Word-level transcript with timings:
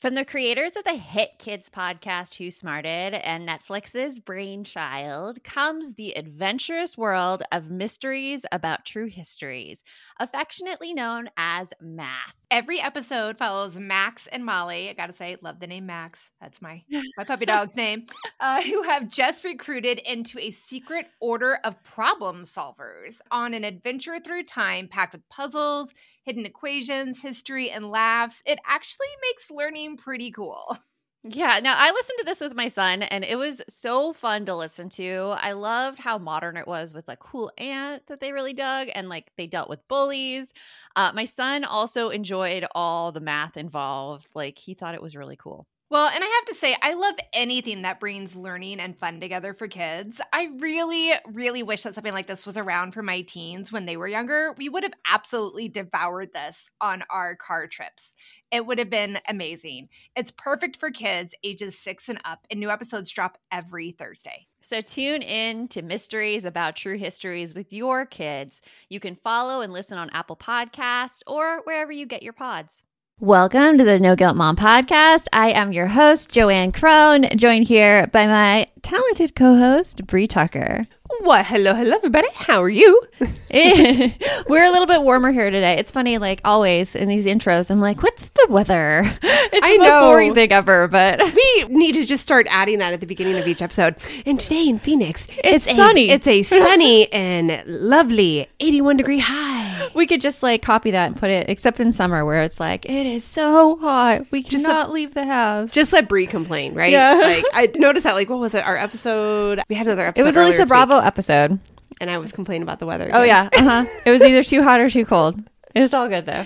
From 0.00 0.14
the 0.14 0.24
creators 0.24 0.76
of 0.76 0.84
the 0.84 0.94
hit 0.94 1.32
kids 1.38 1.68
podcast 1.68 2.36
Who 2.36 2.50
Smarted 2.50 3.12
and 3.12 3.46
Netflix's 3.46 4.18
Brainchild 4.18 5.44
comes 5.44 5.92
the 5.92 6.16
adventurous 6.16 6.96
world 6.96 7.42
of 7.52 7.70
mysteries 7.70 8.46
about 8.50 8.86
true 8.86 9.08
histories, 9.08 9.84
affectionately 10.18 10.94
known 10.94 11.28
as 11.36 11.74
math. 11.82 12.38
Every 12.50 12.80
episode 12.80 13.36
follows 13.36 13.78
Max 13.78 14.26
and 14.26 14.42
Molly. 14.42 14.88
I 14.88 14.94
gotta 14.94 15.12
say, 15.12 15.36
love 15.42 15.60
the 15.60 15.66
name 15.66 15.84
Max. 15.84 16.30
That's 16.40 16.62
my 16.62 16.82
my 17.18 17.24
puppy 17.24 17.44
dog's 17.44 17.76
name. 17.76 18.06
Uh, 18.40 18.62
who 18.62 18.82
have 18.82 19.06
just 19.06 19.44
recruited 19.44 19.98
into 19.98 20.38
a 20.38 20.50
secret 20.50 21.08
order 21.20 21.58
of 21.62 21.80
problem 21.84 22.44
solvers 22.44 23.20
on 23.30 23.52
an 23.52 23.64
adventure 23.64 24.18
through 24.18 24.44
time 24.44 24.88
packed 24.88 25.12
with 25.12 25.28
puzzles, 25.28 25.92
hidden 26.30 26.46
equations, 26.46 27.20
history, 27.20 27.70
and 27.70 27.90
laughs. 27.90 28.40
It 28.46 28.60
actually 28.64 29.08
makes 29.22 29.50
learning 29.50 29.96
pretty 29.96 30.30
cool. 30.30 30.78
Yeah, 31.22 31.60
now 31.60 31.74
I 31.76 31.90
listened 31.90 32.18
to 32.20 32.24
this 32.24 32.40
with 32.40 32.54
my 32.54 32.68
son 32.68 33.02
and 33.02 33.24
it 33.24 33.36
was 33.36 33.60
so 33.68 34.14
fun 34.14 34.46
to 34.46 34.56
listen 34.56 34.88
to. 34.90 35.34
I 35.36 35.52
loved 35.52 35.98
how 35.98 36.16
modern 36.16 36.56
it 36.56 36.66
was 36.66 36.94
with 36.94 37.06
like 37.08 37.18
cool 37.18 37.52
aunt 37.58 38.06
that 38.06 38.20
they 38.20 38.32
really 38.32 38.54
dug 38.54 38.88
and 38.94 39.10
like 39.10 39.30
they 39.36 39.46
dealt 39.46 39.68
with 39.68 39.86
bullies. 39.86 40.54
Uh, 40.96 41.12
my 41.14 41.26
son 41.26 41.64
also 41.64 42.08
enjoyed 42.08 42.64
all 42.74 43.12
the 43.12 43.20
math 43.20 43.58
involved. 43.58 44.28
Like 44.34 44.56
he 44.56 44.72
thought 44.72 44.94
it 44.94 45.02
was 45.02 45.14
really 45.14 45.36
cool. 45.36 45.66
Well, 45.90 46.06
and 46.08 46.22
I 46.22 46.26
have 46.28 46.44
to 46.46 46.54
say, 46.54 46.76
I 46.82 46.94
love 46.94 47.16
anything 47.32 47.82
that 47.82 47.98
brings 47.98 48.36
learning 48.36 48.78
and 48.78 48.96
fun 48.96 49.18
together 49.18 49.52
for 49.52 49.66
kids. 49.66 50.20
I 50.32 50.48
really, 50.60 51.10
really 51.32 51.64
wish 51.64 51.82
that 51.82 51.94
something 51.94 52.12
like 52.12 52.28
this 52.28 52.46
was 52.46 52.56
around 52.56 52.92
for 52.92 53.02
my 53.02 53.22
teens 53.22 53.72
when 53.72 53.86
they 53.86 53.96
were 53.96 54.06
younger. 54.06 54.54
We 54.56 54.68
would 54.68 54.84
have 54.84 54.92
absolutely 55.10 55.68
devoured 55.68 56.32
this 56.32 56.68
on 56.80 57.02
our 57.10 57.34
car 57.34 57.66
trips. 57.66 58.14
It 58.52 58.66
would 58.66 58.78
have 58.78 58.88
been 58.88 59.18
amazing. 59.28 59.88
It's 60.14 60.30
perfect 60.30 60.76
for 60.78 60.92
kids 60.92 61.34
ages 61.42 61.76
six 61.76 62.08
and 62.08 62.20
up, 62.24 62.46
and 62.52 62.60
new 62.60 62.70
episodes 62.70 63.10
drop 63.10 63.36
every 63.50 63.90
Thursday. 63.90 64.46
So 64.60 64.80
tune 64.82 65.22
in 65.22 65.66
to 65.68 65.82
Mysteries 65.82 66.44
About 66.44 66.76
True 66.76 66.98
Histories 66.98 67.52
with 67.52 67.72
your 67.72 68.06
kids. 68.06 68.60
You 68.90 69.00
can 69.00 69.16
follow 69.16 69.60
and 69.60 69.72
listen 69.72 69.98
on 69.98 70.10
Apple 70.10 70.36
Podcast 70.36 71.22
or 71.26 71.62
wherever 71.64 71.90
you 71.90 72.06
get 72.06 72.22
your 72.22 72.32
pods. 72.32 72.84
Welcome 73.20 73.76
to 73.76 73.84
the 73.84 74.00
No 74.00 74.16
Guilt 74.16 74.34
Mom 74.34 74.56
podcast. 74.56 75.26
I 75.30 75.50
am 75.50 75.74
your 75.74 75.88
host, 75.88 76.30
Joanne 76.30 76.72
Crone, 76.72 77.28
joined 77.36 77.68
here 77.68 78.06
by 78.06 78.26
my 78.26 78.68
talented 78.80 79.34
co 79.36 79.58
host, 79.58 80.06
Brie 80.06 80.26
Tucker. 80.26 80.84
What? 81.18 81.44
Hello, 81.46 81.74
hello, 81.74 81.96
everybody. 81.96 82.28
How 82.34 82.62
are 82.62 82.68
you? 82.70 83.02
We're 83.20 84.64
a 84.64 84.70
little 84.70 84.86
bit 84.86 85.02
warmer 85.02 85.32
here 85.32 85.50
today. 85.50 85.76
It's 85.76 85.90
funny, 85.90 86.18
like 86.18 86.40
always 86.44 86.94
in 86.94 87.08
these 87.08 87.26
intros, 87.26 87.70
I'm 87.70 87.80
like, 87.80 88.02
"What's 88.02 88.30
the 88.30 88.46
weather?" 88.48 89.18
It's 89.52 89.66
I 89.66 89.72
the 89.72 89.78
most 89.78 89.88
know. 89.88 90.00
boring 90.02 90.34
thing 90.34 90.52
ever, 90.52 90.86
but 90.86 91.20
We 91.34 91.64
need 91.70 91.92
to 91.96 92.06
just 92.06 92.22
start 92.22 92.46
adding 92.50 92.78
that 92.78 92.92
at 92.92 93.00
the 93.00 93.06
beginning 93.06 93.36
of 93.36 93.48
each 93.48 93.60
episode. 93.60 93.96
And 94.24 94.38
today 94.38 94.68
in 94.68 94.78
Phoenix, 94.78 95.26
It's 95.42 95.66
a- 95.66 95.74
sunny. 95.74 96.08
it's 96.08 96.26
a 96.28 96.44
sunny 96.44 97.12
and 97.12 97.60
lovely 97.66 98.46
81 98.60 98.98
degree 98.98 99.18
high. 99.18 99.88
we 99.92 100.06
could 100.06 100.20
just 100.20 100.44
like 100.44 100.62
copy 100.62 100.92
that 100.92 101.06
and 101.08 101.16
put 101.16 101.30
it, 101.30 101.48
except 101.50 101.80
in 101.80 101.90
summer 101.90 102.24
where 102.24 102.42
it's 102.42 102.60
like 102.60 102.84
it 102.86 103.06
is 103.06 103.24
so 103.24 103.76
hot, 103.78 104.22
we 104.30 104.44
Just 104.44 104.64
cannot 104.64 104.90
leave 104.92 105.14
the 105.14 105.26
house. 105.26 105.72
Just 105.72 105.92
let 105.92 106.08
Brie 106.08 106.28
complain, 106.28 106.74
right? 106.74 106.92
Yeah. 106.92 107.14
Like 107.20 107.44
I 107.52 107.68
noticed 107.76 108.04
that. 108.04 108.14
Like, 108.14 108.30
what 108.30 108.38
was 108.38 108.54
it? 108.54 108.64
Our 108.64 108.76
episode. 108.76 109.60
We 109.68 109.74
had 109.74 109.88
another 109.88 110.06
episode. 110.06 110.22
it 110.22 110.26
was 110.26 110.36
a 110.36 110.44
Lisa 110.48 110.66
Bravo 110.66 110.99
episode. 111.02 111.58
and 112.00 112.10
I 112.10 112.18
was 112.18 112.32
complaining 112.32 112.62
about 112.62 112.78
the 112.80 112.86
weather. 112.86 113.10
Oh 113.12 113.22
yeah, 113.22 113.48
uh 113.52 113.62
huh. 113.62 113.84
it 114.06 114.10
was 114.10 114.22
either 114.22 114.42
too 114.44 114.62
hot 114.62 114.80
or 114.80 114.88
too 114.90 115.04
cold. 115.04 115.42
It's 115.74 115.94
all 115.94 116.08
good 116.08 116.26
though. 116.26 116.44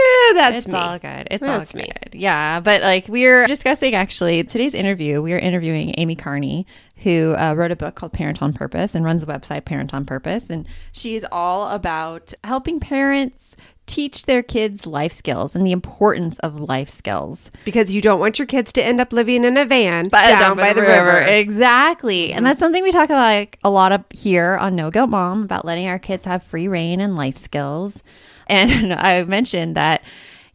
Eh, 0.00 0.32
that's 0.34 0.58
it's 0.58 0.68
me. 0.68 0.74
all 0.74 0.96
good. 0.98 1.26
It's 1.30 1.40
That's 1.44 1.72
all 1.74 1.78
me. 1.80 1.86
good. 1.88 2.14
Yeah, 2.14 2.60
but 2.60 2.82
like 2.82 3.08
we're 3.08 3.46
discussing 3.48 3.96
actually 3.96 4.44
today's 4.44 4.72
interview. 4.72 5.20
We 5.20 5.32
are 5.32 5.38
interviewing 5.38 5.92
Amy 5.98 6.14
Carney, 6.14 6.66
who 6.98 7.34
uh, 7.36 7.54
wrote 7.54 7.72
a 7.72 7.76
book 7.76 7.96
called 7.96 8.12
Parent 8.12 8.40
on 8.40 8.52
Purpose 8.52 8.94
and 8.94 9.04
runs 9.04 9.24
the 9.24 9.32
website 9.32 9.64
Parent 9.64 9.92
on 9.92 10.04
Purpose, 10.06 10.50
and 10.50 10.68
she's 10.92 11.24
all 11.32 11.68
about 11.70 12.32
helping 12.44 12.78
parents 12.78 13.56
teach 13.88 14.26
their 14.26 14.42
kids 14.42 14.86
life 14.86 15.12
skills 15.12 15.54
and 15.54 15.66
the 15.66 15.72
importance 15.72 16.38
of 16.40 16.60
life 16.60 16.90
skills. 16.90 17.50
Because 17.64 17.94
you 17.94 18.00
don't 18.00 18.20
want 18.20 18.38
your 18.38 18.46
kids 18.46 18.72
to 18.74 18.84
end 18.84 19.00
up 19.00 19.12
living 19.12 19.44
in 19.44 19.56
a 19.56 19.64
van 19.64 20.08
down, 20.08 20.56
by, 20.56 20.72
the, 20.72 20.82
river. 20.82 21.18
Exactly. 21.18 22.32
And 22.32 22.38
mm-hmm. 22.38 22.44
that's 22.44 22.60
something 22.60 22.82
we 22.82 22.92
talk 22.92 23.10
about 23.10 23.18
like, 23.18 23.58
a 23.64 23.70
lot 23.70 23.92
of 23.92 24.04
here 24.10 24.56
on 24.56 24.76
No 24.76 24.90
Guilt 24.90 25.10
Mom 25.10 25.42
about 25.42 25.64
letting 25.64 25.88
our 25.88 25.98
kids 25.98 26.24
have 26.24 26.42
free 26.42 26.68
reign 26.68 27.00
and 27.00 27.16
life 27.16 27.36
skills. 27.36 28.02
And 28.50 28.94
I 28.94 29.24
mentioned 29.24 29.76
that 29.76 30.02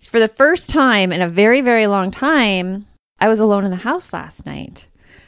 for 0.02 0.20
the 0.20 0.28
first 0.28 0.68
time 0.68 1.12
in 1.12 1.22
a 1.22 1.30
very, 1.30 1.62
very 1.62 1.86
long 1.86 2.10
time, 2.10 2.88
I 3.20 3.28
was 3.28 3.40
alone 3.40 3.66
in 3.66 3.70
the 3.70 3.78
house 3.78 4.12
last 4.12 4.48
night. 4.48 4.88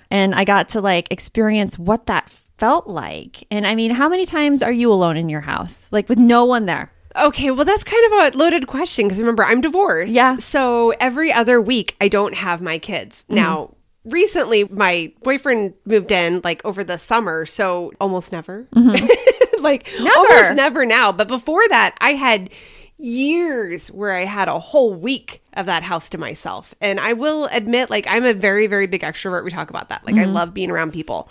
And 0.10 0.34
I 0.34 0.46
got 0.46 0.70
to 0.70 0.82
like 0.82 1.12
experience 1.12 1.78
what 1.78 2.08
that 2.08 2.32
felt 2.58 2.88
like. 2.88 3.46
And 3.52 3.68
I 3.68 3.76
mean, 3.76 3.92
how 3.92 4.10
many 4.10 4.26
times 4.26 4.64
are 4.64 4.72
you 4.72 4.92
alone 4.92 5.18
in 5.18 5.30
your 5.30 5.42
house? 5.42 5.86
Like 5.92 6.10
with 6.10 6.18
no 6.18 6.46
one 6.46 6.66
there? 6.66 6.92
Okay, 7.18 7.52
well, 7.52 7.66
that's 7.66 7.84
kind 7.84 8.14
of 8.14 8.34
a 8.34 8.38
loaded 8.38 8.68
question 8.68 9.06
because 9.08 9.20
remember, 9.20 9.44
I'm 9.44 9.62
divorced. 9.62 10.14
Yeah. 10.14 10.38
So 10.38 10.92
every 11.00 11.32
other 11.32 11.62
week, 11.62 11.96
I 12.02 12.08
don't 12.08 12.36
have 12.36 12.62
my 12.62 12.78
kids. 12.78 13.24
Mm-hmm. 13.24 13.36
Now, 13.36 13.76
recently, 14.04 14.66
my 14.66 15.14
boyfriend 15.24 15.74
moved 15.86 16.12
in 16.12 16.42
like 16.44 16.64
over 16.66 16.84
the 16.84 16.98
summer. 16.98 17.46
So 17.46 17.92
almost 18.02 18.32
never. 18.32 18.68
like 18.74 19.86
Mm-hmm. 19.86 20.04
Never. 20.04 20.18
almost 20.18 20.56
never 20.58 20.86
now. 20.86 21.12
But 21.12 21.28
before 21.28 21.66
that, 21.70 21.96
I 22.02 22.12
had 22.14 22.50
years 22.98 23.90
where 23.90 24.12
I 24.12 24.26
had 24.26 24.48
a 24.48 24.60
whole 24.60 24.94
week 24.94 25.42
of 25.54 25.66
that 25.66 25.84
house 25.84 26.10
to 26.10 26.18
myself. 26.18 26.74
And 26.82 27.00
I 27.00 27.14
will 27.14 27.46
admit, 27.52 27.90
like, 27.90 28.06
I'm 28.10 28.26
a 28.26 28.34
very, 28.34 28.68
very 28.68 28.88
big 28.88 29.02
extrovert. 29.02 29.44
We 29.44 29.52
talk 29.52 29.70
about 29.70 29.90
that. 29.90 30.06
Like, 30.06 30.16
Mm-hmm. 30.16 30.30
I 30.30 30.34
love 30.34 30.54
being 30.54 30.72
around 30.72 30.92
people. 30.94 31.30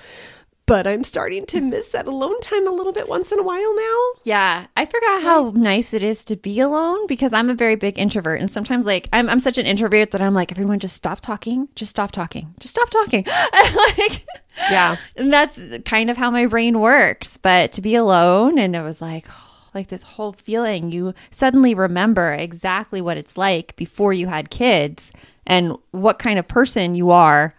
But 0.67 0.87
I'm 0.87 1.05
starting 1.05 1.45
to 1.47 1.61
miss 1.61 1.89
that 1.89 2.07
alone 2.07 2.41
time 2.41 2.67
a 2.67 2.71
little 2.71 2.93
bit 2.93 3.07
once 3.07 3.31
in 3.31 3.39
a 3.39 3.43
while 3.43 3.77
now. 3.77 3.99
Yeah, 4.25 4.67
I 4.77 4.87
forgot 4.87 5.23
how 5.23 5.53
nice 5.55 5.93
it 5.93 6.03
is 6.03 6.25
to 6.25 6.37
be 6.37 6.59
alone 6.59 7.07
because 7.07 7.35
I'm 7.35 7.51
a 7.51 7.55
very 7.55 7.77
big 7.77 7.99
introvert, 7.99 8.41
and 8.41 8.51
sometimes 8.51 8.87
like 8.87 9.09
I'm 9.13 9.29
I'm 9.29 9.41
such 9.41 9.59
an 9.59 9.67
introvert 9.67 10.11
that 10.13 10.23
I'm 10.23 10.33
like 10.33 10.51
everyone 10.51 10.79
just 10.79 10.97
stop 10.97 11.21
talking, 11.21 11.69
just 11.77 11.91
stop 11.91 12.13
talking, 12.13 12.55
just 12.61 12.75
stop 12.75 12.89
talking, 12.89 13.27
like 13.99 14.27
Yeah. 14.71 14.97
and 15.17 15.31
that's 15.31 15.61
kind 15.85 16.09
of 16.09 16.17
how 16.17 16.31
my 16.31 16.47
brain 16.47 16.81
works. 16.81 17.37
But 17.37 17.73
to 17.73 17.83
be 17.83 17.95
alone, 17.95 18.59
and 18.59 18.75
it 18.75 18.83
was 18.83 19.01
like. 19.01 19.27
Like 19.75 19.89
this 19.89 20.05
whole 20.05 20.35
feeling, 20.35 20.93
you 20.93 21.15
suddenly 21.33 21.75
remember 21.75 22.33
exactly 22.33 23.01
what 23.03 23.17
it's 23.17 23.37
like 23.37 23.75
before 23.75 24.13
you 24.13 24.29
had 24.29 24.49
kids 24.49 25.11
and 25.49 25.73
what 25.91 26.21
kind 26.21 26.39
of 26.39 26.47
person 26.47 26.95
you 26.95 27.11
are 27.11 27.55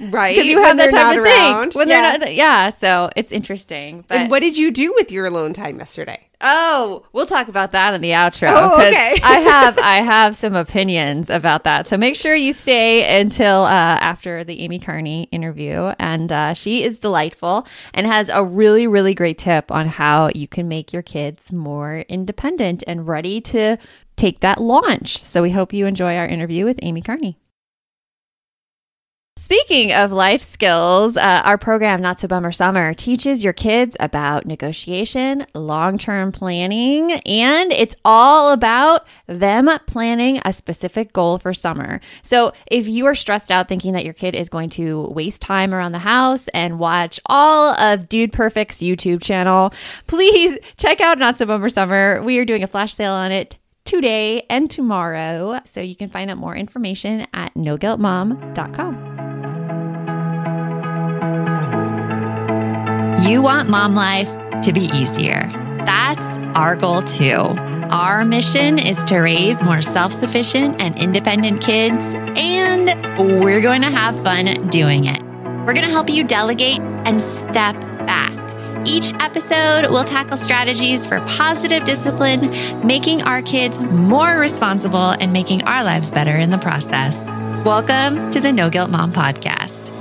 Right. 0.00 0.34
because 0.34 0.46
you 0.46 0.62
have 0.62 0.76
that 0.76 0.90
time 0.90 1.16
to 1.16 1.22
around. 1.22 1.62
think 1.62 1.74
when 1.74 1.88
yeah. 1.88 2.10
they're 2.10 2.18
not. 2.20 2.34
Yeah, 2.34 2.70
so 2.70 3.10
it's 3.16 3.32
interesting. 3.32 4.04
But 4.08 4.16
And 4.16 4.30
what 4.30 4.40
did 4.40 4.56
you 4.56 4.70
do 4.70 4.92
with 4.94 5.10
your 5.10 5.26
alone 5.26 5.52
time 5.52 5.78
yesterday? 5.78 6.28
Oh, 6.40 7.06
we'll 7.12 7.26
talk 7.26 7.48
about 7.48 7.72
that 7.72 7.94
in 7.94 8.02
the 8.02 8.10
outro. 8.10 8.48
Oh, 8.50 8.74
okay. 8.74 9.18
I 9.22 9.38
have 9.40 9.78
I 9.78 9.96
have 10.02 10.36
some 10.36 10.54
opinions 10.54 11.30
about 11.30 11.64
that. 11.64 11.88
So 11.88 11.96
make 11.96 12.16
sure 12.16 12.34
you 12.34 12.52
stay 12.52 13.20
until 13.20 13.62
uh, 13.64 13.68
after 13.68 14.44
the 14.44 14.60
Amy 14.60 14.78
Carney 14.78 15.24
interview, 15.32 15.92
and 15.98 16.30
uh, 16.30 16.52
she 16.54 16.82
is 16.82 16.98
delightful 16.98 17.66
and 17.94 18.06
has 18.06 18.28
a 18.28 18.44
really 18.44 18.86
really 18.86 19.14
great 19.14 19.38
tip 19.38 19.72
on 19.72 19.88
how 19.88 20.30
you 20.34 20.46
can 20.46 20.68
make 20.68 20.92
your 20.92 21.02
kids 21.02 21.52
more 21.52 22.00
independent 22.08 22.84
and 22.86 23.08
ready 23.08 23.40
to 23.40 23.78
take 24.16 24.40
that 24.40 24.60
launch. 24.60 25.24
So 25.24 25.42
we 25.42 25.50
hope 25.50 25.72
you 25.72 25.86
enjoy 25.86 26.16
our 26.16 26.26
interview 26.26 26.64
with 26.64 26.78
Amy 26.82 27.00
Carney. 27.00 27.38
Speaking 29.36 29.92
of 29.92 30.12
life 30.12 30.42
skills, 30.42 31.16
uh, 31.16 31.42
our 31.44 31.58
program, 31.58 32.00
Not 32.00 32.20
So 32.20 32.28
Bummer 32.28 32.52
Summer, 32.52 32.94
teaches 32.94 33.42
your 33.42 33.52
kids 33.52 33.96
about 33.98 34.46
negotiation, 34.46 35.44
long 35.54 35.98
term 35.98 36.30
planning, 36.30 37.10
and 37.12 37.72
it's 37.72 37.96
all 38.04 38.52
about 38.52 39.08
them 39.26 39.68
planning 39.88 40.40
a 40.44 40.52
specific 40.52 41.12
goal 41.12 41.38
for 41.38 41.52
summer. 41.52 42.00
So 42.22 42.52
if 42.70 42.86
you 42.86 43.06
are 43.06 43.16
stressed 43.16 43.50
out 43.50 43.66
thinking 43.66 43.92
that 43.94 44.04
your 44.04 44.14
kid 44.14 44.36
is 44.36 44.48
going 44.48 44.70
to 44.70 45.02
waste 45.08 45.40
time 45.42 45.74
around 45.74 45.92
the 45.92 45.98
house 45.98 46.46
and 46.54 46.78
watch 46.78 47.18
all 47.26 47.74
of 47.74 48.08
Dude 48.08 48.32
Perfect's 48.32 48.76
YouTube 48.76 49.20
channel, 49.20 49.74
please 50.06 50.56
check 50.76 51.00
out 51.00 51.18
Not 51.18 51.38
So 51.38 51.46
Bummer 51.46 51.70
Summer. 51.70 52.22
We 52.22 52.38
are 52.38 52.44
doing 52.44 52.62
a 52.62 52.68
flash 52.68 52.94
sale 52.94 53.14
on 53.14 53.32
it 53.32 53.58
today 53.84 54.46
and 54.48 54.70
tomorrow. 54.70 55.60
So 55.64 55.80
you 55.80 55.96
can 55.96 56.08
find 56.08 56.30
out 56.30 56.38
more 56.38 56.54
information 56.54 57.26
at 57.34 57.52
noguiltmom.com. 57.54 59.13
You 63.22 63.40
want 63.42 63.68
mom 63.68 63.94
life 63.94 64.28
to 64.64 64.72
be 64.72 64.90
easier. 64.92 65.48
That's 65.86 66.26
our 66.56 66.74
goal 66.74 67.00
too. 67.02 67.36
Our 67.90 68.24
mission 68.24 68.78
is 68.78 69.02
to 69.04 69.18
raise 69.18 69.62
more 69.62 69.80
self 69.82 70.12
sufficient 70.12 70.80
and 70.80 70.98
independent 70.98 71.62
kids, 71.62 72.12
and 72.14 72.88
we're 73.40 73.60
going 73.60 73.82
to 73.82 73.90
have 73.90 74.20
fun 74.20 74.68
doing 74.68 75.04
it. 75.04 75.22
We're 75.22 75.74
going 75.74 75.86
to 75.86 75.92
help 75.92 76.10
you 76.10 76.24
delegate 76.24 76.80
and 76.80 77.22
step 77.22 77.80
back. 78.04 78.32
Each 78.86 79.14
episode 79.14 79.90
we'll 79.90 80.04
tackle 80.04 80.36
strategies 80.36 81.06
for 81.06 81.20
positive 81.20 81.84
discipline, 81.84 82.50
making 82.84 83.22
our 83.22 83.42
kids 83.42 83.78
more 83.78 84.38
responsible 84.38 85.10
and 85.10 85.32
making 85.32 85.62
our 85.64 85.84
lives 85.84 86.10
better 86.10 86.36
in 86.36 86.50
the 86.50 86.58
process. 86.58 87.24
Welcome 87.64 88.30
to 88.32 88.40
the 88.40 88.52
No 88.52 88.68
Guilt 88.68 88.90
Mom 88.90 89.12
Podcast. 89.12 89.93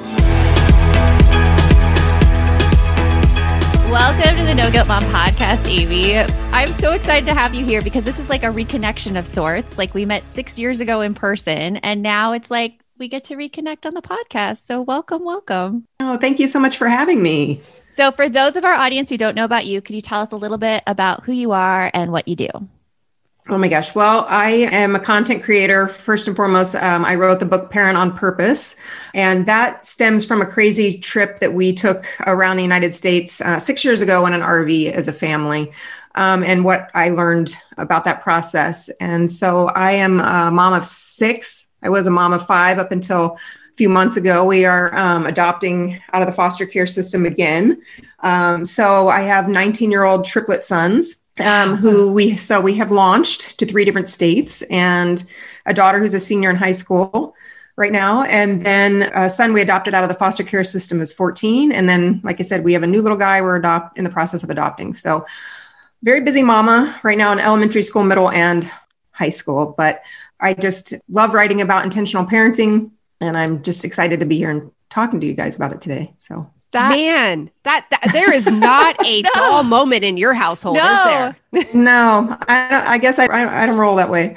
Welcome 3.94 4.36
to 4.38 4.44
the 4.46 4.56
No 4.56 4.72
Guilt 4.72 4.88
Mom 4.88 5.04
podcast, 5.04 5.68
Amy. 5.68 6.18
I'm 6.52 6.74
so 6.80 6.94
excited 6.94 7.28
to 7.28 7.34
have 7.36 7.54
you 7.54 7.64
here 7.64 7.80
because 7.80 8.04
this 8.04 8.18
is 8.18 8.28
like 8.28 8.42
a 8.42 8.48
reconnection 8.48 9.20
of 9.20 9.28
sorts. 9.28 9.78
Like 9.78 9.94
we 9.94 10.04
met 10.04 10.28
six 10.28 10.58
years 10.58 10.80
ago 10.80 11.02
in 11.02 11.14
person, 11.14 11.78
and 11.78 12.02
now 12.02 12.32
it's 12.32 12.50
like 12.50 12.80
we 12.98 13.08
get 13.08 13.24
to 13.26 13.36
reconnect 13.36 13.86
on 13.86 13.94
the 13.94 14.02
podcast. 14.02 14.66
So 14.66 14.82
welcome, 14.82 15.24
welcome. 15.24 15.86
Oh, 16.00 16.18
thank 16.18 16.40
you 16.40 16.48
so 16.48 16.60
much 16.60 16.76
for 16.76 16.88
having 16.88 17.22
me. 17.22 17.62
So, 17.92 18.12
for 18.12 18.28
those 18.28 18.56
of 18.56 18.66
our 18.66 18.74
audience 18.74 19.12
who 19.12 19.18
don't 19.18 19.36
know 19.36 19.46
about 19.46 19.68
you, 19.68 19.80
could 19.80 19.96
you 19.96 20.02
tell 20.02 20.22
us 20.22 20.32
a 20.32 20.38
little 20.38 20.58
bit 20.58 20.82
about 20.88 21.24
who 21.24 21.32
you 21.32 21.52
are 21.52 21.92
and 21.94 22.12
what 22.12 22.28
you 22.28 22.36
do? 22.36 22.50
Oh 23.50 23.58
my 23.58 23.68
gosh. 23.68 23.94
Well, 23.94 24.26
I 24.30 24.52
am 24.72 24.96
a 24.96 25.00
content 25.00 25.44
creator. 25.44 25.90
First 25.90 26.30
and 26.30 26.36
foremost, 26.36 26.76
um, 26.76 27.04
I 27.04 27.16
wrote 27.16 27.42
the 27.42 27.46
book 27.46 27.70
Parent 27.70 27.98
on 27.98 28.16
Purpose. 28.18 28.78
And 29.14 29.46
that 29.48 29.86
stems 29.86 30.26
from 30.26 30.42
a 30.42 30.46
crazy 30.46 30.98
trip 31.00 31.40
that 31.40 31.54
we 31.54 31.74
took 31.74 32.08
around 32.26 32.56
the 32.56 32.64
United 32.64 32.94
States 32.94 33.42
uh, 33.42 33.60
six 33.60 33.84
years 33.84 34.00
ago 34.00 34.26
in 34.26 34.34
an 34.34 34.40
RV 34.40 34.94
as 34.94 35.10
a 35.10 35.14
family. 35.14 35.74
Um, 36.16 36.42
and 36.44 36.64
what 36.64 36.90
I 36.94 37.10
learned 37.10 37.54
about 37.78 38.06
that 38.06 38.24
process. 38.24 38.88
And 39.02 39.30
so 39.30 39.68
I 39.70 39.92
am 39.92 40.22
a 40.22 40.50
mom 40.50 40.72
of 40.72 40.86
six. 40.86 41.68
I 41.82 41.90
was 41.90 42.08
a 42.08 42.12
mom 42.12 42.32
of 42.32 42.48
five 42.48 42.80
up 42.80 42.94
until 42.94 43.36
a 43.36 43.76
few 43.76 43.90
months 43.90 44.16
ago. 44.16 44.46
We 44.46 44.64
are 44.64 44.96
um, 44.96 45.26
adopting 45.26 46.00
out 46.14 46.22
of 46.22 46.30
the 46.30 46.34
foster 46.34 46.66
care 46.66 46.86
system 46.86 47.26
again. 47.26 47.82
Um, 48.22 48.64
so 48.64 49.10
I 49.10 49.22
have 49.22 49.50
19 49.50 49.92
year 49.92 50.06
old 50.06 50.24
triplet 50.24 50.64
sons 50.64 51.18
um, 51.40 51.76
who 51.76 52.12
we 52.14 52.38
so 52.38 52.62
we 52.62 52.76
have 52.76 52.92
launched 52.92 53.58
to 53.60 53.66
three 53.66 53.86
different 53.86 54.10
states 54.10 54.62
and 54.64 55.24
a 55.66 55.74
daughter 55.74 56.00
who's 56.00 56.14
a 56.14 56.20
senior 56.20 56.50
in 56.50 56.56
high 56.56 56.72
school 56.72 57.36
right 57.76 57.92
now. 57.92 58.24
And 58.24 58.64
then 58.64 59.04
a 59.14 59.30
son 59.30 59.54
we 59.54 59.62
adopted 59.62 59.94
out 59.94 60.04
of 60.04 60.10
the 60.10 60.16
foster 60.16 60.44
care 60.44 60.64
system 60.64 61.02
is 61.02 61.12
14 61.12 61.72
and 61.72 61.90
then 61.90 62.22
like 62.24 62.40
i 62.40 62.44
said 62.44 62.64
we 62.64 62.74
have 62.74 62.84
a 62.84 62.88
new 62.88 63.02
little 63.02 63.18
guy 63.18 63.42
we're 63.42 63.56
adopt 63.56 63.98
in 63.98 64.04
the 64.04 64.10
process 64.10 64.44
of 64.44 64.50
adopting. 64.50 64.94
So 64.94 65.26
very 66.04 66.22
busy 66.22 66.44
mama 66.44 67.00
right 67.04 67.18
now 67.18 67.32
in 67.32 67.40
elementary 67.40 67.82
school 67.82 68.04
middle 68.04 68.30
and 68.30 68.70
high 69.12 69.30
school. 69.30 69.74
But 69.78 70.04
i 70.40 70.54
just 70.54 70.94
love 71.10 71.34
writing 71.34 71.62
about 71.62 71.84
intentional 71.84 72.26
parenting 72.26 72.92
and 73.22 73.38
i'm 73.38 73.64
just 73.64 73.86
excited 73.86 74.20
to 74.20 74.26
be 74.26 74.38
here 74.38 74.52
and 74.52 74.72
talking 74.90 75.20
to 75.20 75.26
you 75.26 75.34
guys 75.34 75.56
about 75.56 75.74
it 75.74 75.82
today. 75.82 76.14
So 76.20 76.53
that, 76.74 76.90
Man, 76.90 77.50
that, 77.64 77.88
that 77.90 78.10
there 78.12 78.34
is 78.34 78.46
not 78.48 78.96
a 79.06 79.22
no. 79.22 79.30
dull 79.34 79.64
moment 79.64 80.04
in 80.04 80.18
your 80.18 80.34
household, 80.34 80.78
no. 80.78 81.34
is 81.54 81.64
there? 81.64 81.74
no, 81.74 82.38
I, 82.48 82.84
I 82.94 82.98
guess 82.98 83.18
I, 83.18 83.26
I, 83.28 83.64
I 83.64 83.66
don't 83.66 83.78
roll 83.78 83.96
that 83.96 84.10
way. 84.10 84.36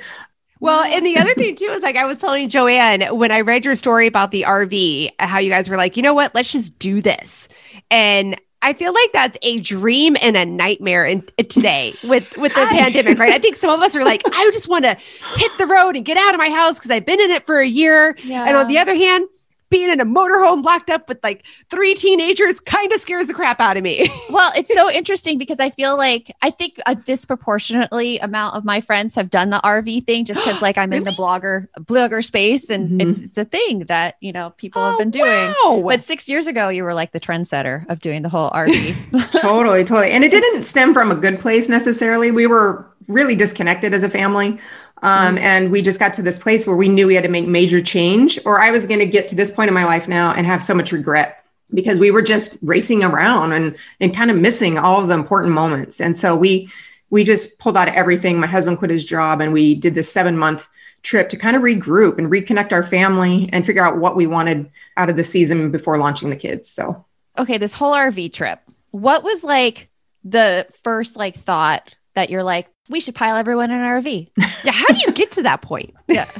Well, 0.60 0.84
and 0.84 1.04
the 1.04 1.18
other 1.18 1.34
thing 1.34 1.56
too 1.56 1.66
is 1.66 1.82
like 1.82 1.96
I 1.96 2.06
was 2.06 2.16
telling 2.18 2.48
Joanne 2.48 3.02
when 3.16 3.30
I 3.30 3.42
read 3.42 3.64
your 3.64 3.74
story 3.74 4.06
about 4.06 4.30
the 4.30 4.42
RV, 4.42 5.10
how 5.18 5.38
you 5.38 5.50
guys 5.50 5.68
were 5.68 5.76
like, 5.76 5.96
you 5.96 6.02
know 6.02 6.14
what, 6.14 6.34
let's 6.34 6.50
just 6.50 6.78
do 6.78 7.02
this. 7.02 7.48
And 7.90 8.40
I 8.62 8.72
feel 8.72 8.92
like 8.92 9.12
that's 9.12 9.38
a 9.42 9.60
dream 9.60 10.16
and 10.20 10.36
a 10.36 10.44
nightmare 10.46 11.04
in, 11.04 11.22
in 11.36 11.46
today 11.46 11.92
with 12.04 12.36
with 12.38 12.54
the 12.54 12.62
I, 12.62 12.68
pandemic, 12.68 13.18
right? 13.18 13.32
I 13.32 13.38
think 13.38 13.56
some 13.56 13.70
of 13.70 13.80
us 13.80 13.94
are 13.94 14.04
like, 14.04 14.22
I 14.26 14.50
just 14.52 14.66
want 14.66 14.84
to 14.86 14.96
hit 15.36 15.52
the 15.58 15.66
road 15.66 15.94
and 15.94 16.04
get 16.04 16.16
out 16.16 16.34
of 16.34 16.38
my 16.38 16.48
house 16.48 16.78
because 16.78 16.90
I've 16.90 17.06
been 17.06 17.20
in 17.20 17.30
it 17.30 17.46
for 17.46 17.60
a 17.60 17.66
year. 17.66 18.16
Yeah. 18.24 18.44
And 18.46 18.56
on 18.56 18.66
the 18.66 18.78
other 18.78 18.94
hand, 18.94 19.28
being 19.70 19.90
in 19.90 20.00
a 20.00 20.04
motorhome 20.04 20.62
locked 20.64 20.90
up 20.90 21.08
with 21.08 21.18
like 21.22 21.44
three 21.70 21.94
teenagers 21.94 22.60
kind 22.60 22.92
of 22.92 23.00
scares 23.00 23.26
the 23.26 23.34
crap 23.34 23.60
out 23.60 23.76
of 23.76 23.82
me. 23.82 24.08
well, 24.30 24.52
it's 24.56 24.72
so 24.72 24.90
interesting 24.90 25.38
because 25.38 25.58
I 25.58 25.70
feel 25.70 25.96
like 25.96 26.34
I 26.42 26.50
think 26.50 26.74
a 26.86 26.94
disproportionately 26.94 28.18
amount 28.18 28.54
of 28.56 28.64
my 28.64 28.80
friends 28.80 29.14
have 29.14 29.30
done 29.30 29.50
the 29.50 29.60
RV 29.64 30.06
thing 30.06 30.24
just 30.24 30.44
because 30.44 30.62
like 30.62 30.78
I'm 30.78 30.90
really? 30.90 30.98
in 30.98 31.04
the 31.04 31.10
blogger 31.12 31.68
blogger 31.80 32.24
space 32.24 32.70
and 32.70 32.88
mm-hmm. 32.90 33.08
it's 33.08 33.18
it's 33.18 33.38
a 33.38 33.44
thing 33.44 33.80
that 33.84 34.16
you 34.20 34.32
know 34.32 34.50
people 34.56 34.82
oh, 34.82 34.90
have 34.90 34.98
been 34.98 35.10
doing. 35.10 35.54
Wow. 35.64 35.82
But 35.84 36.04
six 36.04 36.28
years 36.28 36.46
ago, 36.46 36.68
you 36.68 36.84
were 36.84 36.94
like 36.94 37.12
the 37.12 37.20
trendsetter 37.20 37.88
of 37.90 38.00
doing 38.00 38.22
the 38.22 38.28
whole 38.28 38.50
RV. 38.50 39.30
totally, 39.40 39.84
totally. 39.84 40.10
And 40.12 40.24
it 40.24 40.30
didn't 40.30 40.62
stem 40.62 40.94
from 40.94 41.10
a 41.10 41.16
good 41.16 41.40
place 41.40 41.68
necessarily. 41.68 42.30
We 42.30 42.46
were 42.46 42.86
really 43.08 43.34
disconnected 43.34 43.94
as 43.94 44.02
a 44.02 44.08
family. 44.08 44.58
Um, 45.02 45.36
mm-hmm. 45.36 45.44
And 45.44 45.70
we 45.70 45.82
just 45.82 46.00
got 46.00 46.14
to 46.14 46.22
this 46.22 46.38
place 46.38 46.66
where 46.66 46.76
we 46.76 46.88
knew 46.88 47.06
we 47.06 47.14
had 47.14 47.24
to 47.24 47.30
make 47.30 47.46
major 47.46 47.80
change, 47.80 48.38
or 48.44 48.60
I 48.60 48.70
was 48.70 48.86
going 48.86 49.00
to 49.00 49.06
get 49.06 49.28
to 49.28 49.34
this 49.34 49.50
point 49.50 49.68
in 49.68 49.74
my 49.74 49.84
life 49.84 50.08
now 50.08 50.32
and 50.32 50.46
have 50.46 50.64
so 50.64 50.74
much 50.74 50.92
regret 50.92 51.44
because 51.74 51.98
we 51.98 52.10
were 52.10 52.22
just 52.22 52.58
racing 52.62 53.02
around 53.02 53.52
and 53.52 53.76
and 54.00 54.14
kind 54.14 54.30
of 54.30 54.36
missing 54.36 54.78
all 54.78 55.00
of 55.00 55.08
the 55.08 55.14
important 55.14 55.52
moments. 55.52 56.00
And 56.00 56.16
so 56.16 56.36
we 56.36 56.70
we 57.10 57.24
just 57.24 57.58
pulled 57.58 57.76
out 57.76 57.88
everything. 57.88 58.40
My 58.40 58.46
husband 58.46 58.78
quit 58.78 58.90
his 58.90 59.04
job, 59.04 59.40
and 59.40 59.52
we 59.52 59.74
did 59.74 59.94
this 59.94 60.10
seven 60.10 60.36
month 60.38 60.66
trip 61.02 61.28
to 61.28 61.36
kind 61.36 61.56
of 61.56 61.62
regroup 61.62 62.18
and 62.18 62.30
reconnect 62.30 62.72
our 62.72 62.82
family 62.82 63.48
and 63.52 63.64
figure 63.64 63.84
out 63.84 63.98
what 63.98 64.16
we 64.16 64.26
wanted 64.26 64.68
out 64.96 65.08
of 65.08 65.16
the 65.16 65.24
season 65.24 65.70
before 65.70 65.98
launching 65.98 66.30
the 66.30 66.36
kids. 66.36 66.68
So, 66.68 67.04
okay, 67.38 67.58
this 67.58 67.72
whole 67.72 67.94
RV 67.94 68.32
trip, 68.32 68.60
what 68.90 69.22
was 69.22 69.44
like 69.44 69.88
the 70.24 70.66
first 70.82 71.16
like 71.16 71.36
thought 71.36 71.94
that 72.14 72.30
you're 72.30 72.42
like, 72.42 72.68
we 72.88 73.00
should 73.00 73.14
pile 73.14 73.36
everyone 73.36 73.70
in 73.70 73.80
an 73.80 73.86
RV. 74.02 74.28
yeah. 74.64 74.72
How 74.72 74.86
do 74.86 74.98
you 75.06 75.12
get 75.12 75.32
to 75.32 75.42
that 75.42 75.62
point? 75.62 75.94
Yeah. 76.08 76.30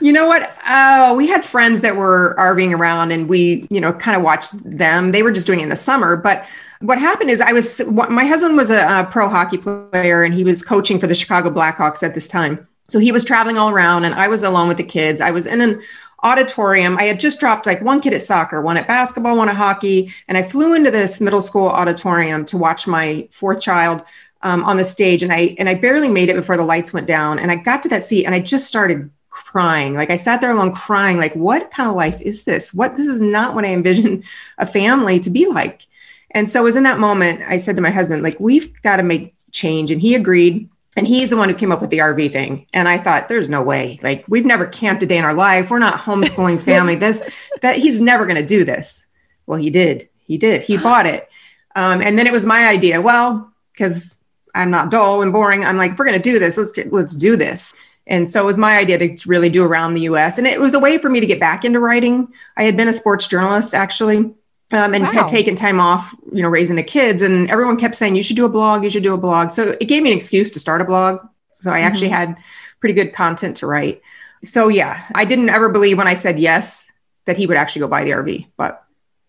you 0.00 0.12
know 0.12 0.26
what? 0.26 0.54
Uh, 0.66 1.14
we 1.16 1.26
had 1.26 1.44
friends 1.44 1.80
that 1.80 1.96
were 1.96 2.36
RVing 2.38 2.76
around 2.76 3.10
and 3.10 3.28
we, 3.28 3.66
you 3.70 3.80
know, 3.80 3.92
kind 3.92 4.16
of 4.16 4.22
watched 4.22 4.52
them. 4.64 5.12
They 5.12 5.22
were 5.22 5.32
just 5.32 5.46
doing 5.46 5.60
it 5.60 5.64
in 5.64 5.68
the 5.70 5.76
summer. 5.76 6.16
But 6.16 6.46
what 6.80 6.98
happened 6.98 7.30
is 7.30 7.40
I 7.40 7.52
was, 7.52 7.80
my 7.86 8.24
husband 8.26 8.56
was 8.56 8.70
a, 8.70 9.00
a 9.00 9.08
pro 9.10 9.28
hockey 9.28 9.56
player 9.58 10.22
and 10.22 10.34
he 10.34 10.44
was 10.44 10.62
coaching 10.62 11.00
for 11.00 11.06
the 11.06 11.14
Chicago 11.14 11.50
Blackhawks 11.50 12.02
at 12.02 12.14
this 12.14 12.28
time. 12.28 12.68
So 12.88 12.98
he 12.98 13.10
was 13.10 13.24
traveling 13.24 13.56
all 13.58 13.70
around 13.70 14.04
and 14.04 14.14
I 14.14 14.28
was 14.28 14.42
alone 14.42 14.68
with 14.68 14.76
the 14.76 14.84
kids. 14.84 15.20
I 15.20 15.30
was 15.30 15.46
in 15.46 15.60
an 15.62 15.82
auditorium. 16.22 16.96
I 16.98 17.04
had 17.04 17.20
just 17.20 17.40
dropped 17.40 17.66
like 17.66 17.80
one 17.82 18.00
kid 18.00 18.14
at 18.14 18.22
soccer, 18.22 18.60
one 18.60 18.76
at 18.76 18.86
basketball, 18.86 19.36
one 19.36 19.48
at 19.48 19.56
hockey. 19.56 20.12
And 20.28 20.38
I 20.38 20.42
flew 20.42 20.74
into 20.74 20.90
this 20.90 21.20
middle 21.20 21.40
school 21.40 21.68
auditorium 21.68 22.44
to 22.46 22.58
watch 22.58 22.86
my 22.86 23.28
fourth 23.30 23.60
child 23.60 24.02
um, 24.44 24.62
on 24.64 24.76
the 24.76 24.84
stage 24.84 25.22
and 25.22 25.32
I 25.32 25.56
and 25.58 25.68
I 25.68 25.74
barely 25.74 26.08
made 26.08 26.28
it 26.28 26.36
before 26.36 26.56
the 26.56 26.64
lights 26.64 26.92
went 26.92 27.08
down 27.08 27.38
and 27.38 27.50
I 27.50 27.56
got 27.56 27.82
to 27.82 27.88
that 27.88 28.04
seat 28.04 28.26
and 28.26 28.34
I 28.34 28.40
just 28.40 28.66
started 28.66 29.10
crying 29.30 29.94
like 29.94 30.10
I 30.10 30.16
sat 30.16 30.40
there 30.40 30.52
alone 30.52 30.72
crying 30.72 31.18
like 31.18 31.34
what 31.34 31.70
kind 31.72 31.88
of 31.88 31.96
life 31.96 32.20
is 32.20 32.44
this 32.44 32.72
what 32.72 32.96
this 32.96 33.08
is 33.08 33.20
not 33.20 33.54
what 33.54 33.64
I 33.64 33.72
envisioned 33.72 34.24
a 34.58 34.66
family 34.66 35.18
to 35.20 35.30
be 35.30 35.46
like 35.46 35.86
and 36.30 36.48
so 36.48 36.60
it 36.60 36.64
was 36.64 36.76
in 36.76 36.84
that 36.84 37.00
moment 37.00 37.42
I 37.48 37.56
said 37.56 37.74
to 37.76 37.82
my 37.82 37.90
husband 37.90 38.22
like 38.22 38.38
we've 38.38 38.80
got 38.82 38.98
to 38.98 39.02
make 39.02 39.34
change 39.50 39.90
and 39.90 40.00
he 40.00 40.14
agreed 40.14 40.68
and 40.96 41.08
he's 41.08 41.30
the 41.30 41.36
one 41.36 41.48
who 41.48 41.54
came 41.56 41.72
up 41.72 41.80
with 41.80 41.90
the 41.90 41.98
RV 41.98 42.32
thing. 42.32 42.66
And 42.72 42.88
I 42.88 42.98
thought, 42.98 43.28
there's 43.28 43.48
no 43.48 43.64
way. 43.64 43.98
Like, 44.00 44.24
we've 44.28 44.46
never 44.46 44.64
camped 44.64 45.02
a 45.02 45.06
day 45.06 45.18
in 45.18 45.24
our 45.24 45.34
life. 45.34 45.68
We're 45.68 45.80
not 45.80 45.98
homeschooling 45.98 46.60
family. 46.62 46.94
this, 46.94 47.48
that 47.62 47.74
he's 47.74 47.98
never 47.98 48.26
going 48.26 48.40
to 48.40 48.46
do 48.46 48.62
this. 48.62 49.04
Well, 49.44 49.58
he 49.58 49.70
did. 49.70 50.08
He 50.24 50.38
did. 50.38 50.62
He 50.62 50.76
bought 50.76 51.06
it. 51.06 51.28
Um, 51.74 52.00
and 52.00 52.16
then 52.16 52.28
it 52.28 52.32
was 52.32 52.46
my 52.46 52.68
idea. 52.68 53.00
Well, 53.00 53.52
because 53.72 54.22
I'm 54.54 54.70
not 54.70 54.90
dull 54.90 55.22
and 55.22 55.32
boring. 55.32 55.64
I'm 55.64 55.76
like, 55.76 55.92
if 55.92 55.98
we're 55.98 56.06
going 56.06 56.20
to 56.20 56.22
do 56.22 56.38
this, 56.38 56.56
let's 56.56 56.72
get, 56.72 56.92
let's 56.92 57.14
do 57.14 57.36
this. 57.36 57.74
And 58.06 58.28
so 58.28 58.42
it 58.42 58.46
was 58.46 58.58
my 58.58 58.76
idea 58.76 58.98
to 58.98 59.28
really 59.28 59.48
do 59.48 59.64
around 59.64 59.94
the 59.94 60.02
US. 60.02 60.38
And 60.38 60.46
it 60.46 60.60
was 60.60 60.74
a 60.74 60.80
way 60.80 60.98
for 60.98 61.08
me 61.08 61.20
to 61.20 61.26
get 61.26 61.40
back 61.40 61.64
into 61.64 61.80
writing. 61.80 62.32
I 62.56 62.64
had 62.64 62.76
been 62.76 62.88
a 62.88 62.92
sports 62.92 63.26
journalist 63.26 63.74
actually. 63.74 64.34
Um, 64.72 64.94
and 64.94 65.04
wow. 65.04 65.10
had 65.10 65.28
taken 65.28 65.54
time 65.54 65.78
off, 65.78 66.14
you 66.32 66.42
know, 66.42 66.48
raising 66.48 66.76
the 66.76 66.82
kids. 66.82 67.22
And 67.22 67.50
everyone 67.50 67.76
kept 67.76 67.94
saying, 67.94 68.16
you 68.16 68.22
should 68.22 68.36
do 68.36 68.46
a 68.46 68.50
blog, 68.50 68.82
you 68.82 68.90
should 68.90 69.02
do 69.02 69.14
a 69.14 69.18
blog. 69.18 69.50
So 69.50 69.76
it 69.80 69.86
gave 69.86 70.02
me 70.02 70.10
an 70.10 70.16
excuse 70.16 70.50
to 70.52 70.60
start 70.60 70.80
a 70.80 70.84
blog. 70.84 71.20
So 71.52 71.70
I 71.70 71.78
mm-hmm. 71.78 71.86
actually 71.86 72.08
had 72.08 72.36
pretty 72.80 72.94
good 72.94 73.12
content 73.12 73.58
to 73.58 73.66
write. 73.66 74.02
So 74.42 74.68
yeah, 74.68 75.04
I 75.14 75.24
didn't 75.24 75.50
ever 75.50 75.70
believe 75.70 75.96
when 75.96 76.08
I 76.08 76.14
said 76.14 76.38
yes 76.38 76.90
that 77.24 77.36
he 77.36 77.46
would 77.46 77.56
actually 77.56 77.80
go 77.80 77.88
buy 77.88 78.04
the 78.04 78.10
RV, 78.10 78.48
but 78.56 78.84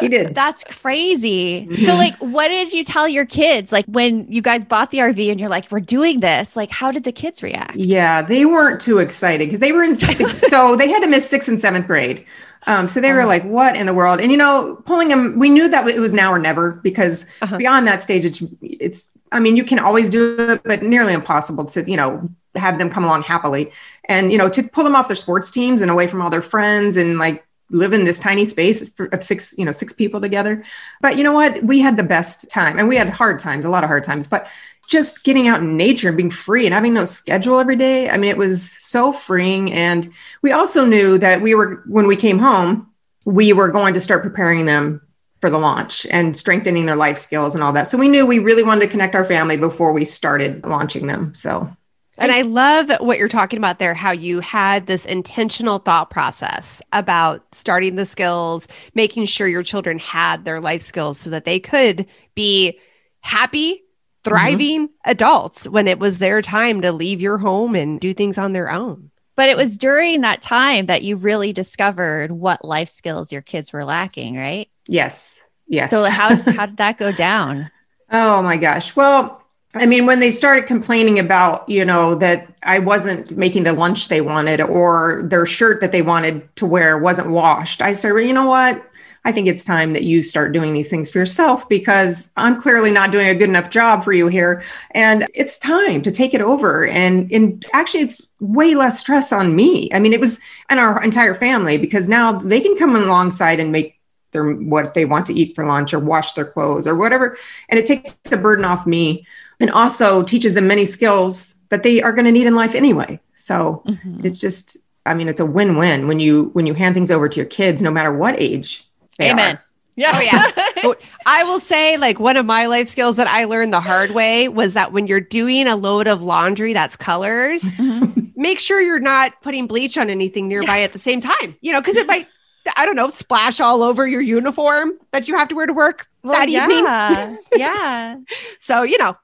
he 0.00 0.08
did. 0.08 0.34
That's 0.34 0.62
crazy. 0.64 1.66
Mm-hmm. 1.66 1.84
So, 1.84 1.94
like, 1.94 2.16
what 2.18 2.48
did 2.48 2.72
you 2.72 2.84
tell 2.84 3.08
your 3.08 3.26
kids? 3.26 3.72
Like, 3.72 3.84
when 3.86 4.30
you 4.30 4.40
guys 4.40 4.64
bought 4.64 4.90
the 4.90 4.98
RV 4.98 5.30
and 5.30 5.40
you're 5.40 5.48
like, 5.48 5.70
we're 5.70 5.80
doing 5.80 6.20
this, 6.20 6.54
like, 6.56 6.70
how 6.70 6.92
did 6.92 7.04
the 7.04 7.12
kids 7.12 7.42
react? 7.42 7.76
Yeah, 7.76 8.22
they 8.22 8.44
weren't 8.44 8.80
too 8.80 8.98
excited 8.98 9.46
because 9.46 9.58
they 9.58 9.72
were 9.72 9.82
in, 9.82 9.96
so 9.96 10.76
they 10.76 10.88
had 10.88 11.00
to 11.00 11.08
miss 11.08 11.28
sixth 11.28 11.48
and 11.48 11.60
seventh 11.60 11.86
grade. 11.86 12.24
Um, 12.66 12.86
so 12.86 13.00
they 13.00 13.12
were 13.12 13.20
uh-huh. 13.20 13.28
like, 13.28 13.44
what 13.44 13.76
in 13.76 13.86
the 13.86 13.94
world? 13.94 14.20
And, 14.20 14.30
you 14.30 14.36
know, 14.36 14.80
pulling 14.84 15.08
them, 15.08 15.38
we 15.38 15.48
knew 15.48 15.68
that 15.68 15.88
it 15.88 16.00
was 16.00 16.12
now 16.12 16.30
or 16.30 16.38
never 16.38 16.72
because 16.82 17.26
uh-huh. 17.40 17.56
beyond 17.56 17.86
that 17.86 18.02
stage, 18.02 18.24
it's, 18.24 18.42
it's, 18.62 19.10
I 19.32 19.40
mean, 19.40 19.56
you 19.56 19.64
can 19.64 19.78
always 19.78 20.08
do 20.08 20.36
it, 20.38 20.62
but 20.64 20.82
nearly 20.82 21.12
impossible 21.12 21.64
to, 21.66 21.88
you 21.88 21.96
know, 21.96 22.28
have 22.54 22.78
them 22.78 22.90
come 22.90 23.04
along 23.04 23.22
happily. 23.22 23.72
And, 24.08 24.30
you 24.32 24.38
know, 24.38 24.48
to 24.48 24.62
pull 24.62 24.84
them 24.84 24.94
off 24.94 25.08
their 25.08 25.16
sports 25.16 25.50
teams 25.50 25.80
and 25.80 25.90
away 25.90 26.06
from 26.06 26.20
all 26.20 26.30
their 26.30 26.42
friends 26.42 26.96
and 26.96 27.18
like 27.18 27.46
live 27.70 27.92
in 27.92 28.04
this 28.04 28.18
tiny 28.18 28.44
space 28.44 28.98
of 28.98 29.22
six, 29.22 29.54
you 29.58 29.64
know, 29.64 29.72
six 29.72 29.92
people 29.92 30.20
together. 30.20 30.64
But 31.00 31.18
you 31.18 31.24
know 31.24 31.32
what? 31.32 31.62
We 31.62 31.80
had 31.80 31.96
the 31.96 32.02
best 32.02 32.50
time 32.50 32.78
and 32.78 32.88
we 32.88 32.96
had 32.96 33.08
hard 33.08 33.38
times, 33.38 33.64
a 33.64 33.68
lot 33.68 33.84
of 33.84 33.88
hard 33.88 34.04
times, 34.04 34.26
but 34.26 34.48
just 34.88 35.22
getting 35.22 35.48
out 35.48 35.60
in 35.60 35.76
nature 35.76 36.08
and 36.08 36.16
being 36.16 36.30
free 36.30 36.64
and 36.64 36.74
having 36.74 36.94
no 36.94 37.04
schedule 37.04 37.60
every 37.60 37.76
day. 37.76 38.08
I 38.08 38.16
mean, 38.16 38.30
it 38.30 38.38
was 38.38 38.70
so 38.70 39.12
freeing. 39.12 39.70
And 39.72 40.08
we 40.42 40.52
also 40.52 40.86
knew 40.86 41.18
that 41.18 41.42
we 41.42 41.54
were, 41.54 41.82
when 41.86 42.06
we 42.06 42.16
came 42.16 42.38
home, 42.38 42.90
we 43.26 43.52
were 43.52 43.68
going 43.68 43.92
to 43.94 44.00
start 44.00 44.22
preparing 44.22 44.64
them 44.64 45.02
for 45.40 45.50
the 45.50 45.58
launch 45.58 46.06
and 46.10 46.34
strengthening 46.36 46.86
their 46.86 46.96
life 46.96 47.18
skills 47.18 47.54
and 47.54 47.62
all 47.62 47.72
that. 47.74 47.86
So 47.86 47.98
we 47.98 48.08
knew 48.08 48.26
we 48.26 48.38
really 48.38 48.64
wanted 48.64 48.80
to 48.80 48.88
connect 48.88 49.14
our 49.14 49.24
family 49.24 49.58
before 49.58 49.92
we 49.92 50.06
started 50.06 50.64
launching 50.64 51.06
them. 51.06 51.34
So 51.34 51.70
and 52.18 52.32
I 52.32 52.42
love 52.42 52.90
what 53.00 53.18
you're 53.18 53.28
talking 53.28 53.58
about 53.58 53.78
there, 53.78 53.94
how 53.94 54.12
you 54.12 54.40
had 54.40 54.86
this 54.86 55.06
intentional 55.06 55.78
thought 55.78 56.10
process 56.10 56.80
about 56.92 57.42
starting 57.54 57.96
the 57.96 58.06
skills, 58.06 58.66
making 58.94 59.26
sure 59.26 59.46
your 59.46 59.62
children 59.62 59.98
had 59.98 60.44
their 60.44 60.60
life 60.60 60.82
skills 60.82 61.18
so 61.18 61.30
that 61.30 61.44
they 61.44 61.60
could 61.60 62.06
be 62.34 62.78
happy, 63.20 63.82
thriving 64.24 64.88
mm-hmm. 64.88 65.10
adults 65.10 65.68
when 65.68 65.86
it 65.86 65.98
was 65.98 66.18
their 66.18 66.42
time 66.42 66.80
to 66.82 66.92
leave 66.92 67.20
your 67.20 67.38
home 67.38 67.74
and 67.74 68.00
do 68.00 68.12
things 68.12 68.38
on 68.38 68.52
their 68.52 68.70
own. 68.70 69.10
But 69.36 69.48
it 69.48 69.56
was 69.56 69.78
during 69.78 70.22
that 70.22 70.42
time 70.42 70.86
that 70.86 71.02
you 71.02 71.14
really 71.16 71.52
discovered 71.52 72.32
what 72.32 72.64
life 72.64 72.88
skills 72.88 73.32
your 73.32 73.42
kids 73.42 73.72
were 73.72 73.84
lacking, 73.84 74.36
right? 74.36 74.68
Yes. 74.88 75.40
Yes. 75.68 75.90
So 75.90 76.02
how 76.10 76.34
how 76.52 76.66
did 76.66 76.78
that 76.78 76.98
go 76.98 77.12
down? 77.12 77.70
Oh 78.10 78.42
my 78.42 78.56
gosh. 78.56 78.96
Well, 78.96 79.37
I 79.74 79.84
mean, 79.84 80.06
when 80.06 80.20
they 80.20 80.30
started 80.30 80.66
complaining 80.66 81.18
about, 81.18 81.68
you 81.68 81.84
know, 81.84 82.14
that 82.16 82.48
I 82.62 82.78
wasn't 82.78 83.36
making 83.36 83.64
the 83.64 83.74
lunch 83.74 84.08
they 84.08 84.22
wanted 84.22 84.62
or 84.62 85.22
their 85.26 85.44
shirt 85.44 85.82
that 85.82 85.92
they 85.92 86.00
wanted 86.00 86.54
to 86.56 86.66
wear 86.66 86.96
wasn't 86.96 87.28
washed, 87.28 87.82
I 87.82 87.92
said, 87.92 88.12
well, 88.12 88.22
you 88.22 88.32
know 88.32 88.46
what? 88.46 88.82
I 89.24 89.32
think 89.32 89.46
it's 89.46 89.64
time 89.64 89.92
that 89.92 90.04
you 90.04 90.22
start 90.22 90.52
doing 90.54 90.72
these 90.72 90.88
things 90.88 91.10
for 91.10 91.18
yourself 91.18 91.68
because 91.68 92.30
I'm 92.36 92.58
clearly 92.58 92.90
not 92.90 93.10
doing 93.10 93.28
a 93.28 93.34
good 93.34 93.50
enough 93.50 93.68
job 93.68 94.02
for 94.02 94.14
you 94.14 94.28
here. 94.28 94.62
And 94.92 95.26
it's 95.34 95.58
time 95.58 96.00
to 96.02 96.10
take 96.10 96.32
it 96.32 96.40
over. 96.40 96.86
And, 96.86 97.30
and 97.30 97.62
actually, 97.74 98.04
it's 98.04 98.26
way 98.40 98.74
less 98.74 99.00
stress 99.00 99.32
on 99.32 99.54
me. 99.54 99.90
I 99.92 99.98
mean, 99.98 100.14
it 100.14 100.20
was 100.20 100.40
and 100.70 100.80
our 100.80 101.02
entire 101.04 101.34
family 101.34 101.76
because 101.76 102.08
now 102.08 102.32
they 102.32 102.60
can 102.60 102.78
come 102.78 102.96
alongside 102.96 103.60
and 103.60 103.70
make 103.70 103.97
their 104.32 104.52
what 104.52 104.94
they 104.94 105.04
want 105.04 105.26
to 105.26 105.34
eat 105.34 105.54
for 105.54 105.66
lunch 105.66 105.94
or 105.94 105.98
wash 105.98 106.32
their 106.34 106.44
clothes 106.44 106.86
or 106.86 106.94
whatever. 106.94 107.36
And 107.68 107.78
it 107.78 107.86
takes 107.86 108.14
the 108.14 108.36
burden 108.36 108.64
off 108.64 108.86
me 108.86 109.26
and 109.60 109.70
also 109.70 110.22
teaches 110.22 110.54
them 110.54 110.66
many 110.66 110.84
skills 110.84 111.54
that 111.70 111.82
they 111.82 112.02
are 112.02 112.12
going 112.12 112.24
to 112.24 112.32
need 112.32 112.46
in 112.46 112.54
life 112.54 112.74
anyway. 112.74 113.20
So 113.34 113.82
mm-hmm. 113.86 114.24
it's 114.24 114.40
just, 114.40 114.76
I 115.06 115.14
mean, 115.14 115.28
it's 115.28 115.40
a 115.40 115.46
win-win 115.46 116.06
when 116.06 116.20
you 116.20 116.50
when 116.52 116.66
you 116.66 116.74
hand 116.74 116.94
things 116.94 117.10
over 117.10 117.28
to 117.28 117.36
your 117.36 117.46
kids, 117.46 117.82
no 117.82 117.90
matter 117.90 118.12
what 118.12 118.40
age. 118.40 118.88
Amen. 119.20 119.56
Are. 119.56 119.64
Yeah. 119.96 120.12
Oh, 120.14 120.20
yeah. 120.20 120.92
I 121.26 121.42
will 121.42 121.58
say, 121.58 121.96
like, 121.96 122.20
one 122.20 122.36
of 122.36 122.46
my 122.46 122.66
life 122.66 122.88
skills 122.88 123.16
that 123.16 123.26
I 123.26 123.46
learned 123.46 123.72
the 123.72 123.80
hard 123.80 124.12
way 124.12 124.46
was 124.46 124.74
that 124.74 124.92
when 124.92 125.08
you're 125.08 125.20
doing 125.20 125.66
a 125.66 125.74
load 125.74 126.06
of 126.06 126.22
laundry 126.22 126.72
that's 126.72 126.96
colors, 126.96 127.62
mm-hmm. 127.62 128.28
make 128.36 128.60
sure 128.60 128.80
you're 128.80 129.00
not 129.00 129.32
putting 129.42 129.66
bleach 129.66 129.98
on 129.98 130.08
anything 130.08 130.46
nearby 130.46 130.78
yeah. 130.78 130.84
at 130.84 130.92
the 130.92 131.00
same 131.00 131.20
time, 131.20 131.56
you 131.60 131.72
know, 131.72 131.80
because 131.80 131.96
it 131.96 132.06
might, 132.06 132.28
I 132.76 132.86
don't 132.86 132.96
know, 132.96 133.08
splash 133.08 133.60
all 133.60 133.82
over 133.82 134.06
your 134.06 134.20
uniform 134.20 134.92
that 135.12 135.28
you 135.28 135.36
have 135.36 135.48
to 135.48 135.54
wear 135.54 135.66
to 135.66 135.72
work 135.72 136.06
well, 136.22 136.32
that 136.32 136.48
yeah. 136.48 136.64
evening. 136.64 137.38
yeah. 137.56 138.16
So, 138.60 138.82
you 138.82 138.98
know, 138.98 139.16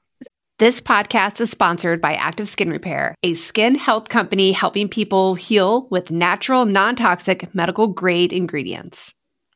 this 0.57 0.79
podcast 0.79 1.41
is 1.41 1.51
sponsored 1.51 1.99
by 1.99 2.13
Active 2.13 2.47
Skin 2.47 2.69
Repair, 2.69 3.15
a 3.23 3.33
skin 3.33 3.75
health 3.75 4.07
company 4.09 4.53
helping 4.53 4.87
people 4.87 5.35
heal 5.35 5.87
with 5.91 6.11
natural, 6.11 6.65
non 6.65 6.95
toxic, 6.95 7.53
medical 7.53 7.87
grade 7.87 8.31
ingredients. 8.31 9.13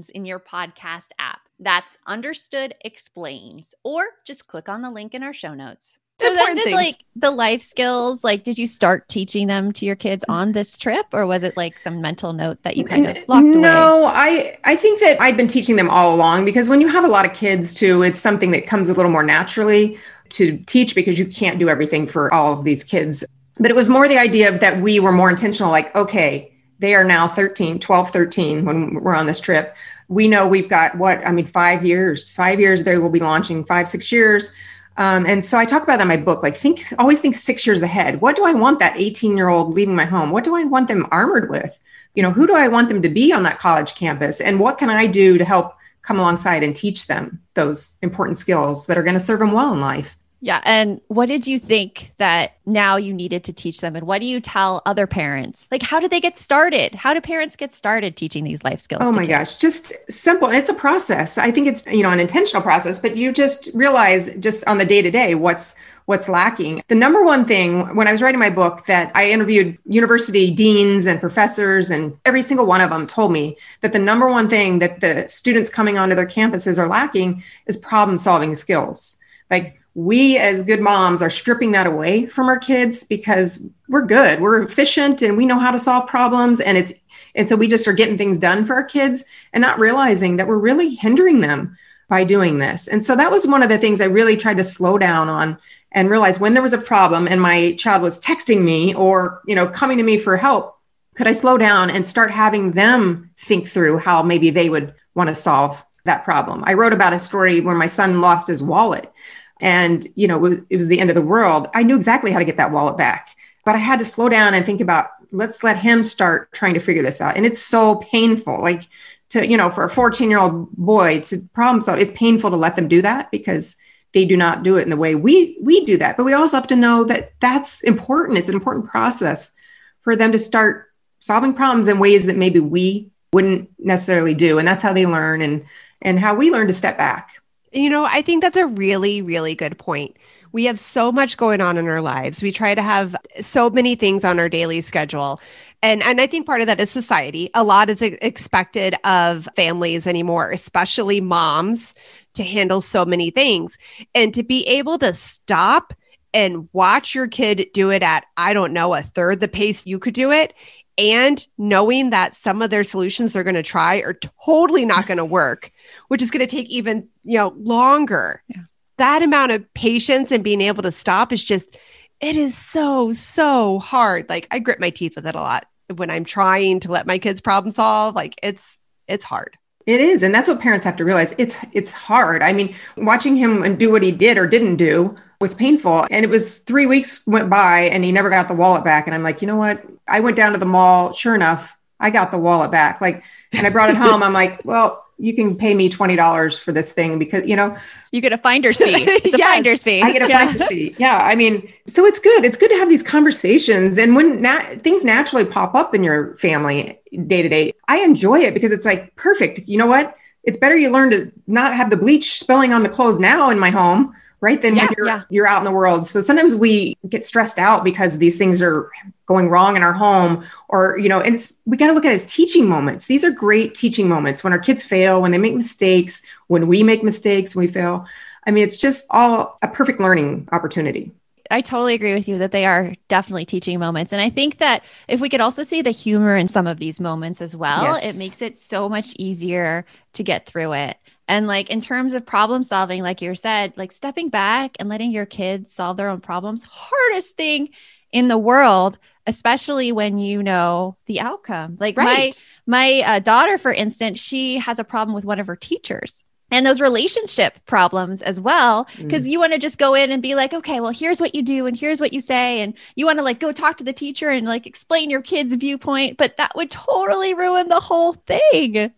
Explains 0.00 0.16
in 0.16 0.24
your 0.24 0.40
podcast 0.40 1.08
app. 1.18 1.40
That's 1.58 1.98
Understood 2.06 2.74
Explains, 2.84 3.74
or 3.84 4.02
just 4.24 4.48
click 4.48 4.68
on 4.68 4.80
the 4.80 4.90
link 4.90 5.14
in 5.14 5.22
our 5.22 5.34
show 5.34 5.52
notes. 5.52 5.98
So 6.20 6.26
then 6.26 6.38
important 6.38 6.56
did 6.58 6.64
things. 6.64 6.76
like 6.76 6.96
the 7.16 7.30
life 7.30 7.62
skills, 7.62 8.24
like 8.24 8.44
did 8.44 8.58
you 8.58 8.66
start 8.66 9.08
teaching 9.08 9.46
them 9.46 9.72
to 9.72 9.86
your 9.86 9.96
kids 9.96 10.24
on 10.28 10.52
this 10.52 10.76
trip 10.76 11.06
or 11.12 11.26
was 11.26 11.42
it 11.42 11.56
like 11.56 11.78
some 11.78 12.00
mental 12.02 12.34
note 12.34 12.62
that 12.62 12.76
you 12.76 12.84
kind 12.84 13.06
of 13.06 13.16
locked 13.28 13.46
away? 13.46 13.56
no, 13.56 14.10
I 14.14 14.58
I 14.64 14.76
think 14.76 15.00
that 15.00 15.18
I'd 15.20 15.36
been 15.36 15.48
teaching 15.48 15.76
them 15.76 15.88
all 15.88 16.14
along 16.14 16.44
because 16.44 16.68
when 16.68 16.82
you 16.82 16.88
have 16.88 17.04
a 17.04 17.08
lot 17.08 17.24
of 17.24 17.32
kids 17.32 17.72
too, 17.72 18.02
it's 18.02 18.18
something 18.18 18.50
that 18.50 18.66
comes 18.66 18.90
a 18.90 18.94
little 18.94 19.10
more 19.10 19.22
naturally 19.22 19.98
to 20.30 20.58
teach 20.66 20.94
because 20.94 21.18
you 21.18 21.26
can't 21.26 21.58
do 21.58 21.70
everything 21.70 22.06
for 22.06 22.32
all 22.34 22.52
of 22.52 22.64
these 22.64 22.84
kids. 22.84 23.24
But 23.58 23.70
it 23.70 23.74
was 23.74 23.88
more 23.88 24.06
the 24.06 24.18
idea 24.18 24.52
of 24.52 24.60
that 24.60 24.80
we 24.80 25.00
were 25.00 25.12
more 25.12 25.30
intentional 25.30 25.70
like 25.70 25.94
okay, 25.96 26.52
they 26.80 26.94
are 26.94 27.04
now 27.04 27.28
13, 27.28 27.78
12, 27.78 28.10
13 28.10 28.64
when 28.64 28.94
we're 28.94 29.14
on 29.14 29.26
this 29.26 29.38
trip. 29.38 29.76
We 30.08 30.26
know 30.26 30.48
we've 30.48 30.68
got 30.68 30.96
what 30.98 31.24
I 31.26 31.30
mean 31.30 31.46
5 31.46 31.84
years. 31.84 32.34
5 32.34 32.58
years 32.58 32.82
they 32.82 32.98
will 32.98 33.10
be 33.10 33.20
launching 33.20 33.64
5 33.64 33.88
6 33.88 34.10
years. 34.10 34.52
Um, 34.96 35.24
and 35.24 35.44
so 35.44 35.56
I 35.56 35.64
talk 35.64 35.82
about 35.82 35.98
that 35.98 36.02
in 36.02 36.08
my 36.08 36.16
book, 36.16 36.42
like 36.42 36.56
think, 36.56 36.82
always 36.98 37.20
think 37.20 37.34
six 37.34 37.66
years 37.66 37.80
ahead. 37.80 38.20
What 38.20 38.36
do 38.36 38.44
I 38.44 38.52
want 38.52 38.80
that 38.80 38.96
18 38.96 39.36
year 39.36 39.48
old 39.48 39.72
leaving 39.72 39.96
my 39.96 40.04
home? 40.04 40.30
What 40.30 40.44
do 40.44 40.56
I 40.56 40.64
want 40.64 40.88
them 40.88 41.06
armored 41.10 41.48
with? 41.48 41.78
You 42.14 42.22
know, 42.22 42.30
who 42.30 42.46
do 42.46 42.54
I 42.54 42.68
want 42.68 42.88
them 42.88 43.00
to 43.02 43.08
be 43.08 43.32
on 43.32 43.44
that 43.44 43.58
college 43.58 43.94
campus? 43.94 44.40
And 44.40 44.58
what 44.58 44.78
can 44.78 44.90
I 44.90 45.06
do 45.06 45.38
to 45.38 45.44
help 45.44 45.74
come 46.02 46.18
alongside 46.18 46.62
and 46.64 46.74
teach 46.74 47.06
them 47.06 47.40
those 47.54 47.98
important 48.02 48.36
skills 48.36 48.86
that 48.86 48.98
are 48.98 49.02
going 49.02 49.14
to 49.14 49.20
serve 49.20 49.38
them 49.38 49.52
well 49.52 49.72
in 49.72 49.80
life? 49.80 50.16
Yeah. 50.40 50.60
And 50.64 51.00
what 51.08 51.26
did 51.26 51.46
you 51.46 51.58
think 51.58 52.12
that 52.18 52.56
now 52.64 52.96
you 52.96 53.12
needed 53.12 53.44
to 53.44 53.52
teach 53.52 53.80
them? 53.80 53.94
And 53.94 54.06
what 54.06 54.20
do 54.20 54.26
you 54.26 54.40
tell 54.40 54.80
other 54.86 55.06
parents? 55.06 55.68
Like, 55.70 55.82
how 55.82 56.00
did 56.00 56.10
they 56.10 56.20
get 56.20 56.38
started? 56.38 56.94
How 56.94 57.12
do 57.12 57.20
parents 57.20 57.56
get 57.56 57.72
started 57.72 58.16
teaching 58.16 58.44
these 58.44 58.64
life 58.64 58.80
skills? 58.80 59.02
Oh 59.04 59.12
my 59.12 59.26
kids? 59.26 59.38
gosh, 59.38 59.56
just 59.58 59.92
simple. 60.10 60.48
And 60.48 60.56
it's 60.56 60.70
a 60.70 60.74
process. 60.74 61.36
I 61.36 61.50
think 61.50 61.66
it's, 61.66 61.84
you 61.86 62.02
know, 62.02 62.10
an 62.10 62.20
intentional 62.20 62.62
process, 62.62 62.98
but 62.98 63.16
you 63.16 63.32
just 63.32 63.70
realize 63.74 64.34
just 64.38 64.66
on 64.66 64.78
the 64.78 64.86
day 64.86 65.02
to 65.02 65.10
day 65.10 65.34
what's 65.34 65.74
what's 66.06 66.28
lacking. 66.28 66.82
The 66.88 66.96
number 66.96 67.24
one 67.24 67.44
thing 67.44 67.94
when 67.94 68.08
I 68.08 68.12
was 68.12 68.20
writing 68.20 68.40
my 68.40 68.50
book 68.50 68.86
that 68.86 69.12
I 69.14 69.30
interviewed 69.30 69.78
university 69.86 70.50
deans 70.50 71.06
and 71.06 71.20
professors 71.20 71.88
and 71.88 72.18
every 72.24 72.42
single 72.42 72.66
one 72.66 72.80
of 72.80 72.90
them 72.90 73.06
told 73.06 73.30
me 73.30 73.56
that 73.82 73.92
the 73.92 74.00
number 74.00 74.28
one 74.28 74.48
thing 74.48 74.80
that 74.80 75.00
the 75.00 75.28
students 75.28 75.70
coming 75.70 75.98
onto 75.98 76.16
their 76.16 76.26
campuses 76.26 76.80
are 76.80 76.88
lacking 76.88 77.44
is 77.66 77.76
problem 77.76 78.18
solving 78.18 78.56
skills. 78.56 79.18
Like 79.50 79.79
we 79.94 80.38
as 80.38 80.62
good 80.62 80.80
moms 80.80 81.22
are 81.22 81.30
stripping 81.30 81.72
that 81.72 81.86
away 81.86 82.26
from 82.26 82.48
our 82.48 82.58
kids 82.58 83.04
because 83.04 83.66
we're 83.88 84.04
good 84.04 84.40
we're 84.40 84.62
efficient 84.62 85.20
and 85.20 85.36
we 85.36 85.46
know 85.46 85.58
how 85.58 85.70
to 85.70 85.78
solve 85.78 86.06
problems 86.06 86.60
and 86.60 86.78
it's 86.78 86.92
and 87.34 87.48
so 87.48 87.56
we 87.56 87.68
just 87.68 87.86
are 87.88 87.92
getting 87.92 88.18
things 88.18 88.38
done 88.38 88.64
for 88.64 88.74
our 88.74 88.84
kids 88.84 89.24
and 89.52 89.62
not 89.62 89.78
realizing 89.78 90.36
that 90.36 90.46
we're 90.46 90.58
really 90.58 90.94
hindering 90.94 91.40
them 91.40 91.76
by 92.08 92.24
doing 92.24 92.58
this. 92.58 92.88
And 92.88 93.04
so 93.04 93.14
that 93.14 93.30
was 93.30 93.46
one 93.46 93.62
of 93.62 93.68
the 93.68 93.78
things 93.78 94.00
i 94.00 94.04
really 94.04 94.36
tried 94.36 94.56
to 94.56 94.64
slow 94.64 94.98
down 94.98 95.28
on 95.28 95.56
and 95.92 96.10
realize 96.10 96.40
when 96.40 96.54
there 96.54 96.62
was 96.62 96.72
a 96.72 96.78
problem 96.78 97.28
and 97.28 97.40
my 97.40 97.72
child 97.74 98.02
was 98.02 98.20
texting 98.20 98.62
me 98.62 98.94
or 98.94 99.40
you 99.46 99.54
know 99.54 99.66
coming 99.68 99.96
to 99.98 100.04
me 100.04 100.18
for 100.18 100.36
help 100.36 100.76
could 101.14 101.28
i 101.28 101.32
slow 101.32 101.56
down 101.56 101.88
and 101.88 102.06
start 102.06 102.30
having 102.30 102.72
them 102.72 103.30
think 103.36 103.68
through 103.68 103.98
how 103.98 104.22
maybe 104.22 104.50
they 104.50 104.68
would 104.68 104.92
want 105.14 105.28
to 105.28 105.34
solve 105.34 105.84
that 106.04 106.24
problem? 106.24 106.64
I 106.66 106.74
wrote 106.74 106.92
about 106.92 107.12
a 107.12 107.18
story 107.18 107.60
where 107.60 107.74
my 107.74 107.86
son 107.86 108.20
lost 108.20 108.48
his 108.48 108.62
wallet 108.62 109.12
and 109.60 110.06
you 110.14 110.26
know 110.26 110.36
it 110.36 110.40
was, 110.40 110.60
it 110.70 110.76
was 110.76 110.88
the 110.88 111.00
end 111.00 111.10
of 111.10 111.16
the 111.16 111.22
world. 111.22 111.68
I 111.74 111.82
knew 111.82 111.96
exactly 111.96 112.30
how 112.30 112.38
to 112.38 112.44
get 112.44 112.56
that 112.56 112.72
wallet 112.72 112.96
back 112.96 113.36
but 113.62 113.74
i 113.74 113.78
had 113.78 113.98
to 113.98 114.06
slow 114.06 114.26
down 114.26 114.54
and 114.54 114.64
think 114.64 114.80
about 114.80 115.10
let's 115.32 115.62
let 115.62 115.76
him 115.76 116.02
start 116.02 116.52
trying 116.52 116.74
to 116.74 116.80
figure 116.80 117.02
this 117.02 117.20
out. 117.20 117.36
And 117.36 117.46
it's 117.46 117.60
so 117.60 117.96
painful 117.96 118.60
like 118.60 118.88
to 119.30 119.48
you 119.48 119.56
know 119.56 119.70
for 119.70 119.84
a 119.84 119.90
14 119.90 120.30
year 120.30 120.38
old 120.38 120.70
boy 120.72 121.20
to 121.20 121.38
problem 121.52 121.80
solve 121.80 121.98
it's 121.98 122.12
painful 122.12 122.50
to 122.50 122.56
let 122.56 122.76
them 122.76 122.88
do 122.88 123.02
that 123.02 123.30
because 123.30 123.76
they 124.12 124.24
do 124.24 124.36
not 124.36 124.64
do 124.64 124.76
it 124.76 124.82
in 124.82 124.90
the 124.90 124.96
way 124.96 125.14
we 125.14 125.56
we 125.60 125.84
do 125.84 125.96
that. 125.98 126.16
But 126.16 126.24
we 126.24 126.32
also 126.32 126.56
have 126.56 126.66
to 126.68 126.76
know 126.76 127.04
that 127.04 127.32
that's 127.40 127.82
important. 127.82 128.38
It's 128.38 128.48
an 128.48 128.56
important 128.56 128.86
process 128.86 129.52
for 130.00 130.16
them 130.16 130.32
to 130.32 130.38
start 130.38 130.86
solving 131.20 131.54
problems 131.54 131.86
in 131.86 131.98
ways 131.98 132.26
that 132.26 132.36
maybe 132.36 132.58
we 132.58 133.10
wouldn't 133.32 133.70
necessarily 133.78 134.34
do. 134.34 134.58
And 134.58 134.66
that's 134.66 134.82
how 134.82 134.92
they 134.92 135.06
learn 135.06 135.42
and 135.42 135.64
and 136.02 136.18
how 136.18 136.34
we 136.34 136.50
learn 136.50 136.66
to 136.66 136.72
step 136.72 136.98
back 136.98 137.39
You 137.72 137.88
know, 137.88 138.04
I 138.04 138.22
think 138.22 138.42
that's 138.42 138.56
a 138.56 138.66
really, 138.66 139.22
really 139.22 139.54
good 139.54 139.78
point. 139.78 140.16
We 140.52 140.64
have 140.64 140.80
so 140.80 141.12
much 141.12 141.36
going 141.36 141.60
on 141.60 141.76
in 141.76 141.86
our 141.86 142.00
lives. 142.00 142.42
We 142.42 142.50
try 142.50 142.74
to 142.74 142.82
have 142.82 143.14
so 143.40 143.70
many 143.70 143.94
things 143.94 144.24
on 144.24 144.40
our 144.40 144.48
daily 144.48 144.80
schedule. 144.80 145.40
And 145.80 146.02
and 146.02 146.20
I 146.20 146.26
think 146.26 146.46
part 146.46 146.60
of 146.60 146.66
that 146.66 146.80
is 146.80 146.90
society. 146.90 147.48
A 147.54 147.62
lot 147.62 147.88
is 147.88 148.02
expected 148.02 148.94
of 149.04 149.48
families 149.54 150.08
anymore, 150.08 150.50
especially 150.50 151.20
moms, 151.20 151.94
to 152.34 152.42
handle 152.42 152.80
so 152.80 153.04
many 153.04 153.30
things. 153.30 153.78
And 154.16 154.34
to 154.34 154.42
be 154.42 154.66
able 154.66 154.98
to 154.98 155.14
stop 155.14 155.94
and 156.34 156.68
watch 156.72 157.14
your 157.14 157.28
kid 157.28 157.68
do 157.72 157.90
it 157.90 158.02
at 158.02 158.26
I 158.36 158.52
don't 158.52 158.72
know, 158.72 158.94
a 158.94 159.02
third 159.02 159.38
the 159.38 159.48
pace 159.48 159.86
you 159.86 160.00
could 160.00 160.14
do 160.14 160.32
it 160.32 160.54
and 160.98 161.46
knowing 161.56 162.10
that 162.10 162.36
some 162.36 162.60
of 162.60 162.70
their 162.70 162.84
solutions 162.84 163.32
they're 163.32 163.44
going 163.44 163.54
to 163.54 163.62
try 163.62 163.98
are 164.02 164.18
totally 164.44 164.84
not 164.84 165.06
going 165.06 165.18
to 165.18 165.24
work 165.24 165.72
which 166.08 166.22
is 166.22 166.30
going 166.30 166.40
to 166.46 166.46
take 166.56 166.68
even 166.68 167.08
you 167.22 167.36
know 167.38 167.54
longer 167.58 168.42
Yeah. 168.48 168.62
that 168.98 169.22
amount 169.22 169.52
of 169.52 169.72
patience 169.74 170.30
and 170.30 170.44
being 170.44 170.60
able 170.60 170.82
to 170.82 170.92
stop 170.92 171.32
is 171.32 171.42
just 171.44 171.76
it 172.20 172.36
is 172.36 172.56
so 172.56 173.12
so 173.12 173.78
hard 173.78 174.28
like 174.28 174.46
i 174.50 174.58
grit 174.58 174.80
my 174.80 174.90
teeth 174.90 175.16
with 175.16 175.26
it 175.26 175.34
a 175.34 175.40
lot 175.40 175.66
when 175.96 176.10
i'm 176.10 176.24
trying 176.24 176.80
to 176.80 176.90
let 176.90 177.06
my 177.06 177.18
kids 177.18 177.40
problem 177.40 177.72
solve 177.74 178.14
like 178.14 178.34
it's 178.42 178.78
it's 179.08 179.24
hard 179.24 179.56
It 179.86 180.00
is, 180.00 180.22
and 180.22 180.32
that's 180.34 180.48
what 180.48 180.60
parents 180.60 180.84
have 180.84 180.96
to 180.96 181.04
realize. 181.04 181.34
It's 181.38 181.56
it's 181.72 181.90
hard. 181.90 182.42
I 182.42 182.52
mean, 182.52 182.74
watching 182.98 183.34
him 183.34 183.64
and 183.64 183.76
do 183.78 183.90
what 183.90 184.02
he 184.04 184.12
did 184.12 184.36
or 184.38 184.46
didn't 184.46 184.76
do 184.76 185.16
was 185.40 185.54
painful. 185.54 186.06
And 186.10 186.22
it 186.22 186.28
was 186.30 186.58
three 186.60 186.86
weeks 186.86 187.26
went 187.26 187.48
by, 187.50 187.88
and 187.92 188.04
he 188.04 188.12
never 188.12 188.28
got 188.30 188.46
the 188.46 188.54
wallet 188.54 188.84
back. 188.84 189.06
And 189.08 189.14
I'm 189.16 189.24
like, 189.24 189.40
you 189.42 189.48
know 189.48 189.56
what? 189.56 189.82
I 190.06 190.20
went 190.20 190.36
down 190.36 190.52
to 190.52 190.58
the 190.60 190.66
mall. 190.76 191.12
Sure 191.12 191.34
enough, 191.34 191.76
I 191.98 192.10
got 192.10 192.30
the 192.30 192.38
wallet 192.38 192.70
back. 192.70 193.00
Like, 193.00 193.24
and 193.52 193.66
I 193.66 193.70
brought 193.70 193.90
it 193.90 193.96
home. 193.96 194.22
I'm 194.26 194.34
like, 194.34 194.60
well, 194.64 195.02
you 195.20 195.34
can 195.34 195.56
pay 195.56 195.74
me 195.74 195.88
twenty 195.88 196.16
dollars 196.16 196.58
for 196.58 196.72
this 196.72 196.92
thing 196.92 197.18
because 197.18 197.46
you 197.46 197.56
know 197.56 197.76
You 198.12 198.20
get 198.20 198.32
a 198.32 198.38
finder's 198.38 198.80
fee. 198.80 199.04
It's 199.24 199.34
a 199.34 199.38
Yes, 199.38 199.48
finder's 199.48 199.82
fee. 199.82 200.02
I 200.02 200.10
get 200.12 200.22
a 200.22 200.28
Yeah. 200.28 200.38
finder's 200.44 200.66
fee. 200.66 200.94
Yeah, 200.98 201.18
I 201.22 201.34
mean, 201.34 201.72
so 201.86 202.04
it's 202.06 202.18
good. 202.18 202.44
It's 202.44 202.56
good 202.56 202.70
to 202.70 202.76
have 202.76 202.88
these 202.88 203.02
conversations, 203.02 203.98
and 203.98 204.16
when 204.16 204.42
things 204.80 205.04
naturally 205.04 205.44
pop 205.44 205.74
up 205.74 205.94
in 205.94 206.02
your 206.02 206.34
family 206.36 206.98
day 207.26 207.42
to 207.42 207.48
day, 207.48 207.72
I 207.88 207.98
enjoy 208.00 208.40
it 208.40 208.54
because 208.54 208.72
it's 208.72 208.84
like 208.86 209.14
perfect. 209.16 209.60
You 209.68 209.78
know 209.78 209.86
what? 209.86 210.16
It's 210.44 210.56
better 210.56 210.76
you 210.76 210.90
learn 210.90 211.10
to 211.10 211.30
not 211.46 211.74
have 211.74 211.90
the 211.90 211.96
bleach 211.96 212.38
spilling 212.38 212.72
on 212.72 212.82
the 212.82 212.88
clothes 212.88 213.18
now 213.20 213.50
in 213.50 213.58
my 213.58 213.70
home, 213.70 214.14
right? 214.40 214.60
Than 214.60 214.74
Yeah, 214.74 214.86
when 214.86 214.94
you're 214.96 215.06
yeah. 215.06 215.22
you're 215.30 215.46
out 215.46 215.58
in 215.58 215.64
the 215.64 215.70
world. 215.72 216.06
So 216.06 216.20
sometimes 216.20 216.54
we 216.54 216.96
get 217.08 217.26
stressed 217.26 217.58
out 217.58 217.84
because 217.84 218.18
these 218.18 218.36
things 218.38 218.62
are 218.62 218.90
going 219.30 219.48
wrong 219.48 219.76
in 219.76 219.82
our 219.84 219.92
home, 219.92 220.44
or 220.68 220.98
you 220.98 221.08
know, 221.08 221.20
and 221.20 221.36
it's 221.36 221.54
we 221.64 221.76
got 221.76 221.86
to 221.86 221.92
look 221.92 222.04
at 222.04 222.10
it 222.10 222.16
as 222.16 222.24
teaching 222.24 222.68
moments. 222.68 223.06
These 223.06 223.24
are 223.24 223.30
great 223.30 223.76
teaching 223.76 224.08
moments 224.08 224.42
when 224.42 224.52
our 224.52 224.58
kids 224.58 224.82
fail, 224.82 225.22
when 225.22 225.30
they 225.30 225.38
make 225.38 225.54
mistakes, 225.54 226.20
when 226.48 226.66
we 226.66 226.82
make 226.82 227.04
mistakes, 227.04 227.54
when 227.54 227.66
we 227.66 227.72
fail. 227.72 228.06
I 228.44 228.50
mean, 228.50 228.64
it's 228.64 228.76
just 228.76 229.06
all 229.10 229.56
a 229.62 229.68
perfect 229.68 230.00
learning 230.00 230.48
opportunity. 230.50 231.12
I 231.52 231.60
totally 231.60 231.94
agree 231.94 232.14
with 232.14 232.28
you 232.28 232.38
that 232.38 232.50
they 232.52 232.64
are 232.64 232.94
definitely 233.08 233.44
teaching 233.44 233.78
moments. 233.78 234.12
And 234.12 234.20
I 234.22 234.30
think 234.30 234.58
that 234.58 234.82
if 235.08 235.20
we 235.20 235.28
could 235.28 235.40
also 235.40 235.62
see 235.62 235.82
the 235.82 235.90
humor 235.90 236.36
in 236.36 236.48
some 236.48 236.66
of 236.66 236.78
these 236.78 237.00
moments 237.00 237.40
as 237.40 237.54
well, 237.56 237.82
Yes. 237.82 238.04
it 238.04 238.18
makes 238.18 238.42
it 238.42 238.56
so 238.56 238.88
much 238.88 239.14
easier 239.16 239.84
to 240.14 240.22
get 240.22 240.46
through 240.46 240.72
it. 240.74 240.96
And 241.28 241.46
like 241.46 241.70
in 241.70 241.80
terms 241.80 242.14
of 242.14 242.26
problem 242.26 242.62
solving, 242.64 243.02
like 243.02 243.20
you 243.22 243.34
said, 243.34 243.76
like 243.76 243.92
stepping 243.92 244.28
back 244.30 244.76
and 244.78 244.88
letting 244.88 245.10
your 245.12 245.26
kids 245.26 245.72
solve 245.72 245.96
their 245.96 246.08
own 246.08 246.20
problems, 246.20 246.62
hardest 246.64 247.36
thing 247.36 247.70
in 248.12 248.28
the 248.28 248.38
world, 248.38 248.98
especially 249.30 249.92
when 249.92 250.18
you 250.18 250.42
know 250.42 250.96
the 251.06 251.20
outcome. 251.20 251.76
Like 251.80 251.96
my 251.96 252.32
my 252.66 253.02
uh, 253.06 253.18
daughter, 253.20 253.56
for 253.56 253.72
instance, 253.72 254.20
she 254.20 254.58
has 254.58 254.78
a 254.78 254.84
problem 254.84 255.14
with 255.14 255.24
one 255.24 255.38
of 255.40 255.46
her 255.46 255.56
teachers. 255.56 256.24
And 256.52 256.66
those 256.66 256.80
relationship 256.80 257.64
problems 257.66 258.22
as 258.22 258.40
well, 258.40 258.88
because 258.96 259.28
you 259.28 259.38
want 259.38 259.52
to 259.52 259.58
just 259.60 259.78
go 259.78 259.94
in 259.94 260.10
and 260.10 260.20
be 260.20 260.34
like, 260.34 260.52
okay, 260.52 260.80
well, 260.80 260.90
here's 260.90 261.20
what 261.20 261.32
you 261.32 261.42
do, 261.42 261.66
and 261.66 261.78
here's 261.78 262.00
what 262.00 262.12
you 262.12 262.20
say, 262.20 262.60
and 262.60 262.74
you 262.96 263.06
want 263.06 263.20
to 263.20 263.24
like 263.24 263.38
go 263.38 263.52
talk 263.52 263.76
to 263.76 263.84
the 263.84 263.92
teacher 263.92 264.30
and 264.30 264.48
like 264.48 264.66
explain 264.66 265.10
your 265.10 265.22
kid's 265.22 265.54
viewpoint, 265.54 266.16
but 266.16 266.36
that 266.38 266.56
would 266.56 266.68
totally 266.68 267.34
ruin 267.34 267.68
the 267.68 267.78
whole 267.78 268.14
thing. 268.14 268.90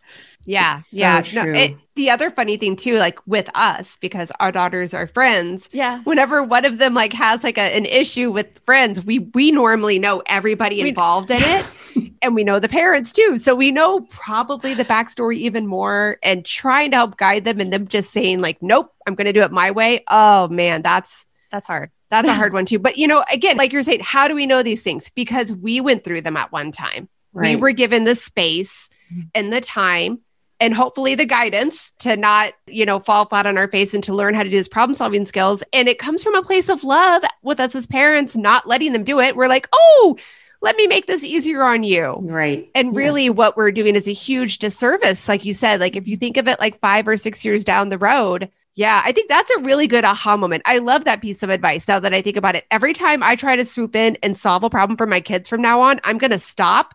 Yeah, 0.44 0.74
so 0.74 0.96
yeah. 0.96 1.20
true. 1.22 1.55
it, 1.55 1.76
the 1.94 2.11
other 2.11 2.31
funny 2.31 2.57
thing 2.57 2.74
too, 2.76 2.96
like 2.98 3.18
with 3.26 3.48
us, 3.55 3.96
because 4.00 4.33
our 4.40 4.50
daughters 4.50 4.92
are 4.94 5.07
friends. 5.07 5.68
Yeah. 5.72 6.00
Whenever 6.02 6.42
one 6.42 6.64
of 6.64 6.78
them 6.78 6.94
like 6.94 7.12
has 7.12 7.44
like 7.44 7.59
a, 7.59 7.76
an 7.76 7.85
issue 7.87 8.31
with 8.33 8.59
friends, 8.66 9.05
we 9.05 9.20
we 9.20 9.52
normally 9.52 9.98
know 9.98 10.22
everybody 10.26 10.83
We- 10.83 10.88
involved 10.88 11.31
in 11.31 11.42
it, 11.42 11.64
and 12.22 12.35
we 12.35 12.42
know 12.44 12.59
the 12.59 12.68
parents 12.68 13.12
too. 13.12 13.38
So 13.38 13.55
we 13.55 13.70
know 13.70 14.00
probably 14.11 14.74
the 14.74 14.85
backstory 14.85 15.37
even 15.37 15.66
more, 15.66 16.18
and 16.22 16.44
trying 16.44 16.90
to 16.92 16.96
help 16.96 17.16
guide 17.18 17.44
them, 17.44 17.61
and 17.61 17.72
them 17.72 17.87
just 17.87 18.11
saying 18.11 18.40
like, 18.40 18.61
"Nope, 18.62 18.92
I'm 19.07 19.14
going 19.14 19.26
to 19.26 19.33
do 19.33 19.42
it 19.42 19.52
my 19.52 19.70
way." 19.70 20.02
Oh 20.09 20.48
man, 20.48 20.83
that's 20.83 21.26
That's 21.52 21.66
hard. 21.66 21.90
that's 22.11 22.26
a 22.26 22.35
hard 22.40 22.52
one 22.52 22.66
too. 22.66 22.78
But 22.81 22.96
you 22.96 23.07
know, 23.07 23.22
again, 23.33 23.57
like 23.59 23.72
you're 23.72 23.83
saying, 23.85 24.00
how 24.02 24.26
do 24.26 24.35
we 24.35 24.46
know 24.46 24.62
these 24.64 24.83
things? 24.83 25.09
Because 25.14 25.52
we 25.52 25.81
went 25.81 26.02
through 26.05 26.22
them 26.22 26.37
at 26.37 26.50
one 26.50 26.72
time. 26.72 27.09
We 27.35 27.55
were 27.57 27.72
given 27.72 28.05
the 28.05 28.16
space 28.16 28.88
Mhm. 29.14 29.28
and 29.35 29.52
the 29.52 29.61
time 29.61 30.20
and 30.62 30.72
hopefully 30.72 31.16
the 31.16 31.27
guidance 31.27 31.90
to 31.98 32.16
not, 32.16 32.53
you 32.68 32.87
know, 32.87 33.01
fall 33.01 33.27
flat 33.27 33.46
on 33.46 33.59
our 33.59 33.66
face 33.66 33.94
and 33.94 34.05
to 34.05 34.14
learn 34.14 34.33
how 34.33 34.44
to 34.44 34.48
do 34.48 34.57
this 34.57 34.68
problem 34.68 34.94
solving 34.94 35.27
skills. 35.27 35.64
And 35.72 35.88
it 35.88 35.98
comes 35.98 36.22
from 36.22 36.37
a 36.37 36.42
place 36.42 36.68
of 36.68 36.85
love 36.85 37.25
with 37.42 37.59
us 37.59 37.75
as 37.75 37.85
parents, 37.88 38.37
not 38.37 38.68
letting 38.68 38.92
them 38.92 39.03
do 39.03 39.18
it. 39.18 39.35
We're 39.35 39.48
like, 39.48 39.68
oh, 39.72 40.16
let 40.61 40.77
me 40.77 40.87
make 40.87 41.07
this 41.07 41.25
easier 41.25 41.64
on 41.64 41.83
you. 41.83 42.16
Right. 42.20 42.70
And 42.77 42.94
really, 42.94 43.25
yeah. 43.25 43.31
what 43.31 43.57
we're 43.57 43.72
doing 43.72 43.96
is 43.96 44.07
a 44.07 44.12
huge 44.12 44.59
disservice. 44.59 45.27
Like 45.27 45.44
you 45.44 45.53
said, 45.53 45.81
like 45.81 45.96
if 45.96 46.07
you 46.07 46.16
think 46.16 46.37
of 46.37 46.46
it 46.46 46.61
like 46.61 46.79
five 46.79 47.09
or 47.09 47.16
six 47.16 47.44
years 47.44 47.64
down 47.64 47.88
the 47.88 47.98
road, 47.98 48.48
yeah, 48.77 49.03
I 49.05 49.11
think 49.11 49.29
that's 49.29 49.51
a 49.51 49.62
really 49.62 49.88
good 49.88 50.05
aha 50.05 50.37
moment. 50.37 50.62
I 50.64 50.79
love 50.79 51.07
that 51.07 51.20
piece 51.20 51.42
of 51.42 51.51
advice 51.51 51.88
now 51.88 51.98
that 51.98 52.14
I 52.14 52.22
think 52.22 52.37
about 52.37 52.55
it. 52.55 52.66
Every 52.70 52.92
time 52.92 53.20
I 53.25 53.35
try 53.35 53.57
to 53.57 53.66
swoop 53.66 53.96
in 53.96 54.16
and 54.22 54.38
solve 54.38 54.62
a 54.62 54.70
problem 54.70 54.96
for 54.96 55.09
my 55.09 55.20
kids 55.20 55.48
from 55.48 55.61
now 55.61 55.81
on, 55.81 55.98
I'm 56.05 56.18
going 56.18 56.31
to 56.31 56.38
stop. 56.38 56.94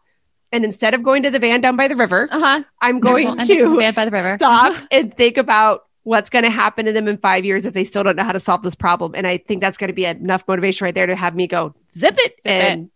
And 0.52 0.64
instead 0.64 0.94
of 0.94 1.04
going 1.04 1.24
to 1.24 1.30
the 1.30 1.40
van 1.40 1.62
down 1.62 1.76
by 1.76 1.88
the 1.88 1.96
river, 1.96 2.28
uh-huh. 2.32 2.64
I'm 2.80 3.00
going 3.00 3.28
well, 3.28 3.46
to 3.46 3.78
van 3.78 3.94
by 3.94 4.06
the 4.06 4.12
river. 4.12 4.38
stop 4.38 4.76
and 4.92 5.16
think 5.16 5.38
about 5.38 5.86
what's 6.04 6.30
going 6.30 6.46
to 6.46 6.50
happen 6.50 6.86
to 6.86 6.94
them 6.94 7.08
in 7.08 7.18
five 7.18 7.44
years 7.44 7.66
if 7.66 7.74
they 7.74 7.84
still 7.84 8.02
don't 8.02 8.16
know 8.16 8.24
how 8.24 8.32
to 8.32 8.40
solve 8.40 8.64
this 8.64 8.76
problem. 8.76 9.12
And 9.14 9.28
I 9.28 9.38
think 9.38 9.60
that's 9.60 9.78
going 9.78 9.90
to 9.90 9.94
be 9.94 10.06
enough 10.06 10.48
motivation 10.48 10.86
right 10.86 10.96
there 10.96 11.06
to 11.06 11.16
have 11.16 11.36
me 11.36 11.48
go 11.48 11.76
zip 11.98 12.16
it 12.18 12.42
zip 12.42 12.52
and 12.52 12.84
it. 12.84 12.90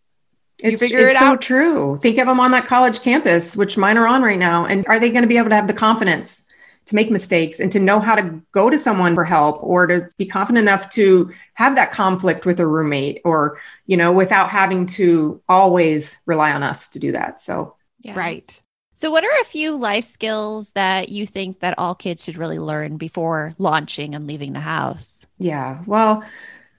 It's, 0.63 0.81
figure 0.81 1.07
it's 1.07 1.15
it 1.15 1.19
so 1.19 1.35
true. 1.35 1.97
Think 1.97 2.19
of 2.19 2.27
them 2.27 2.39
on 2.39 2.51
that 2.51 2.65
college 2.65 3.01
campus, 3.01 3.57
which 3.57 3.77
mine 3.77 3.97
are 3.97 4.07
on 4.07 4.21
right 4.21 4.37
now. 4.37 4.65
And 4.65 4.85
are 4.87 4.99
they 4.99 5.09
going 5.09 5.23
to 5.23 5.27
be 5.27 5.37
able 5.37 5.49
to 5.49 5.55
have 5.55 5.67
the 5.67 5.73
confidence 5.73 6.45
to 6.85 6.95
make 6.95 7.11
mistakes 7.11 7.59
and 7.59 7.71
to 7.71 7.79
know 7.79 7.99
how 7.99 8.15
to 8.15 8.41
go 8.51 8.69
to 8.69 8.77
someone 8.77 9.15
for 9.15 9.23
help 9.23 9.61
or 9.63 9.87
to 9.87 10.09
be 10.17 10.25
confident 10.25 10.63
enough 10.63 10.89
to 10.89 11.31
have 11.53 11.75
that 11.75 11.91
conflict 11.91 12.45
with 12.45 12.59
a 12.59 12.67
roommate 12.67 13.21
or, 13.23 13.59
you 13.85 13.95
know, 13.95 14.11
without 14.11 14.49
having 14.49 14.85
to 14.85 15.41
always 15.47 16.17
rely 16.25 16.51
on 16.51 16.63
us 16.63 16.89
to 16.89 16.99
do 16.99 17.11
that. 17.11 17.39
So, 17.39 17.75
yeah. 18.01 18.17
right. 18.17 18.61
So, 18.95 19.09
what 19.09 19.23
are 19.23 19.41
a 19.41 19.45
few 19.45 19.75
life 19.75 20.05
skills 20.05 20.73
that 20.73 21.09
you 21.09 21.25
think 21.25 21.61
that 21.61 21.75
all 21.77 21.95
kids 21.95 22.23
should 22.23 22.37
really 22.37 22.59
learn 22.59 22.97
before 22.97 23.55
launching 23.57 24.13
and 24.13 24.27
leaving 24.27 24.53
the 24.53 24.59
house? 24.59 25.25
Yeah. 25.39 25.81
Well, 25.87 26.23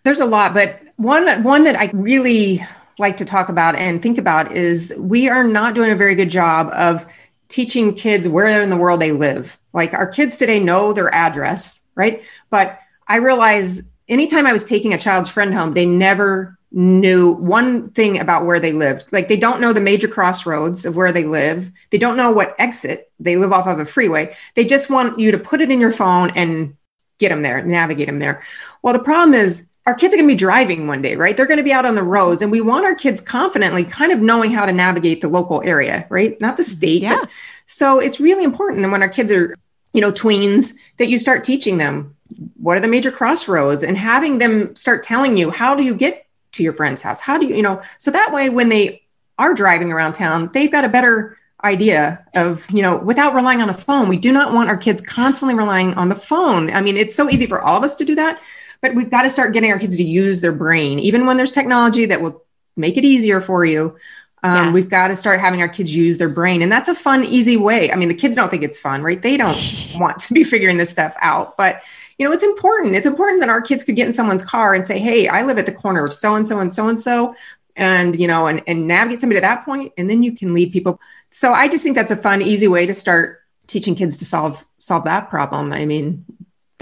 there's 0.04 0.20
a 0.20 0.26
lot, 0.26 0.54
but 0.54 0.80
one 0.96 1.42
one 1.42 1.64
that 1.64 1.76
I 1.76 1.90
really 1.92 2.64
like 2.98 3.16
to 3.16 3.24
talk 3.24 3.48
about 3.48 3.74
and 3.74 4.00
think 4.00 4.18
about 4.18 4.52
is 4.52 4.94
we 4.98 5.28
are 5.28 5.44
not 5.44 5.74
doing 5.74 5.90
a 5.90 5.96
very 5.96 6.14
good 6.14 6.30
job 6.30 6.70
of 6.74 7.06
teaching 7.52 7.94
kids 7.94 8.28
where 8.28 8.62
in 8.62 8.70
the 8.70 8.76
world 8.76 9.00
they 9.00 9.12
live. 9.12 9.58
Like 9.72 9.94
our 9.94 10.06
kids 10.06 10.36
today 10.36 10.58
know 10.58 10.92
their 10.92 11.14
address, 11.14 11.80
right? 11.94 12.22
But 12.50 12.78
I 13.06 13.16
realize 13.16 13.82
anytime 14.08 14.46
I 14.46 14.52
was 14.52 14.64
taking 14.64 14.94
a 14.94 14.98
child's 14.98 15.28
friend 15.28 15.54
home, 15.54 15.74
they 15.74 15.86
never 15.86 16.58
knew 16.72 17.32
one 17.34 17.90
thing 17.90 18.18
about 18.18 18.46
where 18.46 18.58
they 18.58 18.72
lived. 18.72 19.12
Like 19.12 19.28
they 19.28 19.36
don't 19.36 19.60
know 19.60 19.74
the 19.74 19.80
major 19.80 20.08
crossroads 20.08 20.86
of 20.86 20.96
where 20.96 21.12
they 21.12 21.24
live. 21.24 21.70
They 21.90 21.98
don't 21.98 22.16
know 22.16 22.32
what 22.32 22.56
exit 22.58 23.12
they 23.20 23.36
live 23.36 23.52
off 23.52 23.66
of 23.66 23.78
a 23.78 23.84
freeway. 23.84 24.34
They 24.54 24.64
just 24.64 24.88
want 24.88 25.18
you 25.18 25.32
to 25.32 25.38
put 25.38 25.60
it 25.60 25.70
in 25.70 25.80
your 25.80 25.92
phone 25.92 26.30
and 26.34 26.74
get 27.18 27.28
them 27.28 27.42
there, 27.42 27.62
navigate 27.62 28.06
them 28.06 28.18
there. 28.18 28.42
Well, 28.82 28.94
the 28.94 29.04
problem 29.04 29.34
is 29.34 29.68
our 29.87 29.95
kids 29.95 30.14
are 30.14 30.16
going 30.16 30.29
to 30.29 30.35
be 30.35 30.38
driving 30.38 30.87
one 30.87 31.03
day, 31.03 31.16
right? 31.16 31.37
They're 31.37 31.47
going 31.47 31.59
to 31.59 31.64
be 31.64 31.73
out 31.73 31.85
on 31.85 31.95
the 31.95 32.03
roads, 32.03 32.40
and 32.40 32.53
we 32.53 32.61
want 32.61 32.85
our 32.85 32.95
kids 32.95 33.21
confidently 33.21 33.85
kind 33.85 34.12
of 34.12 34.21
knowing 34.21 34.53
how 34.53 34.64
to 34.64 34.73
navigate 34.73 35.21
the 35.21 35.29
local 35.29 35.61
area, 35.62 36.07
right? 36.09 36.40
Not 36.40 36.57
the 36.57 36.64
state. 36.64 37.03
Yeah. 37.03 37.25
so 37.66 37.99
it's 37.99 38.21
really 38.21 38.45
important 38.45 38.83
that 38.83 38.90
when 38.90 39.03
our 39.03 39.09
kids 39.09 39.33
are, 39.33 39.57
you 39.92 40.01
know, 40.01 40.12
tweens, 40.12 40.75
that 40.99 41.09
you 41.09 41.18
start 41.18 41.42
teaching 41.42 41.79
them 41.79 42.16
what 42.61 42.79
are 42.79 42.81
the 42.81 42.88
major 42.88 43.11
crossroads 43.11 43.83
and 43.83 43.97
having 43.97 44.38
them 44.38 44.75
start 44.75 45.03
telling 45.03 45.37
you 45.37 45.51
how 45.51 45.75
do 45.75 45.83
you 45.83 45.95
get 45.95 46.27
to 46.53 46.62
your 46.62 46.73
friend's 46.73 47.03
house? 47.03 47.21
How 47.21 47.38
do 47.38 47.47
you, 47.47 47.57
you 47.57 47.62
know, 47.62 47.83
so 47.99 48.11
that 48.11 48.33
way 48.33 48.51
when 48.51 48.68
they 48.68 49.03
are 49.38 49.55
driving 49.55 49.92
around 49.92 50.14
town, 50.14 50.51
they've 50.53 50.71
got 50.71 50.85
a 50.85 50.88
better 50.88 51.37
idea 51.64 52.25
of 52.35 52.68
you 52.73 52.83
know 52.83 52.99
without 52.99 53.35
relying 53.35 53.62
on 53.62 53.71
a 53.71 53.75
phone 53.75 54.09
we 54.09 54.16
do 54.16 54.33
not 54.33 54.53
want 54.53 54.68
our 54.68 54.77
kids 54.77 55.01
constantly 55.01 55.55
relying 55.55 55.95
on 55.95 56.09
the 56.09 56.14
phone 56.14 56.68
i 56.73 56.81
mean 56.81 56.97
it's 56.97 57.14
so 57.14 57.31
easy 57.31 57.47
for 57.47 57.62
all 57.62 57.79
of 57.79 57.85
us 57.85 57.95
to 57.95 58.05
do 58.05 58.16
that 58.16 58.42
but 58.83 58.95
we've 58.95 59.11
got 59.11 59.23
to 59.23 59.31
start 59.31 59.55
getting 59.55 59.71
our 59.71 59.79
kids 59.79 59.97
to 59.97 60.03
use 60.03 60.40
their 60.40 60.53
brain, 60.53 60.99
even 60.99 61.25
when 61.25 61.37
there's 61.37 61.53
technology 61.53 62.05
that 62.07 62.21
will 62.21 62.45
make 62.77 62.97
it 62.97 63.05
easier 63.05 63.40
for 63.40 63.64
you. 63.64 63.97
Um, 64.42 64.66
yeah. 64.66 64.73
We've 64.73 64.88
got 64.88 65.09
to 65.09 65.16
start 65.16 65.38
having 65.38 65.62
our 65.62 65.68
kids 65.68 65.95
use 65.95 66.18
their 66.18 66.29
brain. 66.29 66.62
And 66.62 66.73
that's 66.73 66.88
a 66.88 66.95
fun, 66.95 67.25
easy 67.25 67.57
way. 67.57 67.92
I 67.92 67.95
mean, 67.95 68.09
the 68.09 68.14
kids 68.14 68.35
don't 68.35 68.51
think 68.51 68.64
it's 68.64 68.79
fun, 68.79 69.03
right? 69.03 69.23
They 69.23 69.37
don't 69.37 69.57
want 70.01 70.18
to 70.18 70.35
be 70.35 70.42
figuring 70.42 70.79
this 70.79 70.90
stuff 70.90 71.14
out. 71.21 71.57
But, 71.57 71.83
you 72.18 72.27
know, 72.27 72.33
it's 72.33 72.42
important. 72.42 72.97
It's 72.97 73.07
important 73.07 73.40
that 73.40 73.49
our 73.49 73.62
kids 73.62 73.85
could 73.85 73.95
get 73.95 74.07
in 74.07 74.12
someone's 74.12 74.45
car 74.45 74.75
and 74.75 74.85
say, 74.85 74.99
hey, 74.99 75.29
I 75.29 75.45
live 75.45 75.59
at 75.59 75.66
the 75.66 75.73
corner 75.73 76.05
of 76.05 76.12
so 76.12 76.35
and 76.35 76.47
so 76.47 76.59
and 76.59 76.73
so 76.73 76.88
and 76.88 77.01
so. 77.01 77.37
And, 77.77 78.18
you 78.18 78.27
know, 78.27 78.49
and, 78.49 78.62
and 78.66 78.88
navigate 78.88 79.21
somebody 79.21 79.38
to 79.38 79.42
that 79.42 79.64
point, 79.64 79.92
and 79.97 80.11
then 80.11 80.23
you 80.23 80.33
can 80.33 80.53
lead 80.53 80.73
people. 80.73 81.01
So 81.31 81.53
I 81.55 81.68
just 81.68 81.83
think 81.83 81.97
that's 81.97 82.11
a 82.11 82.16
fun, 82.16 82.42
easy 82.42 82.68
way 82.68 82.85
to 82.85 82.95
start 82.95 83.40
teaching 83.66 83.95
kids 83.95 84.18
to 84.18 84.27
solve 84.27 84.62
solve 84.79 85.05
that 85.05 85.31
problem. 85.31 85.73
I 85.73 85.87
mean, 85.87 86.23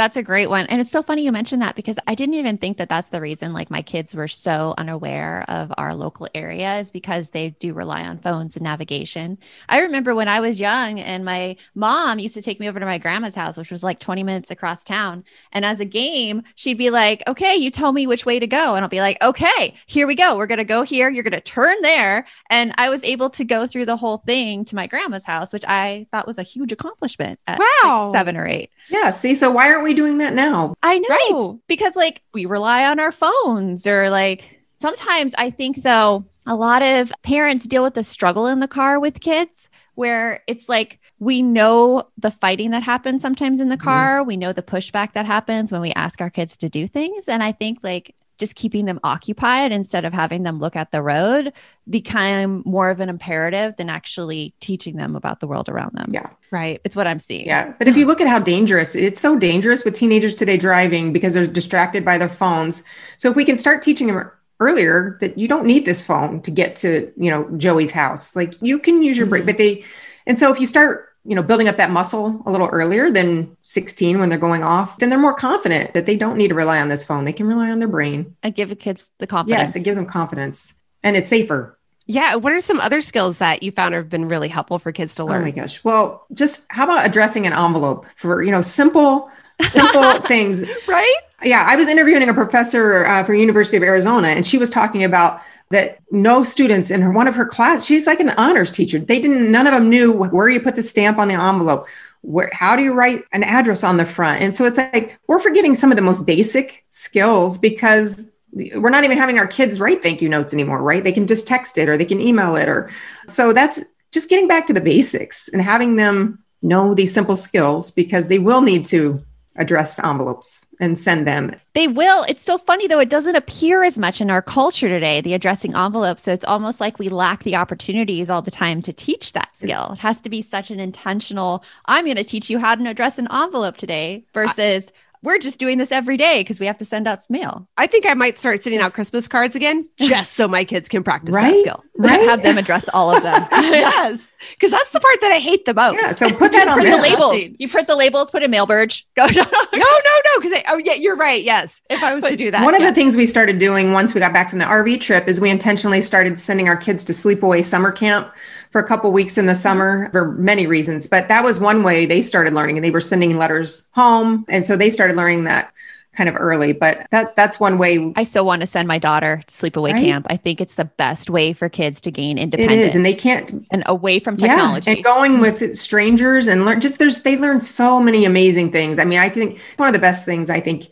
that's 0.01 0.17
a 0.17 0.23
great 0.23 0.49
one. 0.49 0.65
And 0.69 0.81
it's 0.81 0.91
so 0.91 1.03
funny 1.03 1.25
you 1.25 1.31
mentioned 1.31 1.61
that 1.61 1.77
because 1.77 1.99
I 2.07 2.15
didn't 2.15 2.37
even 2.37 2.57
think 2.57 2.79
that 2.79 2.89
that's 2.89 3.09
the 3.09 3.21
reason 3.21 3.53
like 3.53 3.71
my 3.71 3.83
kids 3.83 4.15
were 4.15 4.29
so 4.29 4.75
unaware 4.79 5.45
of 5.47 5.71
our 5.77 5.95
local 5.95 6.27
area 6.35 6.79
is 6.79 6.91
because 6.91 7.29
they 7.29 7.51
do 7.51 7.75
rely 7.75 8.05
on 8.05 8.17
phones 8.17 8.57
and 8.57 8.65
navigation. 8.65 9.37
I 9.69 9.81
remember 9.81 10.15
when 10.15 10.27
I 10.27 10.41
was 10.41 10.59
young 10.59 10.99
and 11.01 11.23
my 11.23 11.57
mom 11.75 12.19
used 12.19 12.33
to 12.37 12.41
take 12.41 12.59
me 12.59 12.67
over 12.67 12.81
to 12.81 12.87
my 12.87 12.97
grandma's 12.97 13.35
house, 13.35 13.59
which 13.59 13.71
was 13.71 13.85
like 13.85 14.01
20 14.01 14.23
minutes 14.23 14.51
across 14.51 14.85
town. 14.85 15.23
And 15.53 15.67
as 15.67 15.81
a 15.81 15.85
game, 15.85 16.45
she'd 16.55 16.79
be 16.79 16.89
like, 16.89 17.23
okay, 17.27 17.55
you 17.55 17.71
tell 17.71 17.93
me 17.93 18.07
which 18.07 18.25
way 18.25 18.39
to 18.39 18.47
go. 18.47 18.77
And 18.77 18.83
I'll 18.83 18.89
be 18.89 19.03
like, 19.03 19.21
okay, 19.21 19.75
here 19.85 20.07
we 20.07 20.15
go. 20.15 20.35
We're 20.35 20.47
going 20.47 20.57
to 20.57 20.65
go 20.65 20.81
here. 20.81 21.11
You're 21.11 21.25
going 21.25 21.33
to 21.33 21.43
turn 21.43 21.77
there. 21.83 22.25
And 22.49 22.73
I 22.79 22.89
was 22.89 23.05
able 23.05 23.29
to 23.29 23.45
go 23.45 23.67
through 23.67 23.85
the 23.85 23.99
whole 23.99 24.23
thing 24.25 24.65
to 24.65 24.75
my 24.75 24.87
grandma's 24.87 25.25
house, 25.25 25.53
which 25.53 25.67
I 25.69 26.07
thought 26.11 26.27
was 26.27 26.39
a 26.39 26.43
huge 26.43 26.73
accomplishment 26.73 27.39
at 27.47 27.59
wow. 27.59 28.07
Like 28.07 28.19
seven 28.19 28.39
or 28.39 28.47
eight. 28.47 28.71
Yeah. 28.91 29.11
See, 29.13 29.35
so 29.35 29.51
why 29.51 29.71
aren't 29.71 29.85
we 29.85 29.95
doing 29.95 30.19
that 30.19 30.35
now? 30.35 30.75
I 30.83 30.99
know. 30.99 31.09
Right. 31.09 31.59
Because 31.69 31.97
like 31.97 32.23
we 32.35 32.45
rely 32.45 32.85
on 32.85 33.01
our 33.01 33.13
phones 33.13 33.87
or 33.87 34.11
like 34.11 34.61
sometimes 34.81 35.35
I 35.39 35.51
think 35.51 35.83
though 35.83 36.25
a 36.47 36.57
lot 36.57 36.83
of 36.83 37.13
parents 37.23 37.65
deal 37.65 37.83
with 37.83 37.95
the 37.95 38.03
struggle 38.03 38.47
in 38.47 38.61
the 38.61 38.69
car 38.69 38.99
with 38.99 39.21
kids 39.21 39.69
where 39.95 40.43
it's 40.47 40.69
like 40.69 40.99
we 41.19 41.43
know 41.43 42.09
the 42.17 42.31
fighting 42.31 42.71
that 42.71 42.83
happens 42.83 43.23
sometimes 43.23 43.61
in 43.61 43.69
the 43.69 43.77
mm-hmm. 43.77 43.85
car. 43.85 44.19
Mm-hmm. 44.19 44.29
We 44.29 44.37
know 44.37 44.53
the 44.53 44.63
pushback 44.63 45.13
that 45.13 45.27
happens 45.27 45.71
when 45.71 45.81
we 45.81 45.93
ask 45.93 46.21
our 46.21 46.31
kids 46.31 46.57
to 46.59 46.69
do 46.69 46.89
things. 46.89 47.29
And 47.29 47.43
I 47.43 47.53
think 47.53 47.79
like 47.83 48.15
just 48.41 48.57
keeping 48.57 48.87
them 48.87 48.99
occupied 49.05 49.71
instead 49.71 50.05
of 50.05 50.13
having 50.13 50.43
them 50.43 50.59
look 50.59 50.75
at 50.75 50.91
the 50.91 51.03
road 51.03 51.53
become 51.89 52.63
more 52.65 52.91
of 52.91 52.99
an 52.99 53.09
imperative 53.09 53.77
than 53.77 53.89
actually 53.89 54.55
teaching 54.59 54.97
them 54.97 55.15
about 55.15 55.39
the 55.39 55.47
world 55.47 55.69
around 55.69 55.93
them. 55.95 56.09
Yeah. 56.11 56.31
Right. 56.51 56.81
It's 56.83 56.97
what 56.97 57.07
I'm 57.07 57.21
seeing. 57.21 57.47
Yeah. 57.47 57.73
But 57.79 57.87
if 57.87 57.97
you 57.97 58.07
look 58.07 58.21
at 58.21 58.27
how 58.27 58.39
dangerous 58.41 58.97
it's 58.97 59.21
so 59.21 59.39
dangerous 59.39 59.85
with 59.85 59.95
teenagers 59.95 60.35
today 60.35 60.57
driving 60.57 61.13
because 61.13 61.35
they're 61.35 61.47
distracted 61.47 62.05
by 62.05 62.19
their 62.19 62.29
phones. 62.29 62.83
So 63.19 63.31
if 63.31 63.37
we 63.37 63.45
can 63.45 63.57
start 63.57 63.83
teaching 63.83 64.09
them 64.09 64.31
earlier 64.59 65.19
that 65.21 65.37
you 65.39 65.47
don't 65.47 65.67
need 65.67 65.85
this 65.85 66.03
phone 66.03 66.41
to 66.43 66.51
get 66.51 66.75
to, 66.77 67.13
you 67.17 67.31
know, 67.31 67.49
Joey's 67.59 67.93
house, 67.93 68.35
like 68.35 68.55
you 68.63 68.79
can 68.79 69.03
use 69.03 69.17
your 69.17 69.27
mm-hmm. 69.27 69.31
brain, 69.31 69.47
but 69.47 69.59
they, 69.59 69.85
and 70.27 70.39
so 70.39 70.51
if 70.53 70.59
you 70.59 70.67
start 70.67 71.10
you 71.25 71.35
know 71.35 71.43
building 71.43 71.69
up 71.69 71.77
that 71.77 71.91
muscle 71.91 72.43
a 72.47 72.51
little 72.51 72.69
earlier 72.69 73.11
than 73.11 73.57
16 73.63 74.19
when 74.19 74.29
they're 74.29 74.39
going 74.39 74.65
off 74.65 74.99
then 74.99 75.11
they're 75.11 75.19
more 75.19 75.35
confident 75.35 75.95
that 75.95 76.07
they 76.07 76.17
don't 76.17 76.37
need 76.37 76.49
to 76.49 76.55
rely 76.55 76.81
on 76.81 76.89
this 76.89 77.05
phone. 77.05 77.25
They 77.25 77.33
can 77.33 77.47
rely 77.47 77.71
on 77.71 77.79
their 77.79 77.89
brain. 77.89 78.37
And 78.43 78.55
give 78.55 78.69
the 78.69 78.77
kids 78.77 79.11
the 79.19 79.27
confidence 79.27 79.61
yes 79.61 79.77
it 79.77 79.85
gives 79.85 79.97
them 79.97 80.07
confidence. 80.07 80.75
And 81.03 81.17
it's 81.17 81.29
safer. 81.29 81.79
Yeah 82.07 82.37
what 82.37 82.53
are 82.53 82.61
some 82.61 82.81
other 82.81 83.01
skills 83.01 83.39
that 83.39 83.63
you 83.63 83.71
found 83.73 83.95
have 83.95 84.09
been 84.09 84.29
really 84.29 84.49
helpful 84.49 84.79
for 84.79 84.93
kids 84.93 85.15
to 85.17 85.25
learn 85.25 85.43
oh 85.43 85.45
my 85.45 85.51
gosh. 85.51 85.83
Well 85.85 86.27
just 86.33 86.67
how 86.71 86.85
about 86.85 87.07
addressing 87.07 87.47
an 87.47 87.53
envelope 87.53 88.07
for 88.17 88.43
you 88.43 88.51
know 88.51 88.63
simple 88.63 89.31
simple 89.63 90.21
things. 90.27 90.65
Right? 90.87 91.17
Yeah 91.43 91.65
i 91.67 91.75
was 91.75 91.89
interviewing 91.89 92.29
a 92.29 92.35
professor 92.35 93.07
uh, 93.07 93.25
for 93.25 93.33
university 93.33 93.77
of 93.77 93.83
arizona 93.83 94.29
and 94.29 94.47
she 94.47 94.59
was 94.59 94.69
talking 94.69 95.05
about 95.05 95.41
that 95.71 95.99
no 96.11 96.43
students 96.43 96.91
in 96.91 97.01
her 97.01 97.13
one 97.13 97.29
of 97.29 97.35
her 97.35 97.47
class 97.47 97.85
she's 97.85 98.07
like 98.07 98.21
an 98.21 98.31
honors 98.31 98.71
teacher. 98.71 98.99
They 98.99 99.21
didn't 99.21 99.51
none 99.51 99.67
of 99.67 99.73
them 99.73 99.89
knew 99.89 100.13
where 100.13 100.49
you 100.49 100.61
put 100.61 100.77
the 100.77 100.83
stamp 100.83 101.19
on 101.19 101.29
the 101.29 101.35
envelope 101.35 101.87
where 102.23 102.51
how 102.53 102.77
do 102.77 102.83
you 102.83 102.93
write 102.93 103.25
an 103.33 103.43
address 103.43 103.83
on 103.83 103.97
the 103.97 104.05
front? 104.05 104.43
And 104.43 104.55
so 104.55 104.65
it's 104.65 104.77
like 104.77 105.19
we're 105.27 105.41
forgetting 105.41 105.75
some 105.75 105.91
of 105.91 105.97
the 105.97 106.03
most 106.03 106.27
basic 106.27 106.85
skills 106.91 107.57
because 107.57 108.31
we're 108.53 108.91
not 108.91 109.05
even 109.05 109.17
having 109.17 109.39
our 109.39 109.47
kids 109.47 109.81
write 109.81 110.03
thank 110.03 110.21
you 110.21 110.29
notes 110.29 110.53
anymore 110.53 110.83
right? 110.83 111.05
They 111.05 111.13
can 111.13 111.27
just 111.27 111.47
text 111.47 111.79
it 111.79 111.89
or 111.89 111.97
they 111.97 112.05
can 112.05 112.21
email 112.21 112.57
it 112.57 112.69
or 112.69 112.91
so 113.27 113.53
that's 113.53 113.81
just 114.13 114.29
getting 114.29 114.49
back 114.49 114.67
to 114.67 114.73
the 114.73 114.81
basics 114.81 115.49
and 115.49 115.63
having 115.63 115.97
them 115.97 116.43
know 116.63 116.93
these 116.95 117.15
simple 117.15 117.37
skills 117.37 117.93
because 117.93 118.29
they 118.29 118.41
will 118.41 118.61
need 118.61 118.85
to 118.85 119.25
address 119.57 119.99
envelopes 119.99 120.67
and 120.81 120.99
send 120.99 121.27
them. 121.27 121.55
They 121.75 121.89
will. 121.89 122.25
It's 122.29 122.43
so 122.43 122.57
funny 122.59 122.87
though, 122.87 123.01
it 123.01 123.11
doesn't 123.11 123.37
appear 123.37 123.83
as 123.85 123.99
much 123.99 124.21
in 124.21 124.31
our 124.31 124.43
culture 124.43 124.89
today, 124.89 125.21
the 125.21 125.35
addressing 125.35 125.75
envelopes. 125.75 126.23
So 126.23 126.33
it's 126.33 126.45
almost 126.45 126.81
like 126.81 126.99
we 126.99 127.09
lack 127.09 127.43
the 127.43 127.57
opportunities 127.57 128.31
all 128.31 128.43
the 128.43 128.51
time 128.51 128.83
to 128.83 128.93
teach 128.93 129.33
that 129.33 129.55
skill. 129.57 129.91
It 129.93 129.99
has 129.99 130.21
to 130.23 130.31
be 130.31 130.43
such 130.43 130.71
an 130.71 130.81
intentional, 130.81 131.65
I'm 131.87 132.05
going 132.05 132.17
to 132.17 132.25
teach 132.25 132.49
you 132.49 132.59
how 132.59 132.75
to 132.75 132.89
address 132.89 133.19
an 133.19 133.29
envelope 133.31 133.77
today 133.77 134.25
versus 134.33 134.89
I- 134.89 134.93
we're 135.23 135.39
just 135.39 135.59
doing 135.59 135.77
this 135.77 135.93
every 135.93 136.17
day 136.17 136.41
because 136.41 136.59
we 136.59 136.67
have 136.67 136.79
to 136.79 136.85
send 136.85 137.07
out 137.07 137.29
mail. 137.29 137.69
I 137.77 137.87
think 137.87 138.07
I 138.07 138.15
might 138.15 138.39
start 138.39 138.63
sending 138.63 138.81
out 138.81 138.95
Christmas 138.95 139.29
cards 139.29 139.55
again 139.55 139.87
just 139.99 140.33
so 140.33 140.49
my 140.49 140.65
kids 140.65 140.89
can 140.89 141.03
practice 141.05 141.35
right? 141.35 141.53
that 141.53 141.61
skill. 141.61 141.85
Right? 142.09 142.29
Have 142.29 142.43
them 142.43 142.57
address 142.57 142.89
all 142.95 143.15
of 143.15 143.23
them. 143.23 143.47
yes, 143.53 144.33
because 144.53 144.71
that's 144.71 144.93
the 144.93 145.01
part 145.01 145.21
that 145.21 145.33
I 145.33 145.39
hate 145.39 145.67
the 145.67 145.75
most. 145.75 145.95
Yeah, 145.95 146.13
so 146.13 146.31
put 146.31 146.53
that 146.53 146.67
on 146.67 146.81
print 146.81 146.97
the 146.97 147.03
labels. 147.03 147.57
You 147.59 147.69
print 147.69 147.89
the 147.89 147.97
labels, 147.97 148.31
put 148.31 148.43
in 148.43 148.51
mailbird. 148.51 149.03
Go. 149.17 149.27
no, 149.27 149.43
no, 149.43 149.71
no. 149.75 150.41
Because 150.41 150.63
oh 150.69 150.79
yeah, 150.79 150.95
you're 150.95 151.17
right. 151.17 151.43
Yes, 151.43 151.83
if 151.91 152.03
I 152.03 152.15
was 152.15 152.25
to 152.25 152.37
do 152.37 152.51
that, 152.51 152.65
One 152.65 152.75
of 152.75 152.83
the 152.83 152.95
things 152.95 153.17
we 153.17 153.27
started 153.27 153.59
doing 153.59 153.93
once 153.93 154.15
we 154.15 154.21
got 154.21 154.33
back 154.33 154.49
from 154.49 154.61
the 154.61 154.65
RV 154.65 155.01
trip 155.01 155.29
is 155.29 155.41
we 155.41 155.51
intentionally 155.51 156.01
started 156.01 156.41
sending 156.41 156.69
our 156.69 156.77
kids 156.77 157.05
to 157.05 157.13
sleepaway 157.13 157.63
summer 157.63 157.93
camp 157.93 158.33
for 158.71 158.81
a 158.81 158.87
couple 158.87 159.13
weeks 159.13 159.37
in 159.37 159.47
the 159.47 159.53
mm-hmm. 159.53 159.61
summer 159.61 160.11
for 160.13 160.33
many 160.33 160.67
reasons. 160.67 161.07
But 161.07 161.29
that 161.29 161.45
was 161.45 161.61
one 161.61 161.83
way 161.83 162.07
they 162.07 162.23
started 162.23 162.55
learning, 162.55 162.79
and 162.79 162.85
they 162.85 162.91
were 162.91 163.01
sending 163.01 163.37
letters 163.37 163.91
home, 163.95 164.47
and 164.49 164.65
so 164.65 164.77
they 164.77 164.89
started 164.89 165.17
learning 165.17 165.45
that 165.45 165.73
kind 166.15 166.29
of 166.29 166.37
early. 166.39 166.73
But 166.73 167.07
that 167.11 167.37
that's 167.37 167.61
one 167.61 167.79
way 167.79 168.13
I 168.17 168.25
still 168.25 168.45
want 168.45 168.61
to 168.61 168.67
send 168.67 168.89
my 168.89 168.99
daughter 168.99 169.43
to 169.47 169.55
sleepaway 169.55 169.93
Right? 169.93 170.05
camp. 170.05 170.27
I 170.29 170.37
think 170.37 170.61
it's 170.61 170.75
the 170.75 170.85
best 170.85 171.31
way 171.31 171.53
for 171.53 171.69
kids 171.69 172.01
to 172.03 172.11
gain 172.11 172.39
independence 172.39 172.81
is, 172.91 172.97
and 172.97 173.05
they 173.05 173.15
can't 173.15 173.67
and 173.71 173.83
away 173.87 174.19
from 174.19 174.37
technology. 174.37 174.91
Yeah, 174.91 174.97
and 174.97 175.05
going 175.05 175.41
with 175.41 175.77
strangers 175.77 176.49
and 176.49 176.65
learn 176.65 176.81
just 176.81 176.99
there's 176.99 177.23
they 177.23 177.37
learn 177.37 177.61
so 177.61 178.01
many 178.01 178.25
amazing 178.25 178.71
things. 178.73 178.99
I 178.99 179.05
mean, 179.05 179.19
I 179.19 179.29
think 179.29 179.61
one 179.77 179.89
of 179.89 179.93
the 179.93 180.01
best 180.01 180.25
things 180.25 180.51
I 180.51 180.61
think 180.61 180.87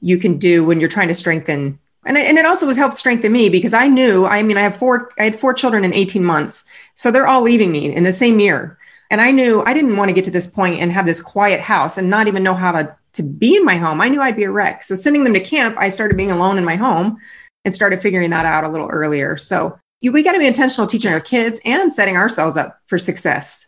you 0.00 0.18
can 0.18 0.38
do 0.38 0.64
when 0.64 0.80
you're 0.80 0.88
trying 0.88 1.08
to 1.08 1.14
strengthen 1.14 1.78
and, 2.04 2.18
I- 2.18 2.22
and 2.22 2.36
it 2.36 2.44
also 2.46 2.66
was 2.66 2.76
helped 2.76 2.96
strengthen 2.96 3.30
me 3.32 3.48
because 3.48 3.72
I 3.72 3.86
knew, 3.86 4.26
I 4.26 4.42
mean, 4.42 4.56
I 4.56 4.62
have 4.62 4.76
four, 4.76 5.10
I 5.20 5.24
had 5.24 5.36
four 5.36 5.54
children 5.54 5.84
in 5.84 5.94
18 5.94 6.24
months. 6.24 6.64
So 6.96 7.10
they're 7.12 7.28
all 7.28 7.42
leaving 7.42 7.70
me 7.70 7.94
in 7.94 8.02
the 8.02 8.12
same 8.12 8.40
year. 8.40 8.76
And 9.10 9.20
I 9.20 9.30
knew 9.30 9.62
I 9.64 9.72
didn't 9.74 9.96
want 9.96 10.08
to 10.08 10.14
get 10.14 10.24
to 10.24 10.30
this 10.32 10.48
point 10.48 10.80
and 10.80 10.92
have 10.92 11.06
this 11.06 11.20
quiet 11.22 11.60
house 11.60 11.96
and 11.98 12.10
not 12.10 12.26
even 12.26 12.42
know 12.42 12.54
how 12.54 12.72
to, 12.72 12.96
to 13.14 13.22
be 13.22 13.56
in 13.56 13.64
my 13.64 13.76
home. 13.76 14.00
I 14.00 14.08
knew 14.08 14.20
I'd 14.20 14.36
be 14.36 14.44
a 14.44 14.50
wreck. 14.50 14.82
So 14.82 14.94
sending 14.94 15.24
them 15.24 15.34
to 15.34 15.40
camp, 15.40 15.76
I 15.78 15.88
started 15.88 16.16
being 16.16 16.30
alone 16.30 16.58
in 16.58 16.64
my 16.64 16.76
home 16.76 17.18
and 17.64 17.74
started 17.74 18.02
figuring 18.02 18.30
that 18.30 18.46
out 18.46 18.64
a 18.64 18.68
little 18.68 18.88
earlier. 18.88 19.36
So 19.36 19.78
we 20.02 20.22
got 20.22 20.32
to 20.32 20.38
be 20.38 20.46
intentional 20.46 20.86
teaching 20.86 21.12
our 21.12 21.20
kids 21.20 21.60
and 21.64 21.92
setting 21.92 22.16
ourselves 22.16 22.56
up 22.56 22.80
for 22.88 22.98
success. 22.98 23.66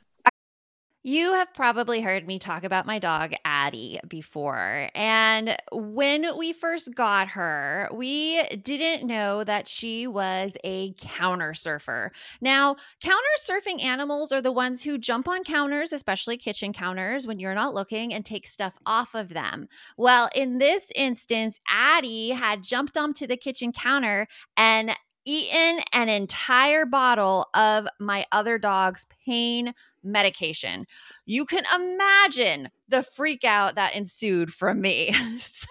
You 1.06 1.34
have 1.34 1.52
probably 1.52 2.00
heard 2.00 2.26
me 2.26 2.38
talk 2.38 2.64
about 2.64 2.86
my 2.86 2.98
dog, 2.98 3.34
Addie, 3.44 4.00
before. 4.08 4.88
And 4.94 5.54
when 5.70 6.38
we 6.38 6.54
first 6.54 6.94
got 6.94 7.28
her, 7.28 7.90
we 7.92 8.42
didn't 8.62 9.06
know 9.06 9.44
that 9.44 9.68
she 9.68 10.06
was 10.06 10.56
a 10.64 10.94
counter 10.94 11.52
surfer. 11.52 12.10
Now, 12.40 12.76
counter 13.02 13.18
surfing 13.38 13.84
animals 13.84 14.32
are 14.32 14.40
the 14.40 14.50
ones 14.50 14.82
who 14.82 14.96
jump 14.96 15.28
on 15.28 15.44
counters, 15.44 15.92
especially 15.92 16.38
kitchen 16.38 16.72
counters, 16.72 17.26
when 17.26 17.38
you're 17.38 17.54
not 17.54 17.74
looking 17.74 18.14
and 18.14 18.24
take 18.24 18.46
stuff 18.46 18.78
off 18.86 19.14
of 19.14 19.28
them. 19.28 19.68
Well, 19.98 20.30
in 20.34 20.56
this 20.56 20.90
instance, 20.94 21.60
Addie 21.68 22.30
had 22.30 22.64
jumped 22.64 22.96
onto 22.96 23.26
the 23.26 23.36
kitchen 23.36 23.72
counter 23.72 24.26
and 24.56 24.92
eaten 25.26 25.80
an 25.92 26.08
entire 26.08 26.86
bottle 26.86 27.48
of 27.54 27.86
my 27.98 28.26
other 28.32 28.58
dog's 28.58 29.06
pain 29.26 29.74
medication. 30.04 30.86
You 31.26 31.46
can 31.46 31.64
imagine 31.74 32.70
the 32.88 33.02
freak 33.02 33.44
out 33.44 33.74
that 33.76 33.94
ensued 33.94 34.52
from 34.52 34.80
me. 34.80 35.14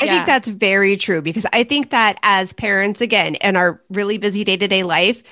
I 0.00 0.04
Yeah. 0.04 0.12
think 0.12 0.26
that's 0.26 0.48
very 0.48 0.96
true 0.96 1.22
because 1.22 1.46
I 1.52 1.64
think 1.64 1.90
that 1.90 2.18
as 2.22 2.52
parents, 2.52 3.00
again, 3.00 3.36
in 3.36 3.56
our 3.56 3.80
really 3.90 4.18
busy 4.18 4.44
day 4.44 4.56
to 4.56 4.68
day 4.68 4.82
life, 4.82 5.22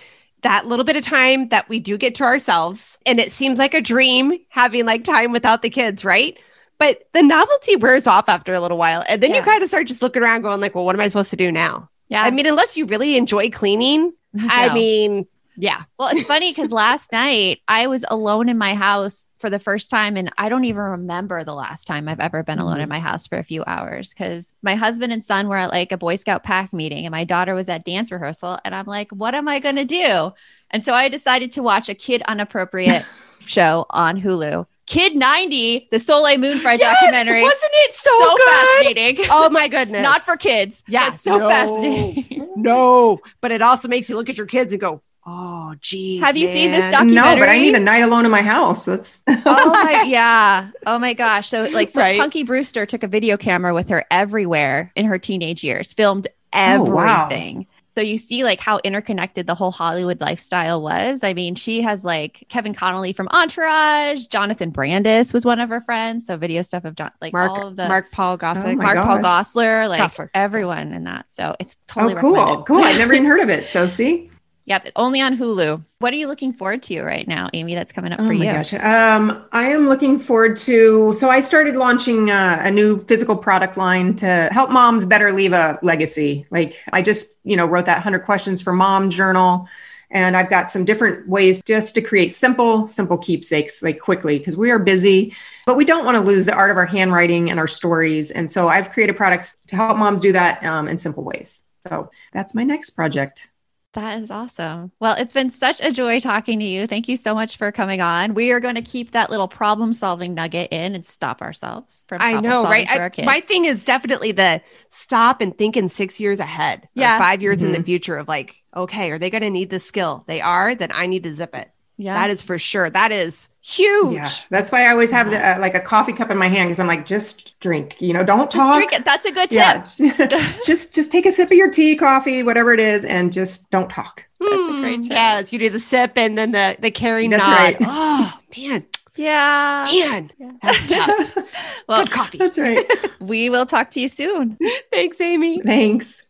that 0.42 0.66
little 0.66 0.84
bit 0.84 0.96
of 0.96 1.04
time 1.04 1.48
that 1.48 1.68
we 1.68 1.78
do 1.80 1.96
get 1.98 2.14
to 2.16 2.24
ourselves, 2.24 2.98
and 3.06 3.20
it 3.20 3.32
seems 3.32 3.58
like 3.58 3.74
a 3.74 3.80
dream 3.80 4.38
having 4.48 4.84
like 4.86 5.04
time 5.04 5.32
without 5.32 5.62
the 5.62 5.70
kids, 5.70 6.04
right? 6.04 6.36
But 6.78 7.04
the 7.12 7.22
novelty 7.22 7.76
wears 7.76 8.06
off 8.06 8.28
after 8.28 8.54
a 8.54 8.60
little 8.60 8.78
while. 8.78 9.04
And 9.08 9.22
then 9.22 9.34
you 9.34 9.42
kind 9.42 9.62
of 9.62 9.68
start 9.68 9.86
just 9.86 10.02
looking 10.02 10.22
around 10.22 10.42
going 10.42 10.60
like, 10.60 10.74
well, 10.74 10.84
what 10.84 10.96
am 10.96 11.00
I 11.00 11.06
supposed 11.08 11.30
to 11.30 11.36
do 11.36 11.52
now? 11.52 11.88
Yeah. 12.08 12.22
I 12.22 12.30
mean, 12.30 12.46
unless 12.46 12.76
you 12.76 12.86
really 12.86 13.16
enjoy 13.16 13.50
cleaning, 13.50 14.12
I 14.48 14.68
mean, 14.74 15.26
yeah. 15.56 15.82
Well, 15.98 16.08
it's 16.08 16.26
funny 16.26 16.50
because 16.50 16.70
last 16.70 17.12
night 17.12 17.60
I 17.68 17.86
was 17.86 18.04
alone 18.08 18.48
in 18.48 18.58
my 18.58 18.74
house 18.74 19.28
for 19.38 19.50
the 19.50 19.58
first 19.58 19.90
time, 19.90 20.16
and 20.16 20.32
I 20.38 20.48
don't 20.48 20.64
even 20.64 20.82
remember 20.82 21.44
the 21.44 21.54
last 21.54 21.86
time 21.86 22.08
I've 22.08 22.20
ever 22.20 22.42
been 22.42 22.58
alone 22.58 22.76
in 22.76 22.84
mm-hmm. 22.84 22.90
my 22.90 22.98
house 23.00 23.26
for 23.26 23.38
a 23.38 23.44
few 23.44 23.62
hours 23.66 24.10
because 24.10 24.54
my 24.62 24.74
husband 24.74 25.12
and 25.12 25.24
son 25.24 25.48
were 25.48 25.56
at 25.56 25.70
like 25.70 25.92
a 25.92 25.98
Boy 25.98 26.16
Scout 26.16 26.42
pack 26.42 26.72
meeting, 26.72 27.04
and 27.04 27.12
my 27.12 27.24
daughter 27.24 27.54
was 27.54 27.68
at 27.68 27.84
dance 27.84 28.10
rehearsal. 28.10 28.58
And 28.64 28.74
I'm 28.74 28.86
like, 28.86 29.10
what 29.10 29.34
am 29.34 29.48
I 29.48 29.58
going 29.58 29.76
to 29.76 29.84
do? 29.84 30.32
And 30.70 30.82
so 30.82 30.94
I 30.94 31.08
decided 31.08 31.52
to 31.52 31.62
watch 31.62 31.88
a 31.88 31.94
kid 31.94 32.22
unappropriate 32.22 33.04
show 33.46 33.86
on 33.90 34.20
Hulu. 34.20 34.66
Kid 34.86 35.14
90, 35.14 35.88
the 35.90 36.00
Soleil 36.00 36.38
Moon 36.38 36.58
Fry 36.58 36.76
documentary. 36.76 37.42
Wasn't 37.42 37.60
it 37.62 37.94
so, 37.94 38.10
so 38.10 38.36
good? 38.36 38.48
fascinating. 38.48 39.26
Oh 39.30 39.48
my 39.50 39.68
goodness. 39.68 40.02
Not 40.02 40.22
for 40.22 40.36
kids. 40.36 40.82
Yeah, 40.88 41.14
so 41.16 41.38
no. 41.38 41.48
fascinating. 41.48 42.48
no, 42.56 43.20
but 43.40 43.52
it 43.52 43.62
also 43.62 43.88
makes 43.88 44.08
you 44.08 44.16
look 44.16 44.28
at 44.28 44.36
your 44.36 44.46
kids 44.46 44.72
and 44.72 44.80
go, 44.80 45.02
"Oh, 45.26 45.74
geez." 45.80 46.20
Have 46.22 46.36
you 46.36 46.46
seen 46.46 46.70
this 46.70 46.80
man." 46.80 46.92
doc- 46.92 47.06
No, 47.06 47.36
but 47.38 47.48
I 47.48 47.58
need 47.58 47.74
a 47.74 47.80
night 47.80 48.00
alone 48.02 48.24
in 48.24 48.30
my 48.30 48.42
house. 48.42 48.84
That's 48.84 49.20
oh 49.28 49.70
my 49.84 50.02
yeah. 50.06 50.70
Oh 50.86 50.98
my 50.98 51.12
gosh. 51.14 51.48
So 51.48 51.64
like 51.64 51.90
so 51.90 52.00
Right. 52.00 52.18
Punky 52.18 52.42
Brewster 52.42 52.86
took 52.86 53.02
a 53.02 53.08
video 53.08 53.36
camera 53.36 53.74
with 53.74 53.88
her 53.88 54.04
everywhere 54.10 54.92
in 54.96 55.06
her 55.06 55.18
teenage 55.18 55.62
years, 55.64 55.92
filmed 55.92 56.28
everything. 56.52 56.92
Oh, 56.92 56.94
wow. 56.96 57.24
everything. 57.26 57.66
So 57.94 58.00
you 58.00 58.16
see 58.16 58.42
like 58.42 58.58
how 58.58 58.78
interconnected 58.84 59.46
the 59.46 59.54
whole 59.54 59.70
Hollywood 59.70 60.18
lifestyle 60.18 60.80
was. 60.80 61.22
I 61.22 61.34
mean, 61.34 61.56
she 61.56 61.82
has 61.82 62.04
like 62.06 62.42
Kevin 62.48 62.72
Connolly 62.72 63.12
from 63.12 63.28
Entourage, 63.28 64.28
Jonathan 64.28 64.70
Brandis 64.70 65.34
was 65.34 65.44
one 65.44 65.60
of 65.60 65.68
her 65.68 65.82
friends. 65.82 66.26
So 66.26 66.38
video 66.38 66.62
stuff 66.62 66.86
of 66.86 66.94
John 66.94 67.10
like 67.20 67.34
Mark 67.34 67.50
all 67.50 67.66
of 67.66 67.76
the 67.76 67.86
Mark 67.88 68.10
Paul 68.10 68.38
Gossett. 68.38 68.64
Oh 68.64 68.74
my 68.76 68.94
Mark 68.94 69.06
Paul 69.06 69.18
gosh. 69.18 69.46
Gossler, 69.48 69.90
like 69.90 70.00
Gosselaar. 70.00 70.30
everyone 70.32 70.94
in 70.94 71.04
that. 71.04 71.26
So 71.28 71.54
it's 71.60 71.76
oh 71.90 72.08
totally 72.08 72.14
cool, 72.14 72.62
cool. 72.62 72.82
I've 72.82 72.96
never 72.96 73.12
even 73.12 73.26
heard 73.26 73.40
of 73.40 73.50
it. 73.50 73.68
So 73.68 73.84
see. 73.84 74.30
Yep, 74.64 74.90
only 74.94 75.20
on 75.20 75.36
Hulu. 75.36 75.82
What 75.98 76.12
are 76.12 76.16
you 76.16 76.28
looking 76.28 76.52
forward 76.52 76.84
to 76.84 77.02
right 77.02 77.26
now, 77.26 77.50
Amy? 77.52 77.74
That's 77.74 77.92
coming 77.92 78.12
up 78.12 78.20
Oh 78.20 78.26
for 78.26 78.32
you. 78.32 78.44
gosh. 78.44 78.72
Um, 78.74 79.44
I 79.50 79.68
am 79.70 79.88
looking 79.88 80.18
forward 80.18 80.56
to. 80.58 81.14
So 81.14 81.28
I 81.30 81.40
started 81.40 81.74
launching 81.74 82.30
uh, 82.30 82.60
a 82.60 82.70
new 82.70 83.00
physical 83.00 83.36
product 83.36 83.76
line 83.76 84.14
to 84.16 84.48
help 84.52 84.70
moms 84.70 85.04
better 85.04 85.32
leave 85.32 85.52
a 85.52 85.78
legacy. 85.82 86.46
Like 86.50 86.76
I 86.92 87.02
just, 87.02 87.34
you 87.42 87.56
know, 87.56 87.66
wrote 87.66 87.86
that 87.86 87.96
100 87.96 88.20
questions 88.20 88.62
for 88.62 88.72
mom 88.72 89.10
journal. 89.10 89.68
And 90.12 90.36
I've 90.36 90.50
got 90.50 90.70
some 90.70 90.84
different 90.84 91.26
ways 91.26 91.62
just 91.64 91.94
to 91.96 92.02
create 92.02 92.28
simple, 92.28 92.86
simple 92.86 93.16
keepsakes 93.18 93.82
like 93.82 93.98
quickly 93.98 94.38
because 94.38 94.56
we 94.56 94.70
are 94.70 94.78
busy, 94.78 95.34
but 95.66 95.76
we 95.76 95.86
don't 95.86 96.04
want 96.04 96.18
to 96.18 96.22
lose 96.22 96.44
the 96.46 96.54
art 96.54 96.70
of 96.70 96.76
our 96.76 96.84
handwriting 96.86 97.50
and 97.50 97.58
our 97.58 97.66
stories. 97.66 98.30
And 98.30 98.50
so 98.50 98.68
I've 98.68 98.90
created 98.90 99.16
products 99.16 99.56
to 99.68 99.76
help 99.76 99.96
moms 99.96 100.20
do 100.20 100.32
that 100.32 100.62
um, 100.64 100.86
in 100.86 100.98
simple 100.98 101.24
ways. 101.24 101.64
So 101.88 102.10
that's 102.32 102.54
my 102.54 102.62
next 102.62 102.90
project. 102.90 103.48
That 103.94 104.22
is 104.22 104.30
awesome. 104.30 104.90
Well, 105.00 105.14
it's 105.18 105.34
been 105.34 105.50
such 105.50 105.78
a 105.82 105.90
joy 105.92 106.18
talking 106.18 106.58
to 106.60 106.64
you. 106.64 106.86
Thank 106.86 107.08
you 107.08 107.16
so 107.18 107.34
much 107.34 107.58
for 107.58 107.70
coming 107.70 108.00
on. 108.00 108.32
We 108.32 108.50
are 108.50 108.58
going 108.60 108.76
to 108.76 108.80
keep 108.82 109.10
that 109.10 109.28
little 109.30 109.48
problem 109.48 109.92
solving 109.92 110.32
nugget 110.32 110.72
in 110.72 110.94
and 110.94 111.04
stop 111.04 111.42
ourselves 111.42 112.06
from 112.08 112.22
I 112.22 112.32
problem 112.32 112.44
know, 112.44 112.62
solving 112.62 112.70
right? 112.70 112.88
For 112.88 112.94
I- 112.94 112.98
our 113.00 113.10
kids. 113.10 113.26
my 113.26 113.40
thing 113.40 113.66
is 113.66 113.84
definitely 113.84 114.32
the 114.32 114.62
stop 114.90 115.42
and 115.42 115.56
think 115.58 115.76
in 115.76 115.90
six 115.90 116.18
years 116.20 116.40
ahead. 116.40 116.84
or 116.84 116.88
Yeah. 116.94 117.18
five 117.18 117.42
years 117.42 117.62
in 117.62 117.72
the 117.72 117.78
Mhm. 117.80 117.84
future 117.84 118.16
of 118.16 118.28
like, 118.28 118.54
okay, 118.74 119.10
are 119.10 119.18
they 119.18 119.28
going 119.28 119.42
to 119.42 119.50
need 119.50 119.68
this 119.68 119.84
skill? 119.84 120.24
They 120.26 120.40
are. 120.40 120.74
Then 120.74 120.90
I 120.92 121.06
need 121.06 121.24
to 121.24 121.34
zip 121.34 121.54
it. 121.54 121.70
yeah. 121.98 122.14
That 122.14 122.30
is 122.30 122.40
for 122.40 122.58
sure. 122.58 122.88
That 122.88 123.12
is 123.12 123.50
huge. 123.62 124.14
Yeah, 124.14 124.30
that's 124.50 124.70
why 124.72 124.86
I 124.86 124.90
always 124.90 125.10
have 125.10 125.30
the, 125.30 125.38
uh, 125.38 125.58
like 125.60 125.74
a 125.74 125.80
coffee 125.80 126.12
cup 126.12 126.30
in 126.30 126.38
my 126.38 126.48
hand 126.48 126.68
because 126.68 126.80
I'm 126.80 126.86
like, 126.86 127.06
just 127.06 127.58
drink. 127.60 128.00
You 128.00 128.12
know, 128.12 128.24
don't 128.24 128.50
Just 128.50 128.56
talk. 128.56 128.74
drink 128.74 128.92
it. 128.92 129.04
That's 129.04 129.24
a 129.26 129.32
good 129.32 129.50
tip. 129.50 129.86
Yeah, 129.98 130.56
just 130.66 130.94
just 130.94 131.10
take 131.12 131.26
a 131.26 131.30
sip 131.30 131.50
of 131.50 131.56
your 131.56 131.70
tea, 131.70 131.96
coffee, 131.96 132.42
whatever 132.42 132.72
it 132.72 132.80
is, 132.80 133.04
and 133.04 133.32
just 133.32 133.70
don't 133.70 133.88
talk. 133.90 134.26
That's 134.40 134.68
a 134.68 134.80
great 134.80 135.00
Mm, 135.00 135.02
tip. 135.02 135.12
Yes, 135.12 135.52
you 135.52 135.58
do 135.58 135.70
the 135.70 135.80
sip 135.80 136.12
and 136.16 136.36
then 136.36 136.50
the 136.52 136.76
the 136.80 136.90
carry 136.90 137.28
That's 137.28 137.46
nod. 137.46 137.54
right. 137.54 137.76
Oh 137.82 138.38
man, 138.56 138.86
Yeah. 139.16 139.88
man, 139.92 140.30
that's 140.62 140.84
tough. 140.86 141.36
Well, 141.88 142.04
Good 142.04 142.12
coffee. 142.12 142.38
That's 142.38 142.58
right. 142.58 142.90
we 143.20 143.50
will 143.50 143.66
talk 143.66 143.90
to 143.92 144.00
you 144.00 144.08
soon. 144.08 144.56
Thanks, 144.92 145.20
Amy. 145.20 145.60
Thanks. 145.60 146.22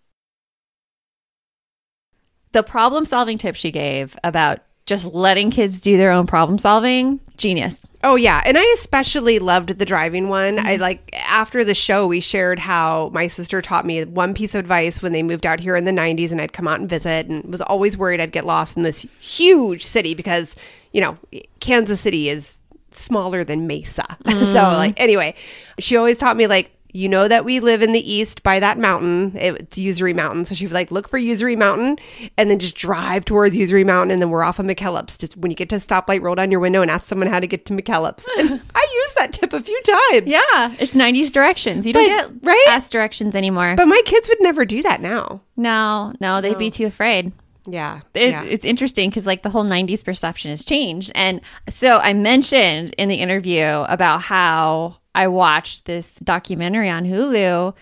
The 2.52 2.62
problem 2.62 3.04
solving 3.06 3.38
tip 3.38 3.54
she 3.54 3.70
gave 3.70 4.16
about 4.24 4.60
just 4.86 5.06
letting 5.06 5.50
kids 5.50 5.80
do 5.80 5.96
their 5.96 6.10
own 6.10 6.26
problem 6.26 6.58
solving, 6.58 7.20
genius. 7.36 7.76
Oh 8.04 8.16
yeah, 8.16 8.42
and 8.44 8.58
I 8.58 8.64
especially 8.78 9.38
loved 9.38 9.78
the 9.78 9.84
driving 9.84 10.28
one. 10.28 10.58
I 10.58 10.72
mm-hmm. 10.72 10.82
like 10.82 11.10
after 11.28 11.62
the 11.62 11.74
show 11.74 12.06
we 12.06 12.18
shared 12.18 12.58
how 12.58 13.10
my 13.14 13.28
sister 13.28 13.62
taught 13.62 13.86
me 13.86 14.04
one 14.04 14.34
piece 14.34 14.54
of 14.54 14.58
advice 14.58 15.00
when 15.00 15.12
they 15.12 15.22
moved 15.22 15.46
out 15.46 15.60
here 15.60 15.76
in 15.76 15.84
the 15.84 15.92
90s 15.92 16.32
and 16.32 16.40
I'd 16.40 16.52
come 16.52 16.66
out 16.66 16.80
and 16.80 16.88
visit 16.88 17.26
and 17.28 17.44
was 17.44 17.60
always 17.60 17.96
worried 17.96 18.20
I'd 18.20 18.32
get 18.32 18.44
lost 18.44 18.76
in 18.76 18.82
this 18.82 19.06
huge 19.20 19.86
city 19.86 20.14
because, 20.14 20.56
you 20.92 21.00
know, 21.00 21.16
Kansas 21.60 22.00
City 22.00 22.28
is 22.28 22.60
smaller 22.90 23.44
than 23.44 23.68
Mesa. 23.68 24.04
so 24.26 24.32
mm-hmm. 24.32 24.76
like 24.76 25.00
anyway, 25.00 25.36
she 25.78 25.96
always 25.96 26.18
taught 26.18 26.36
me 26.36 26.48
like 26.48 26.72
you 26.92 27.08
know 27.08 27.26
that 27.28 27.44
we 27.44 27.58
live 27.60 27.82
in 27.82 27.92
the 27.92 28.12
east 28.12 28.42
by 28.42 28.60
that 28.60 28.78
mountain. 28.78 29.32
It's 29.34 29.78
Usery 29.78 30.14
Mountain. 30.14 30.44
So 30.44 30.54
she 30.54 30.66
was 30.66 30.72
like, 30.72 30.90
look 30.90 31.08
for 31.08 31.18
Usery 31.18 31.56
Mountain 31.56 31.98
and 32.36 32.50
then 32.50 32.58
just 32.58 32.74
drive 32.74 33.24
towards 33.24 33.56
Usery 33.56 33.84
Mountain. 33.84 34.10
And 34.12 34.20
then 34.22 34.30
we're 34.30 34.42
off 34.42 34.58
of 34.58 34.66
McKellips. 34.66 35.18
Just 35.18 35.36
when 35.36 35.50
you 35.50 35.56
get 35.56 35.68
to 35.70 35.76
a 35.76 35.78
stoplight, 35.78 36.20
roll 36.22 36.34
down 36.34 36.50
your 36.50 36.60
window 36.60 36.82
and 36.82 36.90
ask 36.90 37.08
someone 37.08 37.28
how 37.28 37.40
to 37.40 37.46
get 37.46 37.64
to 37.66 37.72
McKellips. 37.72 38.24
And 38.38 38.50
I 38.74 38.88
used 39.04 39.16
that 39.16 39.32
tip 39.32 39.52
a 39.52 39.60
few 39.60 39.80
times. 39.82 40.26
Yeah, 40.26 40.74
it's 40.78 40.92
90s 40.94 41.32
directions. 41.32 41.86
You 41.86 41.92
don't 41.94 42.08
But- 42.08 42.40
get 42.40 42.46
right? 42.48 42.64
ass 42.68 42.90
directions 42.90 43.34
anymore. 43.34 43.74
But 43.76 43.86
my 43.88 44.02
kids 44.04 44.28
would 44.28 44.40
never 44.42 44.64
do 44.64 44.82
that 44.82 45.00
now. 45.00 45.40
no, 45.56 46.12
no, 46.20 46.40
they'd 46.40 46.58
be 46.58 46.70
too 46.70 46.86
afraid. 46.86 47.32
Yeah. 47.66 48.00
It, 48.14 48.30
yeah. 48.30 48.42
It's 48.42 48.64
interesting 48.64 49.08
because 49.08 49.24
like 49.24 49.42
the 49.44 49.50
whole 49.50 49.64
90s 49.64 50.04
perception 50.04 50.50
has 50.50 50.64
changed. 50.64 51.12
And 51.14 51.40
so 51.68 51.98
I 51.98 52.12
mentioned 52.12 52.92
in 52.98 53.08
the 53.08 53.14
interview 53.14 53.64
about 53.88 54.20
how 54.22 54.96
I 55.14 55.28
watched 55.28 55.84
this 55.84 56.16
documentary 56.16 56.88
on 56.88 57.04
Hulu 57.04 57.74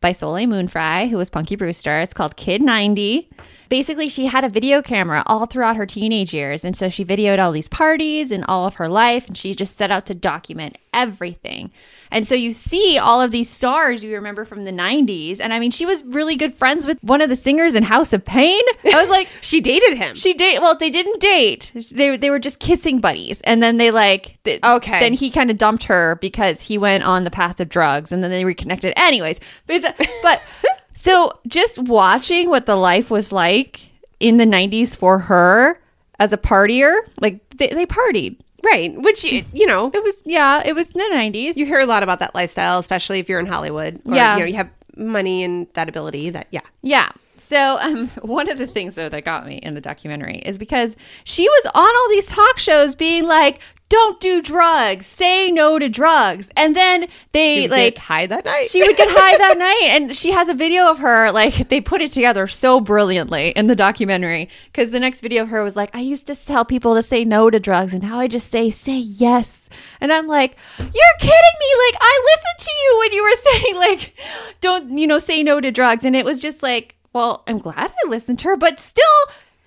by 0.00 0.12
Soleil 0.12 0.46
Moon 0.46 0.68
Frye, 0.68 1.06
who 1.06 1.16
was 1.16 1.30
Punky 1.30 1.56
Brewster. 1.56 1.98
It's 1.98 2.12
called 2.12 2.36
Kid 2.36 2.62
90. 2.62 3.28
Basically, 3.68 4.08
she 4.08 4.26
had 4.26 4.44
a 4.44 4.48
video 4.48 4.82
camera 4.82 5.22
all 5.26 5.46
throughout 5.46 5.76
her 5.76 5.86
teenage 5.86 6.32
years. 6.34 6.64
And 6.64 6.76
so 6.76 6.88
she 6.88 7.04
videoed 7.04 7.38
all 7.38 7.52
these 7.52 7.68
parties 7.68 8.30
and 8.30 8.44
all 8.46 8.66
of 8.66 8.74
her 8.76 8.88
life. 8.88 9.26
And 9.28 9.36
she 9.36 9.54
just 9.54 9.76
set 9.76 9.90
out 9.90 10.06
to 10.06 10.14
document 10.14 10.78
everything. 10.94 11.70
And 12.10 12.26
so 12.26 12.34
you 12.34 12.52
see 12.52 12.96
all 12.98 13.20
of 13.20 13.30
these 13.30 13.48
stars 13.50 14.02
you 14.02 14.14
remember 14.14 14.44
from 14.44 14.64
the 14.64 14.70
90s. 14.72 15.38
And 15.40 15.52
I 15.52 15.58
mean, 15.58 15.70
she 15.70 15.84
was 15.86 16.02
really 16.04 16.34
good 16.34 16.54
friends 16.54 16.86
with 16.86 16.98
one 17.02 17.20
of 17.20 17.28
the 17.28 17.36
singers 17.36 17.74
in 17.74 17.82
House 17.82 18.12
of 18.12 18.24
Pain. 18.24 18.60
I 18.86 19.00
was 19.00 19.10
like, 19.10 19.28
she 19.42 19.60
dated 19.60 19.98
him. 19.98 20.16
she 20.16 20.32
date 20.34 20.60
well, 20.60 20.76
they 20.76 20.90
didn't 20.90 21.20
date. 21.20 21.70
They 21.92 22.16
they 22.16 22.30
were 22.30 22.38
just 22.38 22.58
kissing 22.58 22.98
buddies, 23.00 23.40
and 23.42 23.62
then 23.62 23.76
they 23.76 23.90
like 23.90 24.38
th- 24.44 24.60
Okay. 24.64 24.98
Then 25.00 25.12
he 25.12 25.30
kind 25.30 25.50
of 25.50 25.58
dumped 25.58 25.84
her 25.84 26.16
because 26.20 26.62
he 26.62 26.78
went 26.78 27.04
on 27.04 27.24
the 27.24 27.30
path 27.30 27.60
of 27.60 27.68
drugs, 27.68 28.10
and 28.12 28.22
then 28.24 28.30
they 28.30 28.44
reconnected. 28.44 28.92
Anyways, 28.96 29.38
but, 29.66 29.94
but 30.22 30.40
so 30.98 31.32
just 31.46 31.78
watching 31.78 32.48
what 32.50 32.66
the 32.66 32.76
life 32.76 33.10
was 33.10 33.30
like 33.32 33.80
in 34.20 34.36
the 34.36 34.44
'90s 34.44 34.96
for 34.96 35.18
her 35.20 35.80
as 36.18 36.32
a 36.32 36.36
partier, 36.36 36.98
like 37.20 37.38
they, 37.56 37.68
they 37.68 37.86
partied. 37.86 38.36
right. 38.64 38.92
Which, 39.00 39.22
you, 39.24 39.44
you 39.52 39.66
know, 39.66 39.90
It 39.94 40.02
was 40.02 40.22
yeah, 40.26 40.62
it 40.66 40.74
was 40.74 40.90
in 40.90 40.98
the 40.98 41.14
'90s. 41.14 41.54
you 41.56 41.64
hear 41.66 41.78
a 41.80 41.86
lot 41.86 42.02
about 42.02 42.18
that 42.20 42.34
lifestyle, 42.34 42.78
especially 42.80 43.20
if 43.20 43.28
you're 43.28 43.38
in 43.40 43.46
Hollywood. 43.46 44.00
Or, 44.04 44.14
Yeah. 44.16 44.34
You 44.34 44.40
know, 44.40 44.46
you 44.46 44.56
have 44.56 44.70
money 44.96 45.44
and 45.44 45.68
that 45.74 45.88
ability 45.88 46.30
that, 46.30 46.48
yeah. 46.50 46.62
Yeah. 46.82 47.10
So, 47.40 47.78
um, 47.80 48.08
one 48.22 48.48
of 48.48 48.58
the 48.58 48.66
things 48.66 48.94
though 48.94 49.08
that 49.08 49.24
got 49.24 49.46
me 49.46 49.56
in 49.56 49.74
the 49.74 49.80
documentary 49.80 50.38
is 50.38 50.58
because 50.58 50.96
she 51.24 51.48
was 51.48 51.66
on 51.74 51.96
all 51.96 52.08
these 52.08 52.26
talk 52.26 52.58
shows 52.58 52.94
being 52.94 53.26
like, 53.26 53.60
"Don't 53.88 54.20
do 54.20 54.42
drugs, 54.42 55.06
say 55.06 55.50
no 55.50 55.78
to 55.78 55.88
drugs," 55.88 56.50
and 56.56 56.74
then 56.74 57.08
they 57.32 57.68
like 57.68 57.98
high 57.98 58.26
that 58.26 58.44
night. 58.44 58.68
she 58.70 58.82
would 58.82 58.96
get 58.96 59.08
high 59.10 59.36
that 59.38 59.58
night, 59.68 59.88
and 59.90 60.16
she 60.16 60.30
has 60.30 60.48
a 60.48 60.54
video 60.54 60.90
of 60.90 60.98
her 60.98 61.30
like 61.32 61.68
they 61.68 61.80
put 61.80 62.02
it 62.02 62.12
together 62.12 62.46
so 62.46 62.80
brilliantly 62.80 63.50
in 63.50 63.66
the 63.66 63.76
documentary 63.76 64.48
because 64.66 64.90
the 64.90 65.00
next 65.00 65.20
video 65.20 65.42
of 65.42 65.48
her 65.48 65.62
was 65.62 65.76
like, 65.76 65.94
"I 65.94 66.00
used 66.00 66.26
to 66.26 66.34
tell 66.34 66.64
people 66.64 66.94
to 66.94 67.02
say 67.02 67.24
no 67.24 67.50
to 67.50 67.60
drugs, 67.60 67.92
and 67.94 68.02
now 68.02 68.18
I 68.18 68.28
just 68.28 68.50
say 68.50 68.70
say 68.70 68.98
yes." 68.98 69.54
And 70.00 70.12
I'm 70.12 70.26
like, 70.26 70.56
"You're 70.78 71.18
kidding 71.20 71.56
me! 71.60 71.70
Like 71.86 72.00
I 72.00 72.20
listened 72.24 72.66
to 72.66 72.72
you 72.82 72.98
when 73.00 73.12
you 73.12 73.22
were 73.22 73.36
saying 73.52 73.76
like, 73.76 74.14
don't 74.60 74.98
you 74.98 75.06
know 75.06 75.18
say 75.18 75.42
no 75.42 75.60
to 75.60 75.70
drugs," 75.70 76.04
and 76.04 76.16
it 76.16 76.24
was 76.24 76.40
just 76.40 76.62
like, 76.62 76.94
well, 77.18 77.42
I'm 77.46 77.58
glad 77.58 77.92
I 78.04 78.08
listened 78.08 78.38
to 78.40 78.48
her, 78.48 78.56
but 78.56 78.80
still. 78.80 79.04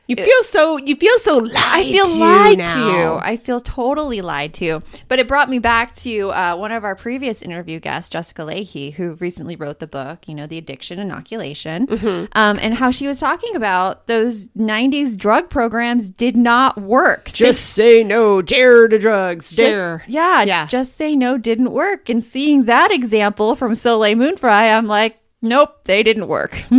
you 0.08 0.16
feel 0.18 0.44
so, 0.50 0.76
you 0.78 0.94
feel 0.98 1.18
so 1.20 1.38
lied 1.38 1.54
I 1.56 1.84
feel 1.84 2.06
to 2.06 2.14
lied 2.20 2.58
now. 2.58 2.92
to. 3.20 3.26
I 3.26 3.38
feel 3.38 3.62
totally 3.62 4.20
lied 4.20 4.54
to. 4.56 4.82
But 5.08 5.20
it 5.20 5.28
brought 5.28 5.50
me 5.50 5.60
back 5.60 5.96
to 5.98 6.32
uh, 6.34 6.56
one 6.58 6.74
of 6.74 6.84
our 6.84 6.96
previous 6.96 7.42
interview 7.42 7.80
guests, 7.80 8.10
Jessica 8.10 8.42
Lahey, 8.42 8.92
who 8.94 9.14
recently 9.22 9.56
wrote 9.56 9.80
the 9.80 9.88
book, 9.88 10.28
you 10.28 10.36
know, 10.36 10.48
The 10.48 10.58
Addiction 10.58 11.00
Inoculation, 11.00 11.88
Mm-hmm. 11.88 12.26
um, 12.34 12.60
and 12.62 12.74
how 12.74 12.92
she 12.92 13.08
was 13.08 13.20
talking 13.22 13.56
about 13.56 14.08
those 14.08 14.48
90s 14.48 15.16
drug 15.18 15.50
programs 15.50 16.10
did 16.10 16.36
not 16.36 16.78
work. 16.82 17.30
Just 17.30 17.70
say 17.70 18.04
no, 18.04 18.42
dare 18.42 18.90
to 18.90 19.00
drugs, 19.00 19.46
just- 19.52 19.56
dare. 19.58 20.04
yeah, 20.08 20.42
Yeah. 20.44 20.66
just 20.68 20.98
say 20.98 21.16
no 21.16 21.38
didn't 21.38 21.72
work. 21.72 22.10
And 22.10 22.22
seeing 22.22 22.66
that 22.66 22.92
example 22.92 23.56
from 23.56 23.76
Soleil 23.76 24.16
Moon 24.18 24.36
Frye, 24.36 24.72
I'm 24.72 24.88
like, 24.88 25.20
nope, 25.42 25.84
they 25.86 26.04
didn't 26.04 26.28
work. 26.28 26.62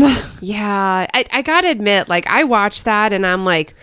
Yeah, 0.45 1.07
I, 1.15 1.25
I 1.31 1.43
gotta 1.43 1.69
admit, 1.71 2.09
like 2.09 2.27
I 2.27 2.43
watched 2.43 2.85
that 2.85 3.13
and 3.13 3.25
I'm 3.25 3.45
like, 3.45 3.77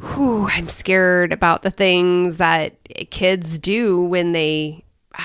whew, 0.00 0.48
I'm 0.50 0.70
scared 0.70 1.30
about 1.32 1.62
the 1.62 1.70
things 1.70 2.38
that 2.38 2.76
kids 3.10 3.58
do 3.58 4.02
when 4.02 4.32
they. 4.32 4.84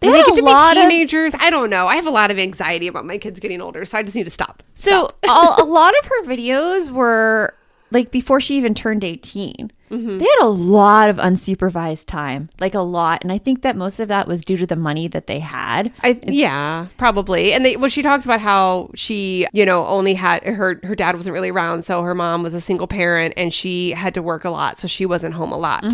They 0.00 0.08
when 0.08 0.14
they 0.14 0.18
had 0.20 0.26
get 0.26 0.36
to 0.36 0.42
lot 0.44 0.74
be 0.74 0.80
of- 0.82 0.88
teenagers. 0.90 1.34
I 1.38 1.48
don't 1.48 1.70
know. 1.70 1.86
I 1.86 1.96
have 1.96 2.06
a 2.06 2.10
lot 2.10 2.30
of 2.30 2.38
anxiety 2.38 2.88
about 2.88 3.06
my 3.06 3.16
kids 3.16 3.40
getting 3.40 3.62
older, 3.62 3.86
so 3.86 3.96
I 3.96 4.02
just 4.02 4.14
need 4.14 4.24
to 4.24 4.30
stop. 4.30 4.62
So 4.74 5.08
a, 5.22 5.28
a 5.60 5.64
lot 5.66 5.94
of 5.98 6.04
her 6.06 6.24
videos 6.24 6.90
were 6.90 7.54
like 7.90 8.10
before 8.10 8.38
she 8.38 8.56
even 8.58 8.74
turned 8.74 9.02
18. 9.02 9.70
Mm-hmm. 9.90 10.18
they 10.18 10.24
had 10.24 10.42
a 10.42 10.48
lot 10.48 11.08
of 11.08 11.16
unsupervised 11.16 12.06
time, 12.06 12.50
like 12.60 12.74
a 12.74 12.80
lot. 12.80 13.22
And 13.22 13.30
I 13.30 13.38
think 13.38 13.62
that 13.62 13.76
most 13.76 14.00
of 14.00 14.08
that 14.08 14.26
was 14.26 14.44
due 14.44 14.56
to 14.56 14.66
the 14.66 14.76
money 14.76 15.08
that 15.08 15.26
they 15.26 15.38
had. 15.38 15.92
I, 16.02 16.18
yeah, 16.22 16.88
probably. 16.96 17.52
And 17.52 17.64
they, 17.64 17.76
well, 17.76 17.90
she 17.90 18.02
talks 18.02 18.24
about 18.24 18.40
how 18.40 18.90
she, 18.94 19.46
you 19.52 19.64
know, 19.66 19.86
only 19.86 20.14
had 20.14 20.42
her 20.44 20.80
her 20.82 20.94
dad 20.94 21.16
wasn't 21.16 21.34
really 21.34 21.50
around, 21.50 21.84
so 21.84 22.02
her 22.02 22.14
mom 22.14 22.42
was 22.42 22.54
a 22.54 22.60
single 22.60 22.86
parent, 22.86 23.34
and 23.36 23.52
she 23.52 23.90
had 23.92 24.14
to 24.14 24.22
work 24.22 24.44
a 24.44 24.50
lot, 24.50 24.78
so 24.78 24.88
she 24.88 25.06
wasn't 25.06 25.34
home 25.34 25.52
a 25.52 25.58
lot. 25.58 25.84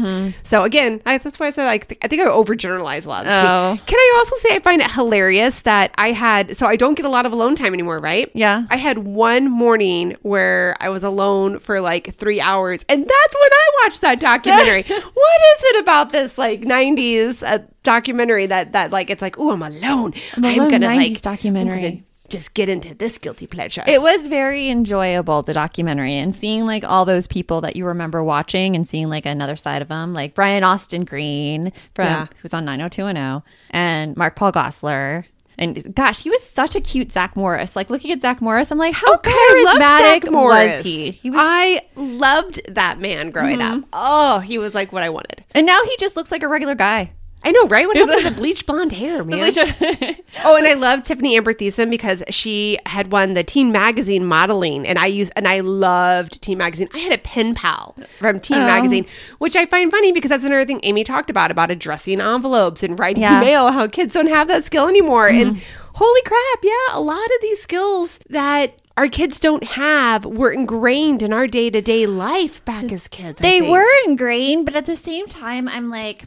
So 0.45 0.63
again, 0.63 1.03
I, 1.05 1.19
that's 1.19 1.39
why 1.39 1.49
I 1.49 1.51
said 1.51 1.67
like 1.67 1.99
I 2.03 2.09
think 2.09 2.23
I 2.23 2.27
overgeneralize 2.27 3.07
a 3.07 3.09
lot. 3.09 3.27
Oh. 3.27 3.73
week. 3.73 3.87
Can 3.87 3.99
I 3.99 4.15
also 4.19 4.37
say 4.37 4.55
I 4.55 4.61
find 4.61 4.81
it 4.81 4.91
hilarious 4.91 5.63
that 5.63 5.93
I 5.97 6.13
had 6.13 6.57
so 6.57 6.67
I 6.67 6.77
don't 6.77 6.95
get 6.95 7.07
a 7.07 7.09
lot 7.09 7.27
of 7.27 7.33
alone 7.33 7.55
time 7.57 7.75
anymore, 7.75 7.99
right? 7.99 8.31
Yeah. 8.35 8.67
I 8.71 8.77
had 8.77 8.99
one 8.99 9.51
morning 9.51 10.17
where 10.23 10.77
I 10.81 10.89
was 10.89 11.03
alone 11.03 11.59
for 11.59 11.81
like 11.81 12.15
three 12.15 12.41
hours, 12.41 12.85
and 12.89 13.03
that's 13.03 13.35
when 13.35 13.51
I 13.53 13.71
watched 13.85 14.01
that 14.01 14.21
documentary. 14.21 14.83
what 14.89 15.41
is 15.57 15.65
it 15.65 15.81
about 15.83 16.13
this 16.13 16.39
like 16.39 16.63
'90s 16.63 17.43
uh, 17.43 17.59
documentary 17.83 18.47
that 18.47 18.73
that 18.73 18.91
like 18.91 19.11
it's 19.11 19.23
like, 19.23 19.39
oh, 19.39 19.53
I'm 19.53 19.63
alone. 19.63 20.15
I'm, 20.37 20.45
alone 20.45 20.71
gonna 20.71 20.87
90s 20.87 20.97
like 20.97 21.23
documentary. 21.23 21.87
I'm 21.87 22.05
just 22.29 22.55
get 22.55 22.69
into 22.69 22.95
this 22.95 23.19
guilty 23.19 23.47
pleasure. 23.47 23.83
It 23.87 24.01
was 24.01 24.29
very 24.29 24.69
enjoyable, 24.71 25.43
the 25.43 25.53
documentary, 25.53 26.15
and 26.17 26.35
seeing 26.35 26.67
like 26.67 26.85
all 26.85 27.05
those 27.05 27.27
people 27.27 27.61
that 27.63 27.77
you 27.77 27.85
remember 27.85 28.23
watching 28.23 28.77
and 28.77 28.87
seeing 28.87 29.09
like 29.09 29.27
another 29.27 29.57
side 29.57 29.83
of 29.83 29.89
them, 29.89 30.15
like 30.15 30.35
Brian 30.35 30.63
Austin 30.63 31.05
Green 31.05 31.73
from 31.95 32.07
Yeah. 32.07 32.27
who's 32.41 32.55
on 32.55 32.65
90210 32.65 33.43
and 33.71 34.17
Mark 34.17 34.37
Paul 34.37 34.53
Gosselaar. 34.53 35.25
And 35.61 35.95
gosh, 35.95 36.23
he 36.23 36.31
was 36.31 36.43
such 36.43 36.75
a 36.75 36.81
cute 36.81 37.13
Zach 37.13 37.37
Morris. 37.37 37.77
Like 37.77 37.91
looking 37.91 38.11
at 38.13 38.23
Zach 38.23 38.41
Morris, 38.41 38.73
I'm 38.73 38.79
like, 38.79 38.95
how 38.95 39.13
loved 39.13 39.25
charismatic 39.27 40.33
was 40.33 40.83
he? 40.83 41.11
He 41.11 41.29
was, 41.29 41.39
I 41.41 41.83
loved 41.97 42.63
that 42.75 42.99
man 42.99 43.31
growing 43.31 43.59
mm-hmm. 43.59 43.81
up. 43.81 43.89
Oh, 43.93 44.39
he 44.39 44.59
was 44.59 44.75
like 44.75 44.91
what 44.91 45.03
I 45.03 45.11
wanted. 45.11 45.45
and 45.53 45.67
now 45.67 45.85
he 45.85 45.95
just 45.99 46.17
looks 46.17 46.33
like 46.33 46.43
a 46.43 46.49
regular 46.49 46.75
guy. 46.75 47.13
I 47.43 47.53
know, 47.53 47.67
right? 47.69 47.87
What 47.87 47.97
happened 47.97 48.25
to 48.25 48.31
the 48.31 48.37
bleached 48.37 48.67
blonde 48.67 48.93
hair, 48.93 49.25
man? 49.25 49.51
Oh, 50.45 50.57
and 50.57 50.67
I 50.67 50.75
love 50.75 51.01
Tiffani 51.01 51.37
Amber 51.37 51.53
Thiessen 51.53 51.91
because 51.91 52.23
she 52.31 52.79
had 52.87 53.11
won 53.13 53.35
the 53.35 53.43
Teen 53.43 53.73
Magazine 53.73 54.25
modeling, 54.25 54.87
and 54.87 54.99
I 54.99 55.07
used 55.07 55.33
and 55.37 55.49
I 55.49 55.61
loved 55.61 56.41
Teen 56.43 56.59
Magazine. 56.59 56.89
I 56.95 56.99
had 56.99 57.13
a 57.13 57.19
pen 57.19 57.55
pal 57.55 57.97
from 58.19 58.41
Teen 58.41 58.59
Oh. 58.59 58.67
Magazine, 58.67 59.07
which 59.39 59.57
I 59.57 59.67
find 59.67 59.91
funny 59.91 60.13
because 60.13 60.29
that's 60.29 60.45
another 60.45 60.65
thing 60.65 60.81
Amy 60.83 61.03
talked 61.05 61.31
about 61.31 61.51
about 61.51 61.71
addressing 61.71 62.21
envelopes 62.21 62.83
and 62.83 62.99
writing 62.99 63.23
Yeah. 63.23 63.33
Mm-hmm. 63.37 63.45
mail. 63.45 63.73
How 63.73 63.87
kids 63.89 64.15
don't 64.15 64.29
have 64.29 64.49
that 64.49 64.65
skill 64.65 64.87
anymore, 64.89 65.29
and 65.29 65.61
holy 65.95 66.23
crap, 66.23 66.59
yeah, 66.63 66.73
a 66.93 67.01
lot 67.01 67.25
of 67.25 67.41
these 67.43 67.61
skills 67.63 68.19
that. 68.29 68.75
Our 68.97 69.09
kids 69.09 69.41
don't 69.41 69.65
have 69.65 70.27
were 70.27 70.51
ingrained 70.51 71.23
in 71.23 71.33
our 71.33 71.47
day 71.47 71.71
to 71.71 71.81
day 71.81 72.05
life 72.05 72.63
back 72.67 72.93
as 72.93 73.09
kids. 73.09 73.41
I 73.41 73.43
They 73.43 73.61
think. 73.61 73.73
were 73.73 73.87
ingrained, 74.05 74.67
but 74.67 74.77
at 74.77 74.85
the 74.85 74.97
same 74.97 75.27
time, 75.27 75.69
I'm 75.69 75.89
like, 75.89 76.25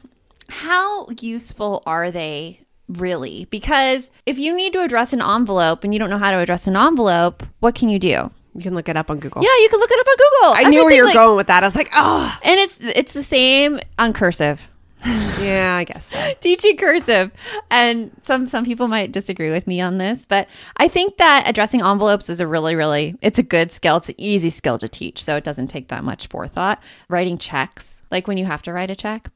how 0.50 1.08
useful 1.20 1.84
are 1.86 2.12
they 2.12 2.60
really? 2.88 3.46
Because 3.50 4.10
if 4.26 4.38
you 4.38 4.56
need 4.56 4.74
to 4.74 4.82
address 4.82 5.14
an 5.14 5.22
envelope 5.22 5.84
and 5.84 5.94
you 5.94 6.00
don't 6.00 6.10
know 6.10 6.18
how 6.18 6.32
to 6.32 6.38
address 6.40 6.68
an 6.68 6.76
envelope, 6.76 7.44
what 7.60 7.76
can 7.76 7.90
you 7.90 8.00
do? 8.00 8.30
You 8.56 8.62
can 8.62 8.76
look 8.76 8.88
it 8.88 8.96
up 8.96 9.10
on 9.10 9.20
Google. 9.20 9.42
Yeah, 9.44 9.56
you 9.62 9.70
can 9.70 9.80
look 9.80 9.90
it 9.92 10.00
up 10.00 10.08
on 10.08 10.16
Google. 10.16 10.66
I 10.68 10.70
knew 10.70 10.84
where 10.84 10.94
you 10.94 11.02
were 11.02 11.08
like- 11.08 11.16
going 11.16 11.38
with 11.38 11.48
that. 11.48 11.64
I 11.64 11.68
was 11.68 11.76
like, 11.76 11.90
oh, 11.94 12.38
And 12.44 12.60
it's 12.60 12.78
it's 12.82 13.14
the 13.14 13.24
same 13.24 13.80
on 13.98 14.14
cursive. 14.14 14.68
yeah, 15.06 15.76
I 15.78 15.84
guess. 15.84 16.06
so. 16.06 16.34
teaching 16.40 16.78
cursive 16.78 17.30
and 17.70 18.12
some 18.22 18.48
some 18.48 18.64
people 18.64 18.88
might 18.88 19.12
disagree 19.12 19.50
with 19.52 19.68
me 19.68 19.82
on 19.82 19.98
this 19.98 20.26
but 20.26 20.48
i 20.78 20.88
think 20.88 21.18
that 21.18 21.44
addressing 21.46 21.82
envelopes 21.82 22.30
is 22.30 22.40
a 22.40 22.48
really 22.48 22.74
really 22.74 23.14
it's 23.22 23.38
a 23.38 23.44
good 23.44 23.70
skill 23.74 23.98
it's 23.98 24.08
an 24.08 24.16
easy 24.18 24.50
skill 24.50 24.78
to 24.78 24.88
teach 24.88 25.22
so 25.22 25.36
it 25.36 25.44
doesn't 25.44 25.68
take 25.68 25.90
that 25.90 26.06
much 26.06 26.28
forethought 26.28 26.82
writing 27.10 27.38
checks 27.38 27.96
like 28.12 28.30
when 28.30 28.38
you 28.38 28.46
have 28.46 28.62
to 28.62 28.72
write 28.72 28.90
a 28.90 28.96
check 28.96 29.30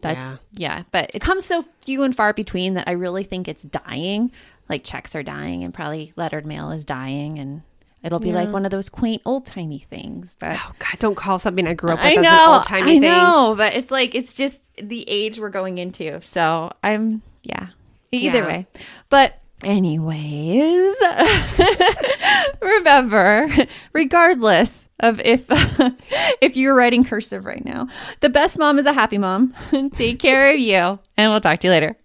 that's 0.00 0.40
yeah, 0.52 0.82
but 0.92 1.10
it 1.14 1.20
comes 1.20 1.44
so 1.44 1.64
few 1.82 2.02
and 2.04 2.14
far 2.14 2.32
between 2.32 2.74
that 2.74 2.86
i 2.86 2.92
really 2.92 3.24
think 3.24 3.48
it's 3.48 3.62
dying 3.64 4.30
like 4.68 4.84
checks 4.84 5.14
are 5.16 5.22
dying 5.22 5.64
and 5.64 5.74
probably 5.74 6.12
lettered 6.16 6.46
mail 6.46 6.70
is 6.70 6.84
dying 6.84 7.38
and 7.38 7.62
it'll 8.04 8.20
be 8.20 8.32
like 8.32 8.52
one 8.52 8.64
of 8.64 8.70
those 8.70 8.88
quaint 8.88 9.20
old-timey 9.24 9.84
things 9.90 10.36
that 10.38 10.60
Oh 10.62 10.72
God, 10.78 10.98
don't 11.00 11.14
call 11.16 11.38
something 11.38 11.66
I 11.66 11.74
grew 11.74 11.90
up 11.90 11.98
with 11.98 12.06
I 12.06 12.14
as 12.14 12.22
know, 12.22 12.44
an 12.46 12.54
old 12.54 12.64
timey 12.64 12.96
I 12.96 12.98
know, 12.98 13.54
but 13.56 13.74
it's 13.74 13.90
like 13.90 14.14
it's 14.14 14.32
just 14.34 14.60
the 14.80 15.04
age 15.08 15.38
we're 15.40 15.48
going 15.48 15.78
into. 15.78 16.20
So 16.20 16.70
I'm 16.82 17.22
yeah. 17.42 17.68
Either 18.12 18.38
Yeah. 18.38 18.46
way, 18.46 18.66
but 19.10 19.34
anyways, 19.62 20.96
remember, 22.60 23.50
regardless 23.92 24.88
of 25.00 25.20
if 25.20 25.44
if 26.40 26.56
you're 26.56 26.74
writing 26.74 27.04
cursive 27.04 27.44
right 27.44 27.64
now, 27.64 27.88
the 28.20 28.28
best 28.28 28.58
mom 28.58 28.78
is 28.78 28.86
a 28.86 28.92
happy 28.92 29.18
mom. 29.18 29.54
Take 29.94 30.18
care 30.18 30.50
of 30.52 30.58
you, 30.58 30.98
and 31.16 31.30
we'll 31.30 31.40
talk 31.40 31.60
to 31.60 31.68
you 31.68 31.72
later. 31.72 31.96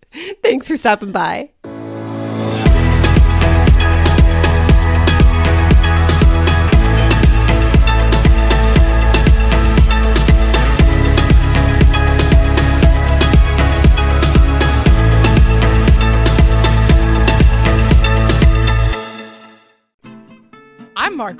Thanks 0.43 0.67
for 0.67 0.77
stopping 0.77 1.11
by. 1.11 1.51